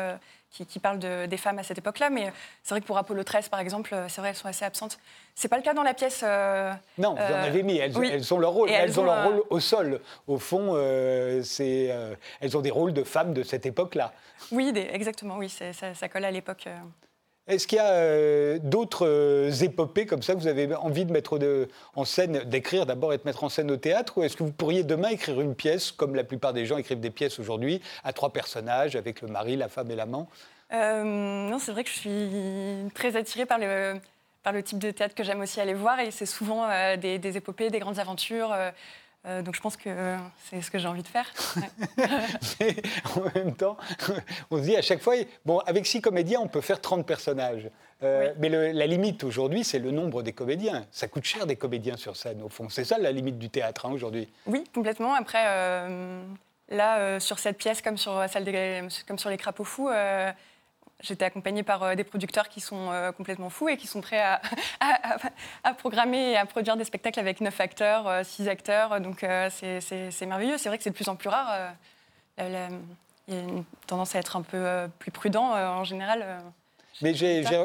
qui, 0.64 0.78
parlent 0.78 0.98
de, 0.98 1.26
des 1.26 1.36
femmes 1.36 1.58
à 1.58 1.62
cette 1.62 1.78
époque-là. 1.78 2.10
Mais 2.10 2.32
c'est 2.62 2.74
vrai 2.74 2.80
que 2.80 2.86
pour 2.86 2.96
Apollo 2.98 3.24
13, 3.24 3.48
par 3.48 3.60
exemple, 3.60 3.94
c'est 4.08 4.20
vrai, 4.20 4.30
elles 4.30 4.36
sont 4.36 4.48
assez 4.48 4.64
absentes. 4.64 4.98
C'est 5.34 5.48
pas 5.48 5.56
le 5.56 5.62
cas 5.62 5.74
dans 5.74 5.82
la 5.82 5.94
pièce. 5.94 6.22
Euh, 6.24 6.72
non, 6.98 7.14
vous 7.14 7.20
en 7.20 7.20
euh, 7.20 7.46
avez 7.46 7.62
mis. 7.62 7.76
Elles, 7.76 7.92
elles 8.10 8.34
ont 8.34 8.38
leur 8.38 8.52
rôle. 8.52 8.70
Elles, 8.70 8.98
ont, 8.98 9.04
leur 9.04 9.24
rôle 9.24 9.42
au 9.50 9.60
sol. 9.60 10.00
Au 10.26 10.38
fond, 10.38 10.72
euh, 10.74 11.42
c'est, 11.42 11.94
elles 12.40 12.56
ont 12.56 12.62
des 12.62 12.70
rôles 12.70 12.92
de 12.92 13.04
femmes 13.04 13.34
de 13.34 13.42
cette 13.42 13.66
époque-là. 13.66 14.12
Oui, 14.50 14.72
exactement. 14.92 15.36
Oui, 15.36 15.48
ça, 15.48 15.94
ça, 15.94 16.08
colle 16.08 16.24
à 16.24 16.30
l'époque. 16.30 16.68
Est-ce 17.48 17.68
qu'il 17.68 17.76
y 17.76 17.80
a 17.80 17.92
euh, 17.92 18.58
d'autres 18.60 19.06
euh, 19.06 19.50
épopées 19.62 20.04
comme 20.04 20.22
ça 20.22 20.34
que 20.34 20.40
vous 20.40 20.48
avez 20.48 20.74
envie 20.74 21.04
de 21.04 21.12
mettre 21.12 21.38
en 21.94 22.04
scène, 22.04 22.42
d'écrire 22.44 22.86
d'abord 22.86 23.12
et 23.12 23.18
de 23.18 23.22
mettre 23.24 23.44
en 23.44 23.48
scène 23.48 23.70
au 23.70 23.76
théâtre 23.76 24.18
Ou 24.18 24.24
est-ce 24.24 24.36
que 24.36 24.42
vous 24.42 24.52
pourriez 24.52 24.82
demain 24.82 25.10
écrire 25.10 25.40
une 25.40 25.54
pièce, 25.54 25.92
comme 25.92 26.16
la 26.16 26.24
plupart 26.24 26.52
des 26.52 26.66
gens 26.66 26.76
écrivent 26.76 26.98
des 26.98 27.10
pièces 27.10 27.38
aujourd'hui, 27.38 27.80
à 28.02 28.12
trois 28.12 28.32
personnages, 28.32 28.96
avec 28.96 29.20
le 29.22 29.28
mari, 29.28 29.54
la 29.54 29.68
femme 29.68 29.90
et 29.92 29.94
l'amant? 29.94 30.28
Euh, 30.72 31.04
non, 31.04 31.60
c'est 31.60 31.70
vrai 31.70 31.84
que 31.84 31.90
je 31.90 31.94
suis 31.94 32.90
très 32.94 33.14
attirée 33.14 33.46
par 33.46 33.58
le, 33.58 34.00
type 34.64 34.80
de 34.80 34.90
théâtre 34.90 35.14
que 35.14 35.22
j'aime 35.22 35.40
aussi 35.40 35.60
aller 35.60 35.74
voir 35.74 36.00
et 36.00 36.10
c'est 36.10 36.26
souvent 36.26 36.68
des 36.96 37.36
épopées, 37.36 37.70
des 37.70 37.78
grandes 37.78 38.00
aventures. 38.00 38.52
Euh, 39.26 39.42
donc 39.42 39.54
je 39.54 39.60
pense 39.60 39.76
que 39.76 39.88
euh, 39.88 40.16
c'est 40.48 40.60
ce 40.62 40.70
que 40.70 40.78
j'ai 40.78 40.88
envie 40.88 41.02
de 41.02 41.08
faire. 41.08 41.26
Ouais. 41.56 41.96
En 43.16 43.38
même 43.38 43.54
temps, 43.54 43.76
on 44.50 44.58
se 44.58 44.62
dit 44.62 44.76
à 44.76 44.82
chaque 44.82 45.00
fois, 45.00 45.14
bon, 45.44 45.58
avec 45.60 45.86
six 45.86 46.00
comédiens, 46.00 46.40
on 46.40 46.48
peut 46.48 46.60
faire 46.60 46.80
30 46.80 47.06
personnages. 47.06 47.68
Euh, 48.02 48.28
Oui. 48.28 48.34
Mais 48.38 48.48
le- 48.48 48.72
la 48.72 48.86
limite 48.86 49.24
aujourd'hui, 49.24 49.64
c'est 49.64 49.78
le 49.78 49.90
nombre 49.90 50.22
des 50.22 50.32
comédiens. 50.32 50.86
Ça 50.90 51.08
coûte 51.08 51.24
cher 51.24 51.46
des 51.46 51.56
comédiens 51.56 51.96
sur 51.96 52.16
scène, 52.16 52.42
au 52.42 52.48
fond. 52.48 52.68
C'est 52.68 52.84
ça 52.84 52.98
la 52.98 53.10
limite 53.12 53.38
du 53.38 53.48
théâtre 53.50 53.86
hein, 53.86 53.92
aujourd'hui. 53.92 54.28
Oui, 54.46 54.64
complètement. 54.74 55.14
Après, 55.14 55.42
là, 56.68 57.20
sur 57.20 57.38
cette 57.38 57.56
pièce, 57.58 57.80
comme 57.80 57.96
sur, 57.96 58.22
celle 58.28 58.44
des, 58.44 58.82
comme 59.08 59.18
sur 59.18 59.30
Les 59.30 59.36
Crapauds 59.38 59.64
Fous, 59.64 59.88
j'étais 61.00 61.24
accompagnée 61.24 61.62
par 61.62 61.82
euh, 61.82 61.94
des 61.94 62.04
producteurs 62.04 62.48
qui 62.48 62.60
sont 62.60 62.90
euh, 62.90 63.12
complètement 63.12 63.50
fous 63.50 63.68
et 63.68 63.76
qui 63.76 63.86
sont 63.86 64.00
prêts 64.00 64.22
à, 64.22 64.40
programmer 65.78 66.32
et 66.32 66.36
à 66.36 66.46
produire 66.46 66.76
des 66.76 66.84
spectacles 66.84 67.20
avec 67.20 67.40
neuf 67.40 67.60
acteurs, 67.60 68.06
euh, 68.08 68.22
six 68.24 68.48
acteurs. 68.48 69.00
Donc, 69.00 69.22
euh, 69.24 69.48
c'est- 69.50 70.26
merveilleux. 70.26 70.58
C'est 70.58 70.68
vrai 70.68 70.78
que 70.78 70.84
c'est 70.84 70.90
de 70.90 70.94
plus 70.96 71.08
en 71.08 71.16
plus 71.16 71.28
rare. 71.28 71.48
euh, 72.38 72.68
Il 73.28 73.34
y 73.34 73.38
a 73.38 73.40
une 73.42 73.64
tendance 73.86 74.14
à 74.14 74.18
être 74.20 74.36
un 74.36 74.42
peu 74.42 74.56
euh, 74.56 74.88
plus 74.98 75.10
prudent 75.10 75.54
euh, 75.54 75.68
en 75.68 75.84
général. 75.84 76.24
Euh. 77.02 77.04
Mais 77.04 77.14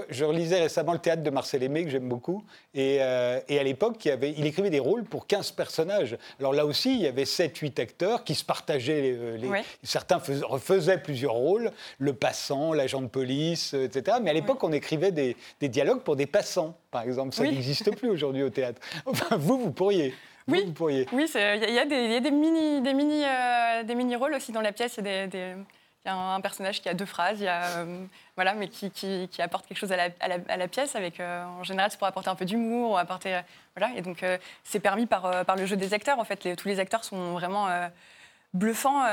je 0.09 0.23
relisais 0.25 0.59
récemment 0.61 0.93
le 0.93 0.99
théâtre 0.99 1.23
de 1.23 1.29
Marcel 1.29 1.63
Aimé, 1.63 1.83
que 1.83 1.89
j'aime 1.89 2.07
beaucoup. 2.09 2.43
Et, 2.73 2.97
euh, 3.01 3.39
et 3.47 3.59
à 3.59 3.63
l'époque, 3.63 4.05
il, 4.05 4.45
écrivait 4.45 4.69
des 4.69 4.79
rôles 4.79 5.03
pour 5.03 5.27
15 5.27 5.51
personnages. 5.51 6.17
Alors 6.39 6.53
là 6.53 6.65
aussi, 6.65 6.93
il 6.95 7.01
y 7.01 7.07
avait 7.07 7.23
7-8 7.25 7.79
acteurs 7.81 8.23
qui 8.23 8.35
se 8.35 8.43
partageaient. 8.43 9.01
Les, 9.01 9.37
les- 9.37 9.47
Ouais. 9.47 9.63
Certains 9.83 10.19
fais- 10.19 10.39
refaisaient 10.43 10.97
plusieurs 10.97 11.33
rôles, 11.33 11.71
le 11.99 12.13
passant, 12.13 12.73
l'agent 12.73 13.01
de 13.01 13.07
police, 13.07 13.73
euh, 13.73 13.85
etc. 13.85 14.17
Mais 14.21 14.29
à 14.29 14.33
l'époque, 14.33 14.63
on 14.63 14.71
écrivait 14.71 15.11
des, 15.11 15.35
des 15.59 15.69
dialogues 15.69 16.01
pour 16.01 16.15
des 16.15 16.25
passants, 16.27 16.75
par 16.91 17.03
exemple. 17.03 17.33
Ça 17.35 17.43
Oui. 17.43 17.51
n'existe 17.51 17.95
plus 17.95 18.09
aujourd'hui 18.11 18.43
au 18.43 18.49
théâtre. 18.49 18.79
Enfin, 19.05 19.35
vous, 19.37 19.57
vous 19.59 19.71
pourriez. 19.71 20.13
Vous, 20.47 20.55
Oui. 20.55 20.63
vous 20.65 20.71
pourriez. 20.73 21.05
Oui, 21.13 21.25
il 21.33 21.39
y, 21.39 21.43
a- 21.43 21.55
il 21.55 21.73
y 21.75 21.79
a 21.79 21.85
des, 21.85 21.95
il 21.95 22.11
y 22.11 22.15
a 22.15 22.19
des 22.19 22.31
mini, 22.31 22.81
des 22.81 22.93
mini, 22.93 23.23
euh, 23.23 23.83
des 23.83 23.95
mini 23.95 24.15
rôles 24.15 24.33
aussi 24.33 24.51
dans 24.51 24.61
la 24.61 24.71
pièce. 24.71 24.95
Il 24.97 25.05
y 25.05 25.09
a, 25.09 25.27
des- 25.27 25.31
des- 25.31 25.53
il 26.03 26.07
y 26.07 26.11
a 26.11 26.15
un 26.15 26.41
personnage 26.41 26.81
qui 26.81 26.89
a 26.89 26.95
deux 26.95 27.05
phrases, 27.05 27.39
y 27.39 27.47
a, 27.47 27.63
euh, 27.77 28.05
mais 28.35 28.67
qui, 28.69 29.29
apporte 29.39 29.67
quelque 29.67 29.77
chose 29.77 29.91
à 29.91 29.97
la, 29.97 30.67
pièce. 30.67 30.95
Avec, 30.95 31.19
euh, 31.19 31.43
en 31.45 31.63
général, 31.63 31.91
c'est 31.91 31.97
pour 31.97 32.07
apporter 32.07 32.29
un 32.29 32.35
peu 32.35 32.45
d'humour, 32.45 32.97
euh, 32.97 33.03
voilà. 33.75 33.95
Et 33.95 34.01
donc, 34.01 34.25
c'est 34.63 34.79
permis 34.79 35.05
par, 35.05 35.55
le 35.55 35.65
jeu 35.65 35.75
des 35.75 35.93
acteurs. 35.93 36.19
En 36.19 36.23
fait, 36.23 36.55
tous 36.55 36.67
les 36.67 36.79
acteurs 36.79 37.03
sont 37.03 37.33
vraiment 37.33 37.67
bluffants 38.53 39.03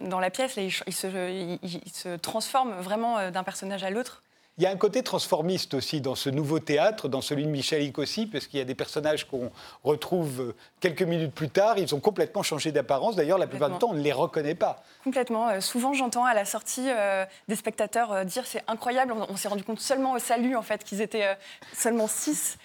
dans 0.00 0.20
la 0.20 0.30
pièce. 0.30 0.56
Ils, 0.56 0.70
se, 0.70 2.16
transforment 2.16 2.80
vraiment 2.80 3.30
d'un 3.30 3.42
personnage 3.42 3.82
à 3.82 3.90
l'autre. 3.90 4.22
Il 4.58 4.64
y 4.64 4.66
a 4.66 4.70
un 4.70 4.76
côté 4.76 5.02
transformiste 5.02 5.74
aussi 5.74 6.00
dans 6.00 6.14
ce 6.14 6.30
nouveau 6.30 6.60
théâtre, 6.60 7.08
dans 7.08 7.20
celui 7.20 7.44
de 7.44 7.50
Michalik 7.50 7.98
aussi, 7.98 8.26
parce 8.26 8.46
qu'il 8.46 8.58
y 8.58 8.62
a 8.62 8.64
des 8.64 8.74
personnages 8.74 9.26
qu'on 9.26 9.50
retrouve 9.84 10.40
euh, 10.40 10.54
quelques 10.80 11.02
minutes 11.02 11.34
plus 11.34 11.50
tard. 11.50 11.76
Ils 11.78 11.94
ont 11.94 12.00
complètement 12.00 12.42
changé 12.42 12.72
d'apparence. 12.72 13.16
D'ailleurs, 13.16 13.36
la 13.36 13.46
plupart 13.46 13.68
du 13.68 13.76
temps, 13.78 13.90
on 13.90 13.94
ne 13.94 14.00
les 14.00 14.12
reconnaît 14.12 14.54
pas. 14.54 14.82
Complètement. 15.04 15.48
Euh, 15.50 15.60
souvent, 15.60 15.92
j'entends 15.92 16.24
à 16.24 16.32
la 16.32 16.46
sortie 16.46 16.86
euh, 16.88 17.26
des 17.48 17.56
spectateurs 17.56 18.12
euh, 18.12 18.24
dire 18.24 18.46
c'est 18.46 18.62
incroyable. 18.66 19.12
On, 19.12 19.26
on 19.30 19.36
s'est 19.36 19.48
rendu 19.48 19.62
compte 19.62 19.80
seulement 19.80 20.12
au 20.12 20.18
salut 20.18 20.56
en 20.56 20.62
fait 20.62 20.82
qu'ils 20.84 21.02
étaient 21.02 21.36
seulement 21.74 22.06
six. 22.08 22.56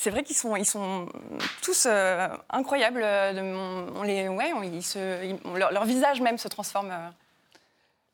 C'est 0.00 0.10
vrai 0.10 0.22
qu'ils 0.22 0.36
sont, 0.36 0.54
ils 0.54 0.64
sont 0.66 1.08
tous 1.62 1.86
euh, 1.90 2.28
incroyables. 2.50 3.02
on, 3.02 4.02
les, 4.04 4.28
ouais, 4.28 4.52
on- 4.54 4.62
ils 4.62 4.82
se, 4.84 5.24
ils- 5.24 5.38
leur, 5.58 5.72
leur 5.72 5.86
visage 5.86 6.20
même 6.20 6.38
se 6.38 6.46
transforme. 6.46 6.90
euh. 6.92 7.08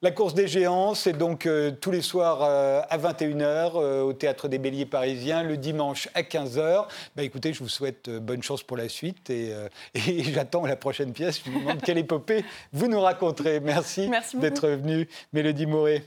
La 0.04 0.10
course 0.10 0.34
des 0.34 0.48
géants, 0.48 0.92
c'est 0.92 1.14
donc 1.14 1.46
euh, 1.46 1.70
tous 1.70 1.90
les 1.90 2.02
soirs 2.02 2.40
euh, 2.42 2.82
à 2.90 2.98
21h 2.98 3.72
euh, 3.76 4.02
au 4.02 4.12
Théâtre 4.12 4.48
des 4.48 4.58
Béliers 4.58 4.84
parisiens, 4.84 5.42
le 5.42 5.56
dimanche 5.56 6.10
à 6.12 6.20
15h. 6.20 6.88
Bah, 7.16 7.22
écoutez, 7.22 7.54
je 7.54 7.60
vous 7.60 7.70
souhaite 7.70 8.10
bonne 8.10 8.42
chance 8.42 8.62
pour 8.62 8.76
la 8.76 8.90
suite 8.90 9.30
et, 9.30 9.54
et 9.94 10.22
j'attends 10.24 10.66
la 10.66 10.76
prochaine 10.76 11.14
pièce. 11.14 11.40
Je 11.42 11.50
vous 11.50 11.58
demande 11.58 11.80
quelle 11.80 11.96
épopée 11.96 12.44
vous 12.74 12.86
nous 12.86 13.00
raconterez. 13.00 13.60
Merci, 13.60 14.10
d'être 14.34 14.68
venu, 14.68 15.08
Mélodie 15.32 15.64
Moret. 15.64 16.02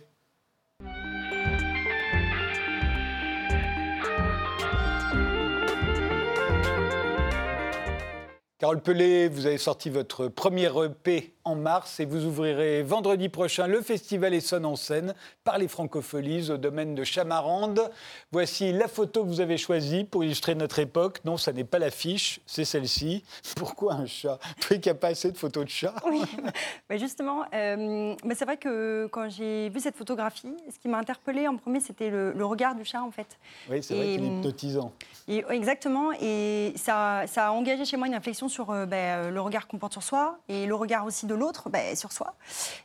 Carole 8.60 8.82
Pelé, 8.82 9.28
vous 9.28 9.46
avez 9.46 9.60
sorti 9.60 9.92
votre 9.92 10.28
premier 10.30 10.72
EP 10.84 11.34
en 11.48 11.56
mars 11.56 12.02
et 12.02 12.06
vous 12.06 12.26
ouvrirez 12.26 12.84
vendredi 12.84 13.30
prochain 13.30 13.68
le 13.68 13.82
festival 13.82 14.34
Essonne 14.34 14.66
en 14.66 14.76
scène 14.76 15.16
par 15.46 15.58
les 15.58 15.70
Francopholies 15.70 16.52
au 16.52 16.58
domaine 16.58 16.94
de 16.94 17.04
Chamarande. 17.06 17.90
Voici 18.34 18.74
la 18.74 18.90
photo 18.90 19.24
que 19.24 19.30
vous 19.30 19.40
avez 19.40 19.58
choisie 19.58 20.04
pour 20.04 20.26
illustrer 20.26 20.56
notre 20.56 20.80
époque. 20.80 21.20
Non, 21.24 21.38
ça 21.38 21.54
n'est 21.54 21.64
pas 21.64 21.80
l'affiche, 21.80 22.42
c'est 22.46 22.66
celle-ci. 22.66 23.24
Pourquoi 23.56 23.94
un 23.94 24.06
chat? 24.06 24.40
Vous 24.62 24.68
qu'il 24.68 24.82
n'y 24.82 24.90
a 24.90 24.96
pas 24.96 25.08
assez 25.08 25.32
de 25.32 25.38
photos 25.38 25.64
de 25.64 25.70
chats? 25.70 25.96
Oui, 26.06 26.22
Bah, 26.90 26.98
justement, 26.98 27.46
euh, 27.54 28.14
bah, 28.24 28.34
c'est 28.36 28.46
vrai 28.46 28.58
que 28.58 29.08
quand 29.12 29.30
j'ai 29.30 29.70
vu 29.70 29.80
cette 29.80 29.96
photographie, 29.96 30.54
ce 30.70 30.80
qui 30.80 30.88
m'a 30.90 30.98
interpellée 30.98 31.48
en 31.48 31.56
premier, 31.56 31.80
c'était 31.80 32.10
le, 32.10 32.34
le 32.34 32.46
regard 32.46 32.76
du 32.76 32.84
chat, 32.84 33.02
en 33.02 33.12
fait. 33.12 33.38
Oui, 33.70 33.82
c'est 33.82 33.96
vrai 33.96 34.06
qu'il 34.06 34.26
est 34.26 34.28
hum, 34.28 34.40
hypnotisant. 34.40 34.92
Et, 35.28 35.44
exactement, 35.50 36.12
et 36.22 36.74
ça, 36.76 37.24
ça 37.28 37.48
a 37.48 37.52
engagé 37.52 37.86
chez 37.86 37.98
moi 37.98 38.08
une 38.08 38.16
réflexion 38.16 38.50
sur 38.50 38.72
euh, 38.72 38.86
bah, 38.86 38.96
euh, 38.98 39.32
le 39.32 39.42
regard 39.42 39.68
qu'on 39.68 39.78
porte 39.78 39.94
sur 39.94 40.04
soi 40.04 40.40
et 40.48 40.66
le 40.66 40.76
regard 40.76 41.06
aussi 41.06 41.26
de 41.26 41.34
l'autre 41.38 41.70
bah, 41.70 41.96
sur 41.96 42.12
soi. 42.12 42.34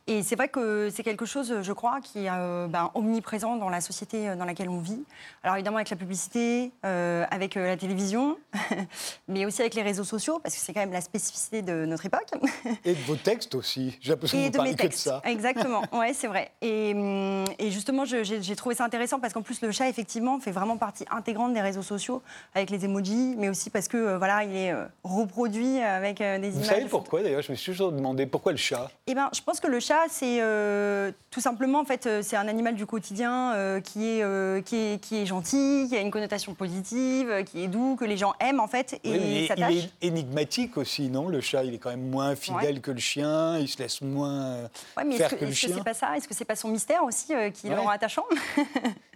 Et 0.07 0.23
c'est 0.23 0.37
vrai 0.37 0.49
que 0.49 0.91
c'est 0.91 1.03
quelque 1.03 1.27
chose, 1.27 1.63
je 1.63 1.73
crois, 1.73 2.01
qui 2.03 2.27
est 2.27 2.31
euh, 2.31 2.67
bah, 2.69 2.91
omniprésent 2.95 3.57
dans 3.57 3.69
la 3.69 3.81
société 3.81 4.29
euh, 4.29 4.37
dans 4.37 4.45
laquelle 4.45 4.69
on 4.69 4.79
vit. 4.81 5.03
Alors 5.43 5.57
évidemment 5.57 5.77
avec 5.77 5.91
la 5.91 5.97
publicité, 5.97 6.73
euh, 6.85 7.25
avec 7.31 7.55
la 7.55 7.77
télévision, 7.77 8.37
mais 9.29 9.47
aussi 9.47 9.61
avec 9.61 9.75
les 9.75 9.83
réseaux 9.83 10.05
sociaux, 10.05 10.41
parce 10.43 10.55
que 10.55 10.61
c'est 10.61 10.73
quand 10.73 10.81
même 10.81 10.93
la 10.93 11.01
spécificité 11.01 11.63
de 11.63 11.85
notre 11.85 12.07
époque. 12.07 12.31
Et 12.85 12.95
de 12.95 13.03
vos 13.03 13.17
textes 13.17 13.55
aussi. 13.55 13.97
J'ai 14.01 14.11
l'impression 14.11 14.39
que 14.39 14.45
vous 14.45 14.51
de 14.51 14.57
parlez 14.57 14.71
mes 14.73 14.77
que 14.77 14.87
de 14.87 14.93
ça. 14.93 15.21
Exactement, 15.25 15.83
ouais, 15.93 16.13
c'est 16.13 16.27
vrai. 16.27 16.51
Et, 16.61 16.93
hum, 16.95 17.45
et 17.59 17.71
justement, 17.71 18.05
j'ai 18.05 18.57
trouvé 18.57 18.75
ça 18.75 18.85
intéressant 18.85 19.21
parce 19.21 19.33
qu'en 19.33 19.43
plus, 19.43 19.61
le 19.63 19.71
chat, 19.71 19.89
effectivement, 19.89 20.39
fait 20.41 20.51
vraiment 20.51 20.77
partie 20.77 21.05
intégrante 21.11 21.53
des 21.53 21.61
réseaux 21.61 21.83
sociaux 21.83 22.23
avec 22.55 22.71
les 22.71 22.85
emojis, 22.85 23.35
mais 23.39 23.49
aussi 23.49 23.71
parce 23.71 23.89
que, 23.89 23.97
euh, 23.97 24.19
voilà, 24.19 24.45
il 24.45 24.57
est 24.57 24.75
reproduit 25.05 25.79
avec 25.79 26.19
des 26.19 26.51
Vous 26.51 26.57
images. 26.57 26.67
savez 26.67 26.85
de 26.85 26.89
pourquoi 26.89 27.23
d'ailleurs? 27.23 27.43
Je 27.43 27.53
me 27.53 27.57
suis 27.57 27.73
toujours 27.73 27.93
demandé 27.93 28.27
pourquoi 28.27 28.42
le 28.51 28.57
chat? 28.57 28.91
Eh 29.07 29.15
ben, 29.15 29.31
je 29.33 29.41
pense 29.41 29.61
que 29.61 29.69
le 29.69 29.79
chat, 29.79 30.03
c'est 30.09 30.39
euh, 30.41 31.13
tout 31.31 31.41
simplement, 31.41 31.79
en 31.81 31.85
fait, 31.85 32.07
euh, 32.07 32.21
c'est 32.23 32.37
un 32.37 32.49
animal 32.49 32.75
du 32.75 32.85
quotidien 32.87 33.53
euh, 33.55 33.81
qui, 33.81 34.09
est, 34.19 34.23
euh, 34.23 34.61
qui, 34.61 34.77
est, 34.77 34.99
qui 35.01 35.19
est 35.19 35.27
gentil, 35.27 35.87
qui 35.89 35.97
a 35.97 36.01
une 36.01 36.11
connotation 36.11 36.55
positive, 36.55 37.45
qui 37.45 37.63
est 37.63 37.69
doux, 37.69 37.97
que 37.97 38.05
les 38.05 38.17
gens 38.17 38.35
aiment, 38.41 38.61
en 38.61 38.67
fait, 38.67 38.95
et 39.05 39.11
Oui, 39.11 39.19
mais 39.21 39.45
il, 39.45 39.63
est, 39.63 39.73
il 39.73 39.79
est 39.79 39.91
énigmatique 40.03 40.77
aussi, 40.77 41.09
non 41.09 41.29
Le 41.29 41.41
chat, 41.41 41.63
il 41.63 41.75
est 41.75 41.79
quand 41.79 41.91
même 41.91 42.11
moins 42.11 42.35
fidèle 42.35 42.81
que 42.81 42.91
le 42.91 42.99
chien, 42.99 43.59
il 43.59 43.69
se 43.69 43.79
laisse 43.79 44.01
moins 44.01 44.63
Ouais, 44.97 45.05
mais 45.07 45.17
faire 45.17 45.27
est-ce 45.27 45.35
que, 45.35 45.41
que 45.41 45.45
le 45.45 45.51
est-ce 45.53 45.61
que 45.61 45.67
chien? 45.69 45.77
c'est 45.77 45.85
pas 45.85 45.95
ça? 45.95 46.17
Est-ce 46.17 46.27
que 46.27 46.35
c'est 46.35 46.45
pas 46.45 46.57
son 46.57 46.69
mystère 46.69 47.05
aussi 47.05 47.33
qui 47.55 47.69
le 47.69 47.79
rend 47.79 47.91
attachant? 47.91 48.25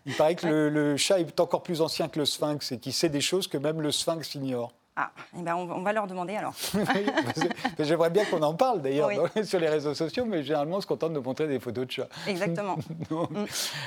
Il 0.07 0.15
paraît 0.15 0.37
que 0.37 0.47
le, 0.47 0.69
le 0.69 0.97
chat 0.97 1.19
est 1.19 1.41
encore 1.41 1.63
plus 1.63 1.81
ancien 1.81 2.09
que 2.09 2.19
le 2.19 2.25
sphinx 2.25 2.71
et 2.73 2.79
qu'il 2.79 2.93
sait 2.93 3.09
des 3.09 3.21
choses 3.21 3.49
que 3.49 3.59
même 3.59 3.81
le 3.81 3.91
sphinx 3.91 4.35
ignore. 4.35 4.73
Ah, 4.99 5.11
eh 5.39 5.43
ben, 5.43 5.55
on, 5.55 5.67
va- 5.67 5.75
on 5.75 5.83
va 5.83 5.93
leur 5.93 6.07
demander 6.07 6.37
alors. 6.37 6.55
J'aimerais 7.79 8.09
bien 8.09 8.25
qu'on 8.25 8.41
en 8.43 8.55
parle 8.55 8.81
d'ailleurs 8.81 9.11
Oui. 9.35 9.45
sur 9.47 9.61
les 9.61 9.69
réseaux 9.69 9.93
sociaux, 9.93 10.25
mais 10.25 10.43
généralement 10.43 10.79
on 10.79 10.81
se 10.81 10.87
contente 10.87 11.13
de 11.13 11.19
montrer 11.19 11.47
des 11.47 11.61
photos 11.61 11.87
de 11.87 11.91
chats. 11.93 12.09
Exactement. 12.27 12.77
Non. 13.11 13.29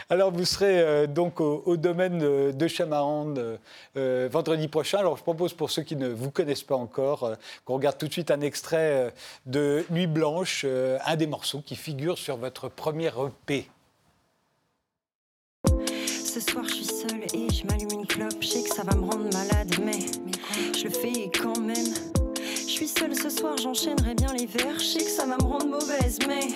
Alors 0.10 0.32
vous 0.32 0.46
serez 0.46 0.80
euh, 0.80 1.08
donc 1.08 1.42
au, 1.42 1.64
au 1.66 1.78
domaine 1.78 2.20
de, 2.20 2.52
de 2.52 2.68
Chamarande 2.68 3.40
euh, 3.40 3.58
euh, 3.98 4.30
vendredi 4.32 4.68
prochain. 4.68 5.00
Alors 5.00 5.18
je 5.18 5.24
propose 5.24 5.54
pour 5.54 5.72
ceux 5.72 5.82
qui 5.82 5.96
ne 5.96 6.08
vous 6.10 6.30
connaissent 6.30 6.64
pas 6.64 6.76
encore 6.76 7.24
euh, 7.24 7.36
qu'on 7.66 7.74
regarde 7.76 7.98
tout 7.98 8.08
de 8.08 8.14
suite 8.14 8.30
un 8.30 8.42
extrait 8.42 9.12
de 9.48 9.84
Nuit 9.90 10.06
Blanche, 10.08 10.62
euh, 10.66 11.00
un 11.08 11.16
des 11.16 11.26
morceaux 11.28 11.62
qui 11.66 11.76
figure 11.76 12.20
sur 12.20 12.38
votre 12.38 12.70
premier 12.70 13.10
EP. 13.48 13.68
Ce 16.08 16.40
soir 16.40 16.64
je 16.66 16.74
suis 16.76 16.86
seule 16.86 17.24
et 17.34 17.52
je 17.52 17.66
m'allume 17.66 17.90
une 17.92 18.06
clope. 18.08 18.36
Je 18.40 18.48
sais 18.48 18.64
que 18.64 18.70
ça 18.76 18.84
va 18.84 18.96
me 18.96 19.02
rendre 19.02 19.26
malade, 19.34 19.76
mais, 19.84 19.98
je 20.78 20.84
le 20.84 20.90
fais 20.90 21.30
quand 21.42 21.60
même. 21.60 21.94
Je 22.36 22.86
suis 22.86 22.88
seule 22.88 23.16
ce 23.16 23.30
soir, 23.30 23.58
j'enchaînerai 23.58 24.16
bien 24.16 24.34
les 24.34 24.46
verres. 24.46 24.80
Je 24.80 24.86
sais 24.86 25.04
que 25.04 25.10
ça 25.10 25.26
va 25.26 25.38
me 25.38 25.44
rendre 25.44 25.68
mauvaise, 25.68 26.20
mais 26.28 26.50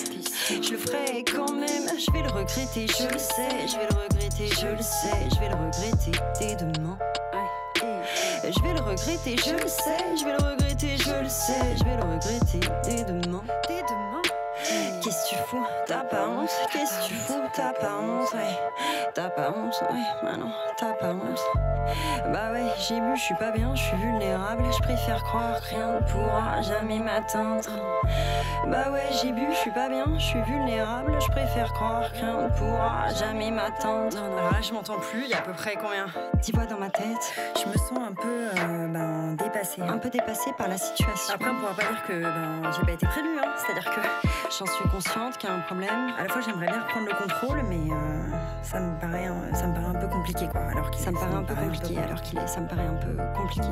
je 0.62 0.72
le 0.72 0.78
ferai 0.78 1.24
quand 1.24 1.54
même. 1.54 1.88
Je 1.98 2.12
vais 2.12 2.22
le 2.22 2.30
regretter, 2.32 2.88
je 2.88 3.12
le 3.12 3.20
sais. 3.20 3.68
Je 3.68 3.78
vais 3.78 3.88
le 3.90 3.96
regretter, 3.96 4.48
je 4.48 4.68
le 4.68 4.82
sais. 4.82 5.30
Je 5.34 5.40
vais 5.40 5.50
le 5.50 5.56
regretter 5.56 6.12
dès 6.40 6.56
demain. 6.56 6.98
Je 8.44 8.62
vais 8.62 8.74
le 8.74 8.82
regretter, 8.82 9.36
je 9.38 9.54
le 9.54 9.68
sais. 9.68 10.18
Je 10.18 10.26
vais 10.26 10.32
le 10.32 10.44
regretter, 10.44 10.98
je 10.98 11.24
le 11.24 11.30
sais. 11.30 11.78
Je 11.78 11.84
vais 11.84 11.98
le 11.98 12.04
regretter 12.04 12.60
dès 12.84 13.04
demain. 13.04 13.44
Dès 13.68 13.82
demain. 13.82 14.03
Tu 15.34 15.40
fous 15.48 15.66
T'as 15.88 16.04
pas 16.04 16.28
honte 16.28 16.50
Qu'est-ce 16.72 17.00
que 17.00 17.06
tu 17.08 17.14
fous 17.16 17.42
t'as 17.56 17.74
pas 17.74 17.96
honte, 18.00 18.32
ouais. 18.34 18.60
T'as 19.16 19.30
pas 19.30 19.50
honte, 19.50 19.84
ouais. 19.90 20.00
Bah 20.22 20.38
non, 20.38 20.52
t'as 20.78 20.94
pas 20.94 21.10
honte. 21.10 21.40
Bah 22.32 22.52
ouais, 22.52 22.72
j'ai 22.78 23.00
bu, 23.00 23.16
je 23.16 23.20
suis 23.22 23.36
pas 23.36 23.52
bien, 23.52 23.74
je 23.76 23.82
suis 23.82 23.98
vulnérable. 23.98 24.64
Je 24.72 24.82
préfère 24.84 25.24
croire 25.24 25.60
que 25.60 25.70
rien 25.76 25.94
ne 25.94 26.00
pourra 26.12 26.62
jamais 26.62 27.00
m'atteindre. 27.00 27.70
Bah 28.68 28.92
ouais, 28.92 29.08
j'ai 29.22 29.32
bu, 29.32 29.42
je 29.50 29.56
suis 29.58 29.72
pas 29.72 29.90
bien, 29.90 30.06
je 30.18 30.24
suis 30.24 30.42
vulnérable. 30.44 31.14
Je 31.20 31.28
préfère 31.32 31.74
croire 31.74 32.12
que 32.12 32.18
rien 32.18 32.42
ne 32.44 32.50
pourra 32.50 33.10
jamais 33.18 33.50
m'atteindre. 33.52 34.18
Alors 34.18 34.52
là, 34.52 34.62
je 34.62 34.72
m'entends 34.74 35.00
plus, 35.00 35.24
il 35.24 35.30
y 35.30 35.34
a 35.34 35.40
à 35.40 35.42
peu 35.42 35.54
près 35.54 35.76
combien? 35.76 36.06
Dix 36.42 36.52
voix 36.52 36.66
dans 36.66 36.78
ma 36.80 36.90
tête, 36.90 37.34
Je 37.62 37.68
me 37.70 37.74
sens 37.74 38.00
un 38.08 38.14
peu 38.14 38.48
euh, 38.58 38.88
ben, 38.88 39.36
dépassée. 39.36 39.82
un 39.82 39.98
peu 39.98 40.10
dépassée 40.10 40.52
par 40.58 40.68
la 40.68 40.78
situation. 40.78 41.34
Après, 41.34 41.50
on 41.50 41.56
pourra 41.56 41.74
pas 41.74 41.92
dire 41.92 42.04
que 42.08 42.22
ben, 42.22 42.72
j'ai 42.72 42.86
pas 42.86 42.92
été 42.94 43.06
prévenue. 43.08 43.40
Hein. 43.40 43.50
C'est-à-dire 43.58 43.90
que 43.94 44.02
J'en 44.60 44.66
suis 44.68 44.88
consciente 44.90 45.23
qu'il 45.32 45.50
y 45.50 45.52
a 45.52 45.56
un 45.56 45.60
problème. 45.62 46.12
à 46.18 46.24
la 46.24 46.30
fois 46.30 46.42
j'aimerais 46.46 46.68
bien 46.68 46.82
reprendre 46.82 47.08
le 47.08 47.16
contrôle, 47.16 47.64
mais 47.70 47.92
euh, 47.92 48.38
ça, 48.62 48.80
me 48.80 49.00
paraît, 49.00 49.26
un- 49.28 49.54
ça 49.56 49.68
me 49.68 49.74
paraît 49.74 49.86
un 49.98 50.00
peu 50.00 50.08
compliqué. 50.08 50.48
Quoi, 50.52 50.62
alors 50.72 50.90
qu'il 50.92 51.04
Ça 51.04 51.12
me 51.12 51.18
paraît 51.18 51.34
un 51.36 51.44
peu 51.44 51.56
compliqué 51.56 51.98
alors 52.00 52.22
qu'il 52.22 52.38
est, 52.40 52.48
ça 52.48 52.62
me 52.62 52.68
paraît 52.68 52.88
un 52.88 52.96
peu 52.96 53.16
compliqué. 53.36 53.68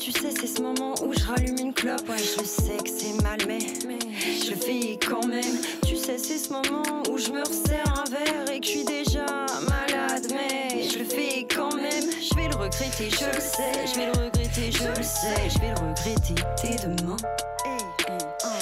Tu 0.00 0.12
sais, 0.12 0.30
c'est 0.30 0.46
ce 0.46 0.62
moment 0.62 0.94
où 1.04 1.12
je 1.12 1.24
rallume 1.26 1.56
une 1.58 1.72
clope. 1.74 2.08
Ouais, 2.08 2.16
je 2.18 2.42
sais 2.44 2.76
que 2.78 2.88
c'est 2.90 3.22
mal, 3.22 3.38
mais 3.46 3.58
je 3.60 4.50
le 4.50 4.56
fais 4.56 4.98
quand 5.06 5.26
même. 5.26 5.56
Tu 5.86 5.96
sais, 5.96 6.18
c'est 6.18 6.38
ce 6.38 6.52
moment 6.52 7.02
où 7.10 7.18
je 7.18 7.30
me 7.30 7.40
resserre 7.40 7.84
un 8.00 8.10
verre 8.10 8.50
et 8.52 8.60
que 8.60 8.66
je 8.66 8.70
suis 8.70 8.84
déjà 8.84 9.26
malade, 9.68 10.26
mais 10.30 10.82
je 10.88 10.98
le 10.98 11.04
fais 11.04 11.46
quand 11.54 11.74
même. 11.76 12.10
Je 12.20 12.34
vais 12.34 12.48
le 12.48 12.56
regretter, 12.56 13.08
je 13.10 13.26
le 13.26 13.40
sais. 13.40 13.86
Je 13.86 13.94
vais 14.00 14.06
le 14.06 14.12
regretter, 14.12 14.72
je 14.72 14.88
le 14.88 15.02
sais. 15.02 15.48
Je 15.48 15.58
vais 15.60 15.68
le 15.68 15.74
regretter 15.80 16.34
dès 16.62 16.76
demain. 16.88 17.16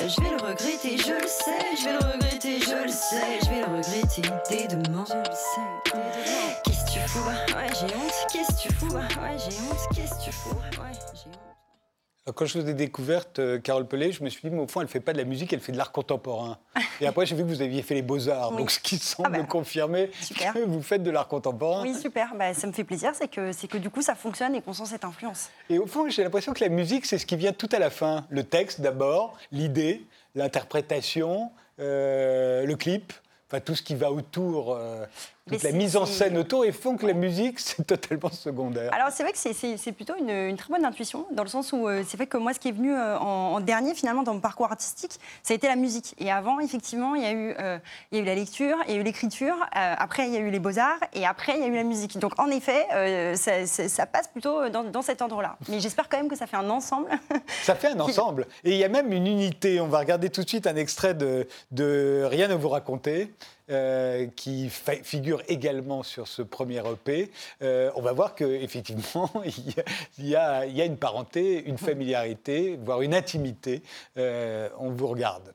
Je 0.07 0.21
vais 0.23 0.31
le 0.31 0.37
regretter, 0.37 0.97
je 0.97 1.13
le 1.13 1.27
sais. 1.27 1.77
Je 1.77 1.85
vais 1.85 1.93
le 1.93 1.99
regretter, 1.99 2.61
je 2.61 2.85
le 2.85 2.89
sais. 2.89 3.41
Je 3.43 3.49
vais 3.51 3.61
le 3.61 3.67
regretter 3.67 4.23
dès 4.49 4.69
demain. 4.69 5.05
Je 5.09 5.15
le 5.15 5.25
sais. 5.25 5.93
Qu'est-ce 6.65 6.85
que 6.85 6.91
tu 6.93 7.09
fous? 7.09 7.27
Ouais, 7.29 7.69
j'ai 7.75 7.97
honte. 7.97 8.13
Qu'est-ce 8.33 8.53
que 8.53 8.69
tu 8.69 8.75
fous? 8.75 8.95
Ouais, 8.95 9.37
j'ai 9.39 9.57
honte. 9.61 9.89
Qu'est-ce 9.95 10.15
que 10.15 10.25
tu 10.25 10.33
fous? 10.33 10.55
Ouais, 10.81 10.88
Quand 12.35 12.47
je 12.47 12.59
vous 12.59 12.69
ai 12.69 12.75
découverte, 12.75 13.39
euh, 13.39 13.59
Carole 13.59 13.87
Pellet, 13.87 14.13
je 14.13 14.23
me 14.23 14.29
suis 14.29 14.41
dit, 14.43 14.55
mais 14.55 14.61
au 14.61 14.67
fond, 14.67 14.81
elle 14.81 14.87
ne 14.87 14.91
fait 14.91 15.01
pas 15.01 15.13
de 15.13 15.19
la 15.19 15.25
musique, 15.25 15.53
elle 15.53 15.61
fait 15.61 15.73
de 15.73 15.79
l'art 15.79 15.93
contemporain. 15.93 16.59
Et 17.01 17.07
après, 17.07 17.27
j'ai 17.27 17.35
vu 17.35 17.43
que 17.43 17.49
vous 17.49 17.63
aviez 17.63 17.83
fait 17.83 17.95
les 17.95 18.03
beaux-arts, 18.03 18.51
Oui. 18.53 18.59
donc 18.59 18.71
ce 18.71 18.81
qui 18.81 18.99
semble 18.99 19.31
bah, 19.31 19.45
confirmer 19.45 20.11
super. 20.21 20.53
que 20.53 20.59
vous 20.61 20.83
faites 20.83 21.03
de 21.03 21.11
l'art 21.11 21.29
contemporain. 21.29 21.83
Oui, 21.83 21.95
super. 21.95 22.35
Bah, 22.37 22.55
ça 22.55 22.67
me 22.67 22.73
fait 22.73 22.85
plaisir. 22.85 23.13
C'est 23.15 23.29
que, 23.29 23.53
c'est 23.53 23.69
que 23.69 23.79
du 23.79 23.89
coup, 23.91 24.03
ça 24.03 24.15
fonctionne 24.15 24.55
et 24.55 24.63
qu'on 24.63 24.73
sent 24.73 24.87
cette 24.87 25.05
influence. 25.05 25.51
Et 25.71 25.79
au 25.79 25.87
fond, 25.87 26.09
j'ai 26.09 26.23
l'impression 26.23 26.53
que 26.53 26.63
la 26.63 26.71
musique, 26.71 27.07
c'est 27.07 27.19
ce 27.19 27.27
qui 27.27 27.37
vient 27.37 27.53
tout 27.53 27.69
à 27.73 27.79
la 27.79 27.91
fin. 27.91 28.27
Le 28.31 28.45
texte 28.45 28.81
d'abord, 28.81 29.37
l'idée, 29.53 30.05
l'interprétation, 30.35 31.51
euh, 31.81 32.65
le 32.65 32.77
clip, 32.77 33.13
enfin 33.49 33.61
tout 33.61 33.75
ce 33.75 33.83
qui 33.83 33.95
va 33.95 34.11
autour, 34.11 34.75
euh, 34.75 35.05
toute 35.49 35.63
la 35.63 35.73
mise 35.73 35.97
en 35.97 36.07
scène 36.07 36.37
autour, 36.39 36.65
et 36.65 36.73
font 36.73 36.97
que 36.97 37.07
la 37.07 37.13
musique, 37.15 37.59
c'est 37.61 37.87
totalement 37.87 38.31
secondaire. 38.31 38.93
Alors 38.93 39.09
c'est 39.11 39.23
vrai 39.23 39.33
que 39.33 39.39
c'est- 39.39 39.93
plutôt 39.93 40.15
une, 40.19 40.31
une 40.31 40.57
très 40.57 40.73
bonne 40.73 40.85
intuition, 40.85 41.27
dans 41.33 41.43
le 41.43 41.49
sens 41.49 41.73
où 41.73 41.89
euh, 41.89 42.03
c'est 42.07 42.17
vrai 42.17 42.27
que 42.27 42.37
moi, 42.37 42.53
ce 42.55 42.61
qui 42.61 42.69
est 42.69 42.73
venu 42.73 42.95
euh, 42.95 43.19
en, 43.19 43.55
en 43.55 43.61
dernier, 43.61 43.95
finalement, 43.95 44.23
dans 44.23 44.35
mon 44.35 44.41
parcours 44.41 44.67
artistique, 44.67 45.13
ça 45.43 45.55
a 45.55 45.57
été 45.57 45.67
la 45.67 45.77
musique. 45.77 46.15
Et 46.19 46.31
avant, 46.31 46.61
effectivement, 46.61 47.15
il 47.15 47.23
y 47.23 47.27
a 47.27 47.33
eu, 47.33 47.55
euh, 47.59 47.79
il 48.13 48.19
y 48.19 48.21
a 48.21 48.23
eu 48.23 48.27
la 48.27 48.35
lecture, 48.35 48.77
il 48.87 48.95
y 48.95 48.97
a 48.97 49.01
eu 49.01 49.03
l'écriture, 49.03 49.57
après, 49.73 50.27
il 50.29 50.35
y 50.35 50.37
a 50.37 50.41
eu 50.41 50.51
les 50.51 50.59
beaux-arts, 50.61 50.99
et 51.15 51.27
après, 51.27 51.55
il 51.57 51.61
y 51.61 51.65
a 51.65 51.67
eu 51.69 51.75
la 51.75 51.85
musique. 51.85 52.19
Donc, 52.19 52.39
en 52.39 52.49
effet, 52.49 52.87
ça, 53.37 53.67
ça- 53.67 53.89
ça 53.89 54.07
passe 54.07 54.29
plutôt 54.29 54.69
dans, 54.69 54.85
dans 54.85 55.03
cet 55.03 55.23
ordre-là. 55.23 55.57
Mais 55.69 55.81
j'espère 55.81 56.09
quand 56.09 56.19
même 56.19 56.29
que 56.29 56.37
ça 56.37 56.47
fait 56.47 56.57
un 56.57 56.69
ensemble. 56.71 57.09
Ça 57.63 57.75
fait 57.75 57.89
un 57.89 58.01
ensemble. 58.01 58.47
Et 58.65 58.71
il 58.73 58.77
y 58.77 58.85
a 58.85 58.89
même 58.89 59.13
une 59.13 59.27
unité. 59.27 59.81
On 59.81 59.89
va 59.89 59.99
regarder 59.99 60.31
tout 60.31 60.43
de 60.43 60.49
suite 60.49 60.67
un 60.67 60.77
extrait 60.77 61.15
de, 61.15 61.47
de 61.71 62.25
Rien 62.29 62.51
à 62.51 62.57
vous 62.57 62.69
raconter, 62.69 63.33
euh, 63.71 64.27
qui 64.37 64.71
figure 64.71 65.43
également 65.49 66.03
sur 66.03 66.29
ce 66.29 66.43
premier 66.43 66.79
EP. 66.91 67.31
Euh, 67.63 67.91
on 67.97 68.03
va 68.03 68.13
voir 68.13 68.35
qu'effectivement, 68.35 69.31
il, 70.19 70.27
y 70.29 70.35
a- 70.37 70.67
une 70.85 70.97
parenté, 70.97 71.65
une 71.65 71.79
familiarité, 71.79 72.79
voire 72.83 73.03
une 73.03 73.15
intimité. 73.15 73.83
Euh, 74.17 74.69
on 74.79 74.91
vous 74.91 75.09
regarde. 75.09 75.53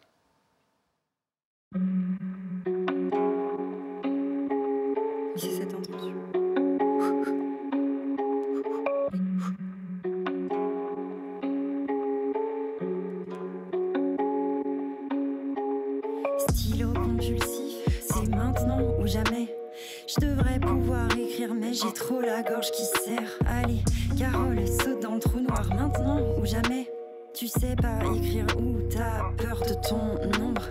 J'ai 21.73 21.91
trop 21.91 22.21
la 22.21 22.43
gorge 22.43 22.71
qui 22.71 22.83
serre. 22.83 23.29
Allez, 23.47 23.81
Carole, 24.17 24.59
saute 24.67 25.01
dans 25.01 25.15
le 25.15 25.19
trou 25.19 25.39
noir 25.39 25.67
maintenant 25.75 26.19
ou 26.39 26.45
jamais. 26.45 26.87
Tu 27.33 27.47
sais 27.47 27.75
pas 27.75 27.99
écrire 28.15 28.45
ou 28.59 28.77
t'as 28.91 29.23
peur 29.43 29.59
de 29.61 29.73
ton 29.87 30.39
nombre. 30.39 30.61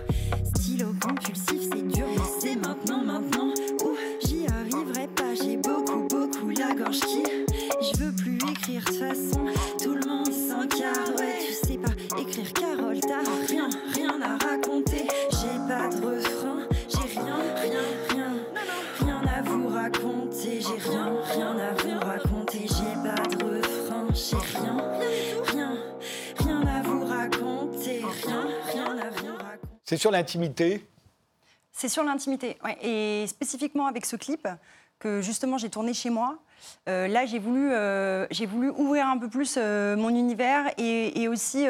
Stylo 0.55 0.93
compulsif, 1.01 1.69
c'est 1.73 1.87
dur, 1.87 2.05
c'est 2.39 2.55
maintenant, 2.55 3.03
maintenant. 3.03 3.53
Ouh, 3.83 3.97
j'y 4.25 4.47
arriverai 4.47 5.07
pas, 5.13 5.35
j'ai 5.35 5.57
beaucoup, 5.57 6.07
beaucoup 6.07 6.49
la 6.49 6.73
gorge 6.73 7.01
qui. 7.01 7.23
Je 7.81 8.03
veux 8.03 8.13
plus 8.13 8.37
écrire 8.49 8.85
de 8.85 8.93
façon, 8.93 9.42
C'est 29.93 29.99
sur 29.99 30.09
l'intimité. 30.09 30.83
C'est 31.71 31.87
sur 31.87 32.03
l'intimité, 32.03 32.57
ouais. 32.63 32.77
et 32.81 33.27
spécifiquement 33.27 33.85
avec 33.85 34.07
ce 34.07 34.15
clip 34.15 34.47
que 34.97 35.21
justement 35.21 35.59
j'ai 35.59 35.69
tourné 35.69 35.93
chez 35.93 36.09
moi. 36.09 36.39
Euh, 36.87 37.07
là, 37.07 37.27
j'ai 37.27 37.37
voulu, 37.37 37.71
euh, 37.71 38.25
j'ai 38.31 38.47
voulu 38.47 38.69
ouvrir 38.69 39.05
un 39.05 39.19
peu 39.19 39.27
plus 39.27 39.55
euh, 39.57 39.95
mon 39.95 40.09
univers 40.09 40.71
et, 40.79 41.21
et 41.21 41.27
aussi 41.27 41.67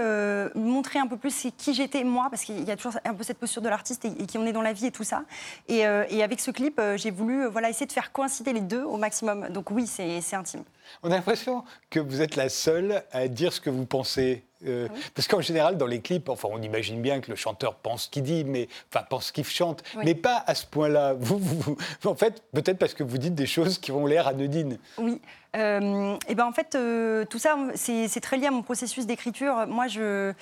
montrer 0.56 1.00
un 1.00 1.08
peu 1.08 1.18
plus 1.18 1.48
qui 1.58 1.74
j'étais 1.74 2.06
moi, 2.06 2.28
parce 2.30 2.44
qu'il 2.44 2.64
y 2.64 2.72
a 2.72 2.78
toujours 2.78 2.94
un 3.04 3.14
peu 3.14 3.24
cette 3.24 3.40
posture 3.40 3.62
de 3.62 3.68
l'artiste 3.68 4.06
et, 4.06 4.14
et 4.22 4.26
qui 4.26 4.38
on 4.38 4.46
est 4.46 4.54
dans 4.54 4.62
la 4.62 4.72
vie 4.72 4.86
et 4.86 4.92
tout 4.92 5.04
ça. 5.04 5.24
Et, 5.68 5.80
et 5.80 6.24
avec 6.24 6.40
ce 6.40 6.52
clip, 6.52 6.80
j'ai 6.96 7.12
voulu 7.12 7.46
voilà, 7.48 7.70
essayer 7.70 7.88
de 7.88 7.92
faire 7.92 8.14
coïncider 8.14 8.54
les 8.54 8.62
deux 8.62 8.84
au 8.84 8.96
maximum. 8.96 9.50
Donc 9.50 9.70
oui, 9.72 9.86
c'est 9.86 10.22
c'est 10.22 10.38
intime. 10.38 10.64
On 11.02 11.12
a 11.12 11.16
l'impression 11.16 11.66
que 11.90 12.00
vous 12.00 12.22
êtes 12.22 12.38
la 12.38 12.48
seule 12.48 13.04
à 13.12 13.28
dire 13.28 13.52
ce 13.52 13.60
que 13.60 13.70
vous 13.70 13.86
pensez. 13.86 14.46
Euh, 14.68 14.88
Parce 15.16 15.28
qu'en 15.28 15.42
général, 15.42 15.78
dans 15.78 15.86
les 15.88 16.00
clips, 16.02 16.30
enfin, 16.30 16.48
on 16.52 16.62
imagine 16.62 17.02
bien 17.02 17.20
que 17.22 17.30
le 17.30 17.36
chanteur 17.36 17.76
pense 17.76 18.04
ce 18.06 18.10
qu'il 18.10 18.24
dit, 18.24 18.44
mais 18.44 18.68
enfin 18.94 19.06
pense 19.10 19.28
ce 19.28 19.34
qu'il 19.34 19.44
chante, 19.46 19.84
Oui. 19.96 20.04
mais 20.06 20.16
pas 20.16 20.44
à 20.48 20.56
ce 20.56 20.66
point-là. 20.66 21.14
Vous, 21.20 21.38
vous- 21.38 21.76
vous- 22.02 22.10
en 22.10 22.16
fait, 22.16 22.44
peut-être 22.54 22.78
parce 22.78 22.94
que 22.94 23.04
vous 23.04 23.18
dites 23.18 23.36
des 23.36 23.46
choses 23.48 23.78
qui 23.78 23.92
ont 23.92 24.06
l'air 24.06 24.28
anodines. 24.28 24.78
Oui. 24.98 25.20
Euh, 25.56 26.18
et 26.28 26.36
ben 26.36 26.46
en 26.46 26.52
fait, 26.52 26.74
euh, 26.74 27.26
tout 27.26 27.38
ça, 27.38 27.56
c'est 27.76 28.20
très 28.22 28.38
lié 28.38 28.48
à 28.48 28.52
mon 28.52 28.64
processus 28.64 29.06
d'écriture. 29.06 29.68
Moi, 29.68 29.88
je, 29.88 30.34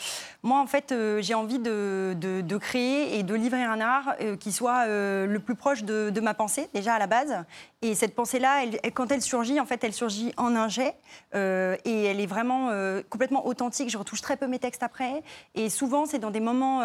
moi, 0.42 0.60
en 0.62 0.68
fait, 0.68 0.92
euh, 0.92 1.22
j'ai 1.22 1.34
envie 1.34 1.60
de, 1.60 2.16
de- 2.20 2.40
de 2.42 2.58
créer 2.58 3.20
et 3.20 3.24
de 3.24 3.36
livrer 3.36 3.64
un 3.64 3.82
art 3.82 4.16
euh, 4.22 4.38
qui 4.38 4.52
soit 4.54 4.86
euh, 4.88 5.26
le 5.28 5.40
plus 5.40 5.56
proche 5.56 5.84
de, 5.84 6.10
de 6.12 6.22
ma 6.22 6.34
pensée, 6.34 6.70
déjà 6.74 6.94
à 6.94 7.00
la 7.00 7.08
base. 7.08 7.36
Et 7.82 7.94
cette 7.96 8.16
pensée-là, 8.16 8.64
quand 8.94 9.12
elle 9.12 9.22
surgit, 9.22 9.60
en 9.60 9.66
fait, 9.66 9.84
elle 9.84 9.92
surgit 9.94 10.34
en 10.38 10.56
un 10.56 10.70
jet 10.70 10.96
euh, 11.34 11.76
et 11.84 12.04
elle 12.06 12.20
est 12.22 12.28
vraiment 12.28 12.70
complètement 13.10 13.48
authentique. 13.48 13.90
Je 13.90 13.98
retouche 13.98 14.22
très 14.22 14.38
peu 14.38 14.46
mes 14.46 14.60
textes 14.60 14.84
après. 14.84 15.24
Et 15.56 15.68
souvent, 15.70 16.06
c'est 16.06 16.20
dans 16.20 16.30
des 16.30 16.40
moments 16.40 16.82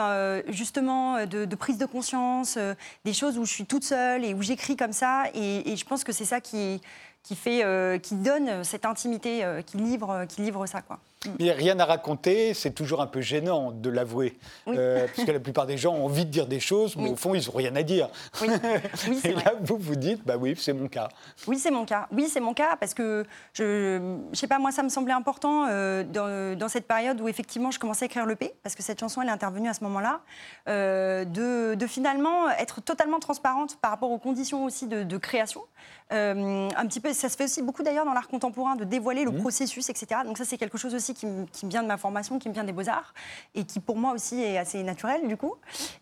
justement 0.48 1.26
de, 1.26 1.54
prise 1.54 1.76
de 1.76 1.84
conscience, 1.84 2.58
des 3.04 3.12
choses 3.12 3.36
où 3.38 3.44
je 3.44 3.52
suis 3.52 3.66
toute 3.66 3.84
seule 3.84 4.24
et 4.24 4.32
où 4.32 4.40
j'écris 4.40 4.74
comme 4.76 4.94
ça. 4.94 5.24
Et, 5.34 5.70
et 5.70 5.76
je 5.76 5.84
pense 5.84 6.02
que 6.02 6.12
c'est 6.12 6.24
ça 6.24 6.40
qui 6.40 6.80
qui 7.26 7.34
fait, 7.34 7.64
euh, 7.64 7.98
qui 7.98 8.14
donne 8.14 8.62
cette 8.62 8.84
intimité, 8.84 9.44
euh, 9.44 9.60
qui 9.60 9.78
livre, 9.78 10.26
qui 10.28 10.42
livre 10.42 10.64
ça 10.66 10.80
quoi. 10.80 11.00
Mais 11.40 11.50
rien 11.50 11.78
à 11.80 11.84
raconter, 11.84 12.54
c'est 12.54 12.70
toujours 12.70 13.00
un 13.00 13.06
peu 13.06 13.20
gênant 13.20 13.72
de 13.72 13.90
l'avouer. 13.90 14.38
Oui. 14.66 14.76
Euh, 14.78 15.06
parce 15.14 15.26
que 15.26 15.32
la 15.32 15.40
plupart 15.40 15.66
des 15.66 15.76
gens 15.76 15.94
ont 15.94 16.04
envie 16.04 16.24
de 16.24 16.30
dire 16.30 16.46
des 16.46 16.60
choses, 16.60 16.94
mais 16.96 17.04
Oui. 17.04 17.10
au 17.10 17.16
fond, 17.16 17.34
ils 17.34 17.44
n'ont 17.46 17.56
rien 17.56 17.74
à 17.74 17.82
dire. 17.82 18.08
Oui, 18.42 18.48
Et 19.24 19.32
vrai. 19.32 19.44
là, 19.44 19.54
vous 19.60 19.76
vous 19.76 19.96
dites, 19.96 20.24
bah 20.24 20.36
oui, 20.38 20.54
c'est 20.56 20.72
mon 20.72 20.86
cas. 20.88 21.08
Oui, 21.48 21.58
c'est 21.58 21.70
mon 21.72 21.84
cas. 21.84 22.06
Oui, 22.12 22.28
c'est 22.28 22.38
mon 22.40 22.54
cas 22.54 22.76
parce 22.76 22.94
que 22.94 23.24
je, 23.54 23.98
je 24.32 24.38
sais 24.38 24.46
pas, 24.46 24.58
moi, 24.58 24.70
ça 24.70 24.82
me 24.84 24.88
semblait 24.88 25.14
important 25.14 25.66
euh, 25.68 26.04
dans, 26.04 26.56
dans 26.56 26.68
cette 26.68 26.86
période 26.86 27.20
où 27.20 27.26
effectivement 27.28 27.70
je 27.72 27.78
commençais 27.80 28.04
à 28.04 28.06
écrire 28.06 28.26
le 28.26 28.36
P, 28.36 28.54
parce 28.62 28.74
que 28.76 28.82
cette 28.84 29.00
chanson, 29.00 29.20
elle 29.22 29.28
est 29.28 29.32
intervenue 29.32 29.68
à 29.68 29.74
ce 29.74 29.82
moment-là, 29.84 30.20
euh, 30.68 31.24
de, 31.24 31.74
de 31.74 31.86
finalement 31.86 32.50
être 32.50 32.80
totalement 32.82 33.18
transparente 33.18 33.76
par 33.80 33.90
rapport 33.90 34.10
aux 34.12 34.18
conditions 34.18 34.64
aussi 34.64 34.86
de, 34.86 35.02
de 35.02 35.16
création. 35.16 35.62
Un 36.10 36.86
petit 36.86 37.00
peu, 37.00 37.12
ça 37.12 37.28
se 37.28 37.36
fait 37.36 37.44
aussi 37.44 37.62
beaucoup 37.62 37.82
d'ailleurs 37.82 38.04
dans 38.04 38.12
l'art 38.12 38.28
contemporain 38.28 38.76
de 38.76 38.84
dévoiler 38.84 39.24
le 39.24 39.32
processus, 39.32 39.88
etc. 39.90 40.20
Donc 40.24 40.38
ça, 40.38 40.44
c'est 40.44 40.56
quelque 40.56 40.78
chose 40.78 40.94
aussi 40.94 41.05
qui, 41.14 41.26
vient 41.66 41.82
de 41.82 41.88
ma 41.88 41.96
formation, 41.96 42.38
qui 42.38 42.48
me 42.48 42.54
vient 42.54 42.64
des 42.64 42.72
beaux-arts, 42.72 43.14
et 43.54 43.64
qui 43.64 43.80
pour 43.80 43.96
moi 43.96 44.12
aussi 44.12 44.42
est 44.42 44.58
assez 44.58 44.82
naturelle 44.82 45.26
du 45.28 45.36
coup. 45.36 45.54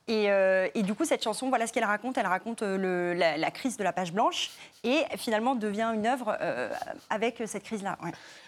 Et, 0.09 0.31
euh, 0.31 0.69
du 0.75 0.95
coup, 0.95 1.05
cette 1.05 1.23
chanson, 1.23 1.49
voilà 1.49 1.67
ce 1.67 1.73
qu'elle 1.73 1.85
raconte. 1.85 2.19
Elle 2.19 2.27
raconte 2.27 2.63
euh, 2.63 3.15
la, 3.15 3.51
crise 3.51 3.77
de 3.77 3.85
la 3.85 3.93
page 3.93 4.13
blanche, 4.13 4.51
et 4.83 5.05
finalement 5.17 5.55
devient 5.55 5.91
une 5.95 6.07
œuvre 6.07 6.37
euh, 6.41 6.71
avec 7.11 7.43
cette 7.47 7.65
crise-là. 7.65 7.99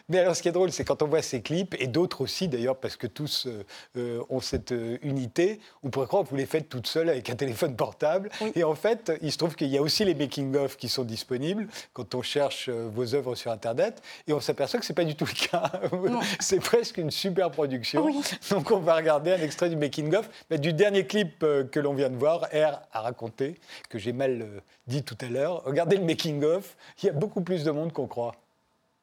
Mais 0.09 0.21
alors, 0.21 0.37
ce 0.37 0.43
qui 0.43 0.49
est 0.49 0.53
drôle, 0.53 0.71
c'est 0.71 0.85
quand 0.85 1.03
on 1.03 1.09
voit 1.09 1.21
ces 1.21 1.43
clips, 1.43 1.75
et 1.81 1.89
d'autres 1.89 2.21
aussi 2.21 2.47
d'ailleurs, 2.47 2.77
parce 2.77 2.95
que 2.95 3.09
tous 3.09 3.47
euh, 3.47 3.65
euh, 3.97 4.23
ont 4.31 4.41
cette 4.41 4.71
euh, 4.71 4.99
unité, 5.03 5.59
on 5.83 5.91
pourrait 5.91 6.07
croire 6.07 6.23
que 6.23 6.29
vous 6.29 6.37
les 6.37 6.47
faites 6.47 6.69
toutes 6.69 6.87
seules 6.87 7.09
avec 7.09 7.29
un 7.29 7.35
téléphone 7.35 7.75
portable. 7.75 8.31
Et 8.55 8.63
en 8.63 8.77
fait, 8.77 9.13
il 9.21 9.33
se 9.33 9.39
trouve 9.39 9.57
qu'il 9.57 9.67
y 9.67 9.77
a 9.77 9.83
aussi 9.83 10.05
les 10.05 10.15
making-of 10.15 10.77
qui 10.77 10.89
sont 10.89 11.03
disponibles 11.03 11.67
quand 11.93 12.15
on 12.15 12.23
cherche 12.23 12.69
euh, 12.69 12.89
vos 12.93 13.15
œuvres 13.15 13.35
sur 13.35 13.51
Internet, 13.51 14.01
et 14.29 14.33
on 14.33 14.41
s'aperçoit 14.41 14.79
que 14.79 14.87
ce 14.87 14.93
n'est 14.93 14.97
pas 14.97 15.05
du 15.05 15.17
tout 15.17 15.27
le 15.27 15.49
cas. 15.49 15.73
c'est 16.41 16.61
presque 16.61 16.99
une 16.99 17.11
super 17.11 17.51
production. 17.51 18.07
Donc, 18.51 18.71
on 18.71 18.79
va 18.79 18.95
regarder 18.95 19.33
un 19.33 19.43
extrait 19.43 19.71
du 19.71 19.77
making-of, 19.77 20.31
du 20.51 20.73
dernier 20.73 21.05
clip 21.07 21.41
que 21.41 21.81
l'on 21.81 21.95
vient 21.95 22.11
de 22.11 22.17
voir, 22.17 22.43
R 22.53 22.81
a 22.93 23.01
raconté, 23.01 23.57
que 23.89 23.99
j'ai 23.99 24.13
mal 24.13 24.47
dit 24.87 25.03
tout 25.03 25.19
à 25.21 25.27
l'heure. 25.27 25.65
Regardez 25.65 25.97
le 25.97 26.05
making-of, 26.05 26.77
il 27.03 27.07
y 27.07 27.09
a 27.09 27.13
beaucoup 27.13 27.41
plus 27.41 27.65
de 27.65 27.73
monde 27.73 27.93
qu'on 27.93 28.07
croit. 28.07 28.37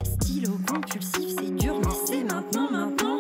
Stylo 0.03 0.57
compulsif, 0.67 1.35
c'est 1.37 1.55
dur, 1.55 1.79
mais 1.79 1.95
c'est 2.05 2.23
maintenant, 2.23 2.69
maintenant. 2.71 3.19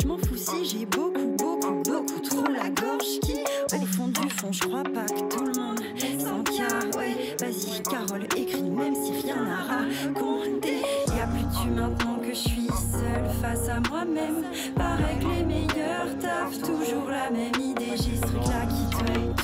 Je 0.00 0.06
m'en 0.06 0.18
fous 0.18 0.36
si 0.36 0.64
j'ai 0.64 0.86
beaucoup, 0.86 1.36
beaucoup, 1.38 1.82
beaucoup 1.84 2.20
trop 2.20 2.44
la 2.50 2.68
gorge 2.70 3.20
qui, 3.22 3.34
au 3.74 3.86
fond 3.86 4.08
du 4.08 4.28
fond, 4.30 4.52
je 4.52 4.60
crois 4.60 4.82
pas 4.82 5.04
que 5.04 5.34
tout 5.34 5.44
le 5.44 5.52
monde 5.60 5.80
s'en 6.18 6.42
car. 6.42 6.82
Ouais, 6.98 7.36
vas-y, 7.40 7.82
Carole, 7.82 8.24
écris, 8.36 8.62
même 8.62 8.94
si 8.94 9.26
rien 9.26 9.42
n'a 9.44 9.62
raconté. 9.62 10.82
Y 11.08 11.20
a 11.20 11.26
plus 11.26 11.46
tu 11.60 11.68
maintenant 11.70 12.16
que 12.16 12.28
je 12.28 12.34
suis 12.34 12.68
seule 12.68 13.30
face 13.40 13.68
à 13.68 13.80
moi-même. 13.88 14.44
Pareil 14.74 15.18
que 15.20 15.26
les 15.26 15.44
meilleurs 15.44 16.18
taffent 16.20 16.60
toujours 16.60 17.08
la 17.08 17.30
même 17.30 17.54
idée. 17.60 17.96
J'ai 17.96 18.16
ce 18.16 18.22
truc-là 18.22 18.66
qui 18.66 18.91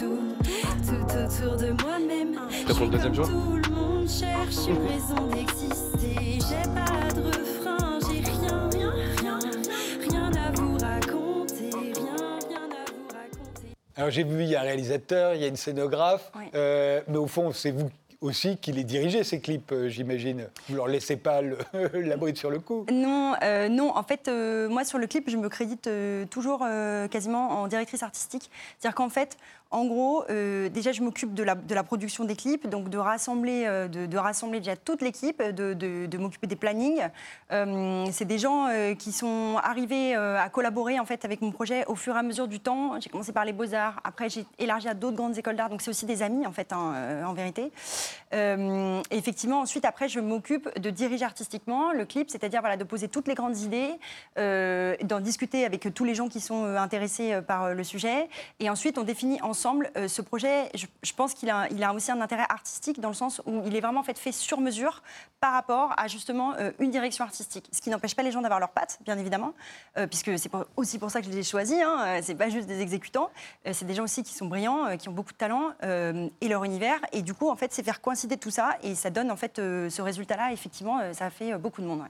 tout, 0.08 0.86
tout 0.86 1.18
autour 1.18 1.56
de 1.56 1.70
moi-même. 1.82 2.38
Le 2.68 2.88
deuxième 2.90 3.14
jour 3.14 3.26
Tout 3.26 3.56
le 3.56 3.74
monde 3.74 4.08
cherche 4.08 4.66
une 4.68 4.86
raison 4.86 5.26
d'exister. 5.28 6.38
J'ai 6.48 6.68
pas 6.72 7.12
de 7.14 7.22
refrain, 7.26 7.98
j'ai 8.02 8.20
rien, 8.20 8.70
rien, 8.72 8.92
rien, 9.20 9.38
rien 10.08 10.32
à 10.46 10.50
vous 10.52 10.72
raconter, 10.78 11.70
rien, 11.70 12.38
rien 12.48 12.68
à 12.70 12.90
vous 12.90 13.06
raconter. 13.08 13.68
Alors 13.96 14.10
j'ai 14.10 14.24
vu, 14.24 14.42
il 14.44 14.48
y 14.48 14.56
a 14.56 14.60
un 14.60 14.64
réalisateur, 14.64 15.34
il 15.34 15.40
y 15.42 15.44
a 15.44 15.48
une 15.48 15.56
scénographe, 15.56 16.30
euh, 16.54 17.00
mais 17.08 17.18
au 17.18 17.26
fond, 17.26 17.52
c'est 17.52 17.70
vous 17.70 17.90
aussi 18.20 18.56
qui 18.56 18.72
les 18.72 18.82
dirigez, 18.82 19.22
ces 19.22 19.38
clips, 19.40 19.70
euh, 19.70 19.88
j'imagine. 19.88 20.48
Vous 20.68 20.74
leur 20.74 20.88
laissez 20.88 21.16
pas 21.16 21.40
le- 21.40 21.56
la 21.94 22.16
bride 22.16 22.36
sur 22.36 22.50
le 22.50 22.58
cou. 22.58 22.84
Non, 22.90 23.34
euh, 23.44 23.68
non. 23.68 23.96
En 23.96 24.02
fait, 24.02 24.26
euh, 24.26 24.68
moi 24.68 24.84
sur 24.84 24.98
le 24.98 25.06
clip, 25.06 25.30
je 25.30 25.36
me 25.36 25.48
crédite 25.48 25.86
euh, 25.86 26.24
toujours 26.26 26.64
euh, 26.66 27.06
quasiment 27.06 27.50
en 27.62 27.68
directrice 27.68 28.02
artistique. 28.02 28.50
C'est-à-dire 28.78 28.96
qu'en 28.96 29.08
fait, 29.08 29.36
en 29.70 29.84
gros, 29.84 30.24
euh, 30.30 30.70
déjà, 30.70 30.92
je 30.92 31.02
m'occupe 31.02 31.34
de 31.34 31.42
la, 31.42 31.82
production 31.82 32.24
des 32.24 32.36
clips, 32.36 32.66
donc 32.66 32.88
de 32.88 32.96
rassembler, 32.96 33.64
euh, 33.66 33.86
de, 33.86 34.06
déjà 34.06 34.76
toute 34.76 35.02
l'équipe, 35.02 35.42
de, 35.42 35.74
de- 35.74 36.18
m'occuper 36.18 36.46
des 36.46 36.56
plannings. 36.56 37.02
Euh, 37.52 38.06
c'est 38.10 38.24
des 38.24 38.38
gens 38.38 38.68
qui 38.98 39.12
sont 39.12 39.56
arrivés 39.62 40.14
à 40.14 40.48
collaborer 40.48 40.98
en 40.98 41.04
fait 41.04 41.24
avec 41.24 41.42
mon 41.42 41.52
projet 41.52 41.84
au 41.86 41.94
fur 41.94 42.16
et 42.16 42.18
à 42.18 42.22
mesure 42.22 42.48
du 42.48 42.60
temps. 42.60 42.98
J'ai 43.00 43.10
commencé 43.10 43.32
par 43.32 43.44
les 43.44 43.52
beaux 43.52 43.72
arts, 43.74 44.00
après 44.04 44.28
j'ai 44.28 44.46
élargi 44.58 44.88
à 44.88 44.94
d'autres 44.94 45.16
grandes 45.16 45.36
écoles 45.36 45.56
d'art, 45.56 45.68
donc 45.68 45.82
c'est 45.82 45.90
aussi 45.90 46.06
des 46.06 46.22
amis 46.22 46.46
en 46.46 46.52
fait, 46.52 46.72
hein, 46.72 47.24
en 47.26 47.34
vérité. 47.34 47.70
Effectivement, 49.10 49.60
ensuite, 49.60 49.84
après, 49.84 50.08
je 50.08 50.20
m'occupe 50.20 50.78
de 50.78 50.90
diriger 50.90 51.24
artistiquement 51.24 51.92
le 51.92 52.04
clip, 52.04 52.30
c'est-à-dire 52.30 52.60
voilà, 52.60 52.76
de 52.76 52.84
poser 52.84 53.08
toutes 53.08 53.28
les 53.28 53.34
grandes 53.34 53.58
idées, 53.58 53.90
d'en 54.36 55.20
discuter 55.20 55.64
avec 55.64 55.92
tous 55.94 56.04
les 56.04 56.14
gens 56.14 56.28
qui 56.28 56.40
sont 56.40 56.64
intéressés 56.64 57.40
par 57.46 57.74
le 57.74 57.84
sujet. 57.84 58.28
Et 58.60 58.70
ensuite, 58.70 58.98
on 58.98 59.04
définit 59.04 59.40
ensemble 59.42 59.57
euh, 59.96 60.08
ce 60.08 60.22
projet. 60.22 60.70
Je, 60.74 61.12
pense 61.12 61.34
qu'il 61.34 61.50
a, 61.50 61.94
aussi 61.94 62.10
un 62.10 62.20
intérêt 62.20 62.46
artistique 62.48 63.00
dans 63.00 63.08
le 63.08 63.14
sens 63.14 63.40
où 63.46 63.62
il 63.66 63.74
est 63.74 63.80
vraiment 63.80 64.00
en 64.00 64.02
fait, 64.02 64.18
sur 64.32 64.60
mesure 64.60 65.02
par 65.40 65.52
rapport 65.52 65.94
à 65.96 66.06
justement 66.06 66.54
euh, 66.58 66.70
une 66.78 66.90
direction 66.90 67.24
artistique. 67.24 67.68
Ce 67.72 67.80
qui 67.80 67.90
n'empêche 67.90 68.14
pas 68.14 68.22
les 68.22 68.30
gens 68.30 68.40
d'avoir 68.40 68.60
leurs 68.60 68.70
pattes, 68.70 68.98
bien 69.04 69.18
évidemment, 69.18 69.54
euh, 69.96 70.06
puisque 70.06 70.38
c'est 70.38 70.50
aussi 70.76 70.98
pour 70.98 71.10
ça 71.10 71.20
que 71.20 71.26
je 71.26 71.30
les 71.30 71.38
ai 71.38 71.42
choisis. 71.42 71.78
Hein, 71.82 72.20
c'est 72.22 72.34
pas 72.34 72.50
juste 72.50 72.66
des 72.66 72.80
exécutants, 72.80 73.30
c'est 73.72 73.86
des 73.86 73.94
gens 73.94 74.04
aussi 74.04 74.22
qui 74.22 74.34
sont 74.34 74.46
brillants, 74.46 74.96
qui 74.96 75.08
ont 75.08 75.12
beaucoup 75.12 75.32
de 75.32 75.38
talent 75.38 75.72
et 75.82 76.48
leur 76.48 76.64
univers. 76.64 77.00
Et 77.12 77.22
du 77.22 77.34
coup, 77.34 77.48
en 77.48 77.56
fait, 77.56 77.72
c'est 77.72 77.82
faire 77.82 78.00
coïncider 78.00 78.36
tout 78.36 78.50
ça 78.50 78.76
et 78.82 78.94
ça 78.94 79.10
donne 79.10 79.30
en 79.30 79.36
fait 79.36 79.56
ce 79.56 80.02
résultat-là. 80.02 80.52
Effectivement, 80.52 81.00
ça 81.12 81.26
a 81.26 81.30
fait 81.30 81.56
beaucoup 81.58 81.82
de 81.82 81.86
monde. 81.86 82.02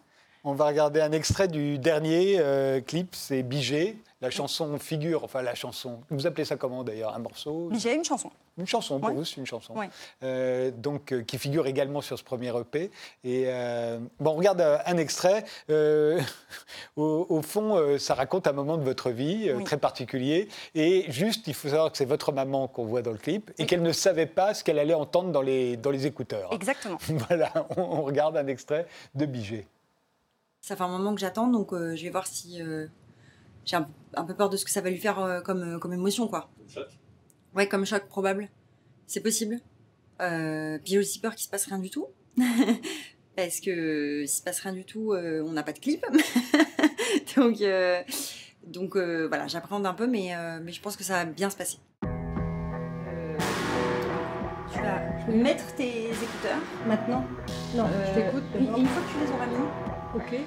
On 0.44 0.54
va 0.54 0.66
regarder 0.66 1.00
un 1.00 1.12
extrait 1.12 1.48
du 1.48 1.78
dernier 1.78 2.40
clip, 2.86 3.14
c'est 3.14 3.42
Bigé. 3.42 3.96
La 4.20 4.30
chanson 4.30 4.76
figure, 4.80 5.22
enfin 5.22 5.42
la 5.42 5.54
chanson, 5.54 6.00
vous 6.10 6.26
appelez 6.26 6.44
ça 6.44 6.56
comment 6.56 6.82
d'ailleurs 6.82 7.14
Un 7.14 7.20
morceau? 7.20 7.68
J'ai 7.74 7.94
une 7.94 8.02
chanson. 8.04 8.32
Une 8.58 8.66
chanson, 8.66 8.98
pour 8.98 9.10
Ouais. 9.10 9.14
vous, 9.14 9.24
c'est 9.24 9.36
une 9.36 9.46
chanson. 9.46 9.76
Ouais. 9.78 9.88
Euh, 10.24 10.72
donc, 10.72 11.12
euh, 11.12 11.22
qui 11.22 11.38
figure 11.38 11.68
également 11.68 12.00
sur 12.00 12.18
ce 12.18 12.24
premier 12.24 12.48
EP. 12.58 12.90
Et 13.22 13.44
euh, 13.46 14.00
bon, 14.18 14.32
on 14.32 14.34
regarde 14.34 14.60
euh, 14.60 14.78
un 14.86 14.96
extrait. 14.96 15.44
Euh, 15.70 16.20
au, 16.96 17.26
au 17.28 17.42
fond, 17.42 17.76
euh, 17.76 17.98
ça 17.98 18.14
raconte 18.14 18.48
un 18.48 18.52
moment 18.52 18.76
de 18.76 18.82
votre 18.82 19.10
vie 19.10 19.48
euh, 19.50 19.54
Oui. 19.58 19.62
très 19.62 19.76
particulier. 19.78 20.48
Et 20.74 21.04
juste, 21.12 21.46
il 21.46 21.54
faut 21.54 21.68
savoir 21.68 21.92
que 21.92 21.96
c'est 21.96 22.04
votre 22.04 22.32
maman 22.32 22.66
qu'on 22.66 22.86
voit 22.86 23.02
dans 23.02 23.12
le 23.12 23.18
clip 23.18 23.52
et 23.58 23.66
qu'elle 23.66 23.82
ne 23.82 23.92
savait 23.92 24.26
pas 24.26 24.52
ce 24.52 24.64
qu'elle 24.64 24.80
allait 24.80 24.94
entendre 24.94 25.30
dans 25.30 25.42
les, 25.42 25.76
dans 25.76 25.90
les 25.92 26.06
écouteurs. 26.06 26.52
Exactement. 26.52 26.98
voilà, 27.28 27.52
on, 27.76 27.82
on 27.82 28.02
regarde 28.02 28.36
un 28.36 28.48
extrait 28.48 28.88
de 29.14 29.26
Bigé. 29.26 29.68
Ça 30.60 30.74
fait 30.74 30.82
un 30.82 30.88
moment 30.88 31.14
que 31.14 31.20
j'attends, 31.20 31.46
donc 31.46 31.72
euh, 31.72 31.94
je 31.94 32.02
vais 32.02 32.10
voir 32.10 32.26
si 32.26 32.60
euh, 32.60 32.88
j'ai 33.68 33.76
un, 33.76 33.86
un 34.14 34.24
peu 34.24 34.34
peur 34.34 34.48
de 34.48 34.56
ce 34.56 34.64
que 34.64 34.70
ça 34.70 34.80
va 34.80 34.88
lui 34.90 34.98
faire 34.98 35.18
euh, 35.20 35.40
comme, 35.40 35.62
euh, 35.62 35.78
comme 35.78 35.92
émotion, 35.92 36.26
quoi. 36.26 36.50
Ouais, 37.54 37.68
comme 37.68 37.84
choc 37.84 38.08
probable. 38.08 38.48
C'est 39.06 39.20
possible. 39.20 39.60
Euh, 40.20 40.78
puis 40.78 40.92
j'ai 40.92 40.98
aussi 40.98 41.20
peur 41.20 41.34
qu'il 41.34 41.44
se 41.44 41.50
passe 41.50 41.66
rien 41.66 41.78
du 41.78 41.90
tout. 41.90 42.06
Parce 43.36 43.60
que 43.60 44.24
s'il 44.26 44.38
se 44.38 44.42
passe 44.42 44.60
rien 44.60 44.72
du 44.72 44.84
tout, 44.84 45.12
euh, 45.12 45.44
on 45.46 45.52
n'a 45.52 45.62
pas 45.62 45.72
de 45.72 45.78
clip. 45.78 46.04
donc 47.36 47.60
euh, 47.60 48.02
donc 48.66 48.96
euh, 48.96 49.28
voilà, 49.28 49.46
j'appréhende 49.46 49.86
un 49.86 49.94
peu, 49.94 50.06
mais, 50.06 50.34
euh, 50.34 50.60
mais 50.62 50.72
je 50.72 50.80
pense 50.80 50.96
que 50.96 51.04
ça 51.04 51.12
va 51.12 51.24
bien 51.26 51.50
se 51.50 51.56
passer. 51.56 51.78
Tu 54.72 54.80
vas 54.80 55.00
mettre 55.28 55.74
tes 55.74 56.06
écouteurs 56.06 56.62
maintenant? 56.86 57.24
Non, 57.74 57.86
je 58.08 58.14
t'écoute 58.20 58.44
Une, 58.58 58.76
une 58.78 58.86
fois 58.86 59.02
que 59.02 59.12
tu 59.12 59.24
les 59.24 59.30
auras 59.32 59.46
mis. 59.46 59.68
Ok. 60.14 60.40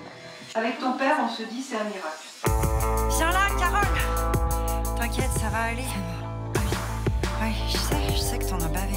Avec 0.55 0.79
ton 0.79 0.97
père, 0.97 1.17
on 1.23 1.29
se 1.29 1.43
dit 1.43 1.61
c'est 1.61 1.77
un 1.77 1.83
miracle. 1.85 2.30
Viens 2.45 3.31
là, 3.31 3.47
Carole 3.59 4.95
T'inquiète, 4.97 5.31
ça 5.39 5.49
va 5.49 5.63
aller. 5.63 5.85
Ouais, 7.41 7.53
je 7.67 7.77
sais, 7.77 7.95
je 8.11 8.17
sais 8.17 8.37
que 8.37 8.45
t'en 8.45 8.57
as 8.57 8.67
bavé. 8.67 8.95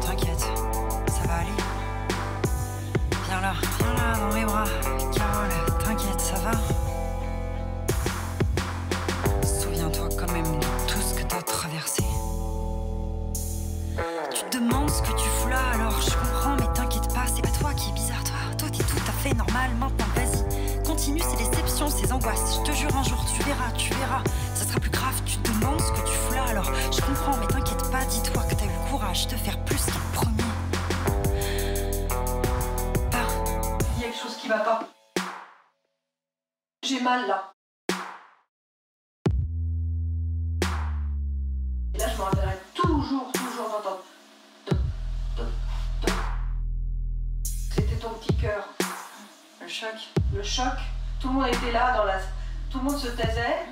T'inquiète, 0.00 0.40
ça 0.40 1.26
va 1.26 1.34
aller. 1.34 1.50
Viens 3.28 3.40
là, 3.40 3.52
viens 3.78 3.94
là, 3.94 4.16
dans 4.18 4.34
mes 4.34 4.44
bras. 4.44 4.64
Carole, 5.14 5.78
t'inquiète, 5.84 6.20
ça 6.20 6.36
va. 6.36 6.52
Souviens-toi 9.46 10.08
quand 10.18 10.32
même 10.32 10.58
de 10.58 10.66
tout 10.86 11.00
ce 11.00 11.14
que 11.14 11.22
t'as 11.22 11.42
traversé. 11.42 12.02
Tu 14.32 14.44
te 14.50 14.58
demandes 14.58 14.90
ce 14.90 15.02
que 15.02 15.12
tu 15.16 15.28
fous 15.28 15.48
là, 15.48 15.60
alors 15.74 16.00
je 16.00 16.10
comprends, 16.10 16.56
mais 16.56 16.72
t'inquiète 16.74 17.12
pas, 17.14 17.24
c'est 17.34 17.42
pas 17.42 17.56
toi 17.58 17.72
qui 17.74 17.90
est 17.90 17.94
bizarre, 17.94 18.24
toi. 18.24 18.36
Toi, 18.58 18.68
t'es 18.70 18.84
tout 18.84 19.02
à 19.08 19.12
fait 19.12 19.34
normal, 19.34 19.70
maintenant. 19.78 20.06
Continue 20.94 21.18
ces 21.22 21.36
déceptions, 21.36 21.90
ces 21.90 22.12
angoisses. 22.12 22.60
Je 22.60 22.70
te 22.70 22.70
jure, 22.70 22.96
un 22.96 23.02
jour, 23.02 23.18
tu 23.26 23.42
verras, 23.42 23.72
tu 23.72 23.92
verras. 23.94 24.22
Ça 24.54 24.64
sera 24.64 24.78
plus 24.78 24.90
grave, 24.90 25.20
tu 25.26 25.36
te 25.38 25.50
demandes 25.50 25.80
ce 25.80 25.90
que 25.90 26.06
tu 26.06 26.14
fous 26.14 26.34
là, 26.34 26.44
alors 26.44 26.72
je 26.92 27.00
comprends, 27.00 27.36
mais 27.36 27.48
t'inquiète 27.48 27.90
pas, 27.90 28.04
dis-toi 28.04 28.44
que 28.44 28.54
t'as 28.54 28.64
eu 28.64 28.68
le 28.68 28.90
courage 28.90 29.26
de 29.26 29.34
faire 29.34 29.58
plus 29.64 29.86
qu'un 29.86 29.98
premier. 30.12 30.44
Il 33.96 34.02
y 34.02 34.04
a 34.04 34.06
quelque 34.06 34.16
chose 34.16 34.36
qui 34.36 34.46
va 34.46 34.60
pas. 34.60 34.88
J'ai 36.84 37.00
mal 37.00 37.26
là. 37.26 37.52
Et 41.92 41.98
là, 41.98 42.08
je 42.08 42.16
me 42.16 42.22
rappellerai 42.22 42.58
toujours, 42.72 43.32
toujours 43.32 43.68
d'entendre. 43.68 44.04
C'était 47.42 47.96
ton 47.96 48.10
petit 48.10 48.36
cœur. 48.36 48.68
Le 49.64 49.70
choc. 49.70 49.88
Le 50.34 50.42
choc. 50.42 50.74
Tout 51.18 51.28
le 51.28 51.34
monde 51.34 51.46
était 51.46 51.72
là 51.72 51.96
dans 51.96 52.04
la. 52.04 52.18
Tout 52.70 52.80
le 52.80 52.84
monde 52.84 52.98
se 52.98 53.08
taisait. 53.08 53.64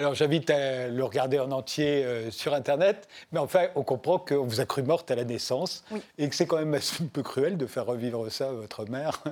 Alors 0.00 0.14
j'invite 0.14 0.48
à 0.48 0.88
le 0.88 1.04
regarder 1.04 1.38
en 1.38 1.50
entier 1.50 2.02
euh, 2.06 2.30
sur 2.30 2.54
Internet, 2.54 3.06
mais 3.32 3.38
enfin 3.38 3.66
on 3.74 3.82
comprend 3.82 4.18
qu'on 4.18 4.46
vous 4.46 4.62
a 4.62 4.64
cru 4.64 4.82
morte 4.82 5.10
à 5.10 5.14
la 5.14 5.24
naissance 5.24 5.84
et 6.16 6.26
que 6.30 6.34
c'est 6.34 6.46
quand 6.46 6.56
même 6.56 6.72
un 6.74 7.06
peu 7.12 7.22
cruel 7.22 7.58
de 7.58 7.66
faire 7.66 7.84
revivre 7.84 8.32
ça 8.32 8.48
à 8.48 8.52
votre 8.52 8.86
mère. 8.88 9.22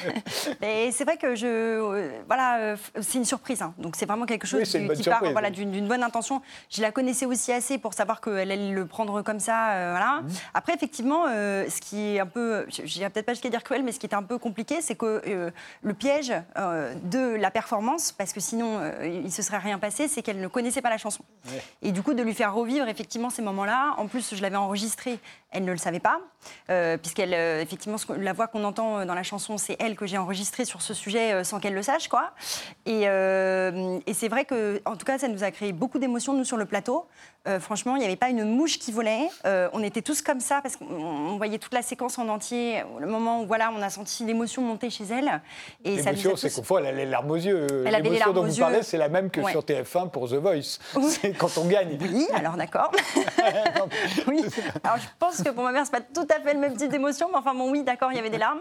Mais 0.60 0.90
c'est 0.90 1.04
vrai 1.04 1.16
que 1.16 1.36
je, 1.36 1.46
euh, 1.46 2.10
voilà, 2.26 2.58
euh, 2.58 2.76
c'est 3.00 3.18
une 3.18 3.24
surprise, 3.24 3.62
hein. 3.62 3.72
donc 3.78 3.94
c'est 3.94 4.06
vraiment 4.06 4.26
quelque 4.26 4.48
chose 4.48 4.62
Oui, 4.74 4.96
qui, 4.96 5.08
part 5.08 5.22
voilà, 5.30 5.50
d'une 5.50 5.86
bonne 5.86 6.02
intention. 6.02 6.42
Je 6.70 6.82
la 6.82 6.90
connaissais 6.90 7.26
aussi 7.26 7.52
assez 7.52 7.78
pour 7.78 7.94
savoir 7.94 8.20
qu'elle 8.20 8.50
allait 8.50 8.72
le 8.72 8.84
prendre 8.84 9.22
comme 9.22 9.38
ça, 9.38 9.90
voilà. 9.92 10.22
Mmh. 10.22 10.28
Après 10.54 10.74
effectivement, 10.74 11.26
ce 11.26 11.80
qui 11.80 12.16
est 12.16 12.18
un 12.18 12.26
peu, 12.26 12.66
je 12.68 12.82
n'irai 12.82 13.10
peut-être 13.10 13.26
pas 13.26 13.34
jusqu'à 13.34 13.50
dire 13.50 13.62
cruel, 13.62 13.84
mais 13.84 13.92
ce 13.92 14.00
qui 14.00 14.06
était 14.06 14.16
un 14.16 14.24
peu 14.24 14.38
compliqué, 14.38 14.80
c'est 14.80 14.96
que 14.96 15.22
le 15.82 15.94
piège 15.94 16.32
de 16.56 17.36
la 17.36 17.52
performance, 17.52 18.10
parce 18.10 18.32
que 18.32 18.40
sinon 18.40 18.80
il 19.04 19.30
se 19.30 19.42
serait 19.42 19.58
rien 19.58 19.78
passé, 19.78 20.08
c'est 20.16 20.22
qu'elle 20.22 20.40
ne 20.40 20.48
connaissait 20.48 20.80
pas 20.80 20.88
la 20.88 20.96
chanson. 20.96 21.22
Ouais. 21.46 21.62
Et 21.82 21.92
du 21.92 22.02
coup, 22.02 22.14
de 22.14 22.22
lui 22.22 22.32
faire 22.32 22.54
revivre 22.54 22.88
effectivement 22.88 23.28
ces 23.28 23.42
moments-là. 23.42 23.94
En 23.98 24.06
plus, 24.06 24.34
je 24.34 24.40
l'avais 24.40 24.56
enregistrée, 24.56 25.18
elle 25.50 25.66
ne 25.66 25.72
le 25.72 25.76
savait 25.76 26.00
pas, 26.00 26.20
euh, 26.70 26.96
puisqu'elle, 26.96 27.34
euh, 27.34 27.60
effectivement, 27.60 27.98
la 28.16 28.32
voix 28.32 28.46
qu'on 28.46 28.64
entend 28.64 29.00
euh, 29.00 29.04
dans 29.04 29.14
la 29.14 29.22
chanson, 29.22 29.58
c'est 29.58 29.76
elle 29.78 29.94
que 29.94 30.06
j'ai 30.06 30.16
enregistrée 30.16 30.64
sur 30.64 30.80
ce 30.80 30.94
sujet 30.94 31.32
euh, 31.34 31.44
sans 31.44 31.60
qu'elle 31.60 31.74
le 31.74 31.82
sache, 31.82 32.08
quoi. 32.08 32.30
Et, 32.86 33.02
et 33.02 34.14
c'est 34.14 34.28
vrai 34.28 34.46
que, 34.46 34.80
en 34.86 34.96
tout 34.96 35.04
cas, 35.04 35.18
ça 35.18 35.28
nous 35.28 35.44
a 35.44 35.50
créé 35.50 35.72
beaucoup 35.72 35.98
d'émotions, 35.98 36.32
nous, 36.32 36.44
sur 36.44 36.56
le 36.56 36.64
plateau. 36.64 37.06
Franchement, 37.60 37.94
il 37.94 38.00
n'y 38.00 38.04
avait 38.06 38.16
pas 38.16 38.28
une 38.30 38.42
mouche 38.44 38.78
qui 38.80 38.90
volait. 38.90 39.28
On 39.44 39.82
était 39.82 40.02
tous 40.02 40.22
comme 40.22 40.40
ça, 40.40 40.60
parce 40.62 40.76
qu'on 40.76 40.86
on 40.86 41.36
voyait 41.36 41.58
toute 41.58 41.74
la 41.74 41.82
séquence 41.82 42.18
en 42.18 42.28
entier. 42.28 42.82
Le 42.98 43.06
moment 43.06 43.42
où, 43.42 43.46
voilà, 43.46 43.70
on 43.76 43.82
a 43.82 43.90
senti 43.90 44.24
l'émotion 44.24 44.62
monter 44.62 44.88
chez 44.90 45.04
elle. 45.04 45.40
Et 45.84 45.98
ça 45.98 46.10
nous 46.10 46.18
a 46.18 46.22
L'émotion, 46.22 46.36
c'est 46.36 46.52
qu'au 46.54 46.62
fond, 46.62 46.78
elle 46.78 46.86
a 46.86 46.92
les 46.92 47.06
larmes 47.06 47.30
aux 47.30 47.36
yeux. 47.36 47.66
Elle 47.86 47.94
avait 47.94 48.08
les 48.08 48.18
larmes 48.18 48.32
dont 48.34 48.40
aux 48.42 48.46
vous 48.46 48.56
yeux. 48.56 48.62
parlez, 48.62 48.82
c'est 48.82 48.96
la 48.96 49.08
même 49.08 49.30
que 49.30 49.40
Ouais. 49.40 49.50
sur 49.52 49.62
TF1 49.62 50.05
pour 50.08 50.28
The 50.28 50.34
Voice. 50.34 50.78
C'est 51.08 51.32
quand 51.32 51.56
on 51.58 51.66
gagne. 51.66 51.96
Oui, 52.00 52.26
alors 52.34 52.54
d'accord. 52.56 52.90
oui. 54.26 54.42
Alors 54.84 54.98
je 54.98 55.06
pense 55.18 55.42
que 55.42 55.50
pour 55.50 55.64
ma 55.64 55.72
mère, 55.72 55.84
c'est 55.84 55.92
pas 55.92 56.00
tout 56.00 56.26
à 56.34 56.40
fait 56.40 56.54
le 56.54 56.60
même 56.60 56.76
type 56.76 56.90
d'émotion, 56.90 57.28
mais 57.30 57.38
enfin 57.38 57.54
bon, 57.54 57.70
oui, 57.70 57.82
d'accord, 57.82 58.10
il 58.12 58.16
y 58.16 58.18
avait 58.18 58.30
des 58.30 58.38
larmes. 58.38 58.60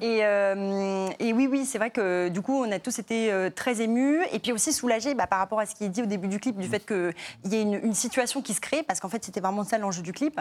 Et, 0.00 0.20
euh, 0.22 1.08
et 1.18 1.32
oui, 1.32 1.46
oui, 1.50 1.64
c'est 1.64 1.78
vrai 1.78 1.90
que 1.90 2.28
du 2.28 2.40
coup, 2.42 2.64
on 2.64 2.70
a 2.72 2.78
tous 2.78 2.98
été 2.98 3.32
euh, 3.32 3.50
très 3.50 3.80
émus 3.80 4.20
et 4.32 4.38
puis 4.38 4.52
aussi 4.52 4.72
soulagés 4.72 5.14
bah, 5.14 5.26
par 5.26 5.38
rapport 5.38 5.60
à 5.60 5.66
ce 5.66 5.74
qui 5.74 5.84
est 5.84 5.88
dit 5.88 6.02
au 6.02 6.06
début 6.06 6.28
du 6.28 6.38
clip, 6.40 6.56
du 6.58 6.68
fait 6.68 6.84
qu'il 6.86 7.12
y 7.52 7.56
ait 7.56 7.62
une, 7.62 7.74
une 7.74 7.94
situation 7.94 8.42
qui 8.42 8.54
se 8.54 8.60
crée, 8.60 8.82
parce 8.82 9.00
qu'en 9.00 9.08
fait, 9.08 9.24
c'était 9.24 9.40
vraiment 9.40 9.64
ça 9.64 9.78
l'enjeu 9.78 10.02
du 10.02 10.12
clip. 10.12 10.40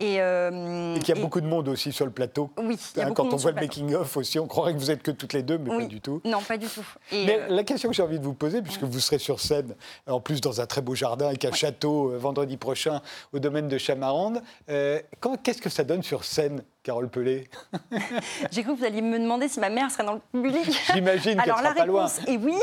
Et, 0.00 0.20
euh, 0.20 0.94
Et 0.96 0.98
qu'il 1.00 1.14
y 1.14 1.16
a 1.16 1.20
et- 1.20 1.22
beaucoup 1.22 1.40
de 1.40 1.46
monde 1.46 1.68
aussi 1.68 1.92
sur 1.92 2.04
le 2.04 2.12
plateau. 2.12 2.50
Oui, 2.58 2.78
Hein, 2.98 3.12
quand 3.14 3.32
on 3.32 3.36
voit 3.36 3.50
le 3.52 3.60
making-of 3.60 4.16
aussi, 4.16 4.38
on 4.38 4.46
croirait 4.46 4.72
que 4.74 4.78
vous 4.78 4.90
êtes 4.90 5.02
que 5.02 5.10
toutes 5.10 5.32
les 5.32 5.42
deux, 5.42 5.58
mais 5.58 5.70
Oui. 5.70 5.82
pas 5.84 5.88
du 5.88 6.00
tout. 6.00 6.20
Non, 6.24 6.40
pas 6.40 6.56
du 6.56 6.66
tout. 6.66 6.84
Et, 7.10 7.26
Mais 7.26 7.38
euh, 7.40 7.46
la 7.48 7.64
question 7.64 7.88
que 7.88 7.94
j'ai 7.94 8.02
envie 8.02 8.18
de 8.18 8.24
vous 8.24 8.34
poser, 8.34 8.62
puisque 8.62 8.82
vous 8.82 9.00
serez 9.00 9.18
sur 9.18 9.40
scène, 9.40 9.74
en 10.06 10.20
plus 10.20 10.40
dans 10.40 10.60
un 10.60 10.66
très 10.66 10.80
beau 10.80 10.94
jardin 10.94 11.26
avec 11.28 11.44
un 11.44 11.52
château 11.52 12.12
euh, 12.12 12.18
vendredi 12.18 12.56
prochain 12.56 13.00
au 13.32 13.38
domaine 13.38 13.68
de 13.68 13.78
Chamarande, 13.78 14.42
euh, 14.68 15.00
qu'est-ce 15.42 15.62
que 15.62 15.70
ça 15.70 15.84
donne 15.84 16.02
sur 16.02 16.24
scène, 16.24 16.62
Carole 16.82 17.08
Pelé 17.08 17.48
J'ai 18.50 18.62
cru 18.62 18.72
que 18.74 18.78
vous 18.78 18.84
alliez 18.84 19.02
me 19.02 19.18
demander 19.18 19.48
si 19.48 19.60
ma 19.60 19.70
mère 19.70 19.90
serait 19.90 20.04
dans 20.04 20.14
le 20.14 20.20
public. 20.32 20.68
J'imagine 20.92 21.32
qu'elle 21.34 21.40
Alors 21.42 21.58
sera 21.58 21.68
la 21.70 21.74
pas 21.74 21.86
loin. 21.86 22.06
réponse 22.06 22.28
est 22.28 22.36
oui. 22.38 22.56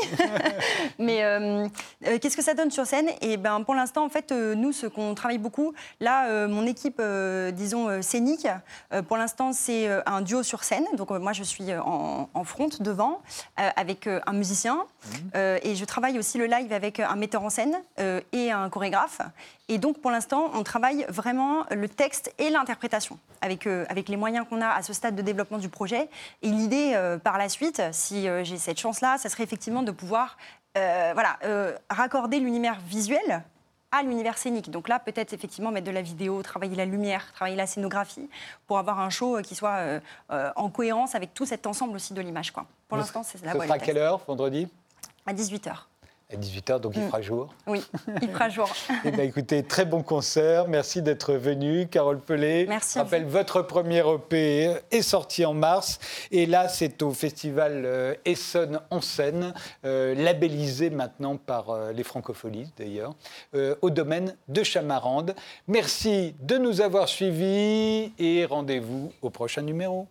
Mais 1.00 1.24
euh, 1.24 1.68
euh, 2.06 2.20
qu'est-ce 2.20 2.36
que 2.36 2.44
ça 2.44 2.54
donne 2.54 2.72
sur 2.72 2.86
scène? 2.86 3.10
Et 3.22 3.38
ben 3.38 3.64
pour 3.64 3.76
l'instant, 3.76 4.04
en 4.06 4.10
fait, 4.10 4.32
euh, 4.32 4.56
nous, 4.56 4.72
ce 4.74 4.88
qu'on 4.88 5.16
travaille 5.16 5.38
beaucoup, 5.38 5.74
là, 6.00 6.48
mon 6.48 6.66
équipe, 6.66 7.02
disons 7.54 8.02
scénique, 8.02 8.48
pour 9.08 9.18
l'instant, 9.18 9.54
c'est 9.54 9.88
un 10.06 10.22
duo 10.22 10.44
sur 10.44 10.64
scène. 10.64 10.86
Donc 10.94 11.10
moi, 11.12 11.34
je 11.34 11.44
suis 11.44 11.74
en, 11.74 12.30
en 12.34 12.44
front 12.44 12.70
devant 12.80 13.22
avec 13.58 14.08
un 14.08 14.34
musicien 14.34 14.86
Euh, 15.36 15.60
et 15.64 15.76
je 15.76 15.86
travaille 15.86 16.18
aussi 16.20 16.38
le 16.38 16.46
live 16.46 16.72
avec 16.74 17.00
un 17.00 17.16
metteur 17.16 17.44
en 17.44 17.50
scène 17.50 17.76
et 18.32 18.52
un 18.52 18.70
chorégraphe. 18.70 19.22
Et 19.70 19.78
donc, 19.78 20.02
pour 20.02 20.12
l'instant, 20.12 20.52
on 20.54 20.64
travaille 20.64 21.06
vraiment 21.08 21.64
le 21.72 21.88
texte 21.88 22.34
et 22.38 22.50
l'interprétation 22.50 23.18
avec, 23.40 23.68
euh, 23.68 23.86
avec 23.88 24.10
les 24.10 24.18
moyens 24.18 24.46
qu'on 24.50 24.62
a 24.62 24.68
à 24.68 24.82
ce 24.82 24.92
stade 24.92 25.16
de 25.16 25.22
développement 25.22 25.60
du 25.60 25.70
projet. 25.70 26.10
Et 26.42 26.50
l'idée, 26.50 26.92
euh, 26.96 27.18
par 27.18 27.38
la 27.38 27.48
suite, 27.48 27.82
si 27.92 28.28
euh, 28.28 28.44
j'ai 28.44 28.58
cette 28.58 28.80
chance-là, 28.80 29.18
ça 29.18 29.30
serait 29.30 29.44
effectivement 29.44 29.84
de 29.84 29.92
pouvoir 29.92 30.38
voilà, 30.76 31.38
raccorder 31.90 32.40
l'univers 32.40 32.80
visuel 32.88 33.44
à 33.92 34.04
l'univers 34.04 34.38
scénique. 34.38 34.70
Donc 34.70 34.88
là, 34.88 35.00
peut-être 35.00 35.34
effectivement 35.34 35.72
mettre 35.72 35.88
de 35.88 35.92
la 35.92 36.02
vidéo, 36.02 36.42
travailler 36.44 36.76
la 36.76 36.86
lumière, 36.86 37.32
travailler 37.34 37.58
la 37.58 37.68
scénographie, 37.68 38.30
pour 38.68 38.78
avoir 38.78 39.00
un 39.00 39.10
show 39.10 39.42
qui 39.42 39.56
soit 39.56 39.78
euh, 39.78 40.00
euh, 40.32 40.52
en 40.56 40.70
cohérence 40.70 41.16
avec 41.16 41.34
tout 41.34 41.46
cet 41.46 41.66
ensemble 41.66 41.96
aussi 41.96 42.14
de 42.14 42.22
l'image. 42.22 42.54
Pour 42.88 42.98
l'instant, 42.98 43.24
c'est 43.24 43.44
la 43.44 43.54
Ce 43.54 43.60
sera 43.60 43.74
à 43.74 43.78
le 43.78 43.84
quelle 43.84 43.98
heure, 43.98 44.22
vendredi? 44.28 44.68
À 45.26 45.34
18h. 45.34 45.74
À 46.32 46.38
18h, 46.38 46.80
donc 46.80 46.94
il 46.96 47.02
Mm. 47.02 47.08
fera 47.08 47.22
jour. 47.24 47.54
Oui, 47.66 47.82
il 48.22 48.30
fera 48.30 48.50
jour. 48.50 48.70
Eh 49.04 49.10
ben, 49.10 49.22
écoutez, 49.28 49.64
très 49.64 49.84
bon 49.86 50.04
concert. 50.04 50.68
Merci 50.68 51.02
d'être 51.02 51.34
venu, 51.34 51.88
Carole 51.88 52.20
Pelé. 52.20 52.68
Merci 52.70 53.00
rappelle, 53.00 53.26
votre 53.26 53.64
premier 53.64 54.04
EP 54.08 54.76
est 54.92 55.02
sorti 55.02 55.44
en 55.44 55.56
mars. 55.56 55.98
Et 56.30 56.46
là, 56.46 56.68
c'est 56.70 57.02
au 57.02 57.12
festival 57.14 57.82
euh, 57.84 58.14
Essonne 58.26 58.80
en 58.92 59.02
scène, 59.02 59.56
euh, 59.86 60.14
labellisé 60.14 60.92
maintenant 60.92 61.36
par 61.36 61.72
euh, 61.72 61.92
les 61.94 62.04
francopholies 62.04 62.68
d'ailleurs, 62.78 63.16
euh, 63.56 63.74
au 63.82 63.90
domaine 63.90 64.36
de 64.50 64.62
Chamarande. 64.62 65.34
Merci 65.68 66.36
de 66.42 66.60
nous 66.60 66.82
avoir 66.82 67.10
suivis 67.10 68.14
et 68.20 68.46
rendez-vous 68.46 69.12
au 69.24 69.32
prochain 69.32 69.64
numéro. 69.64 70.08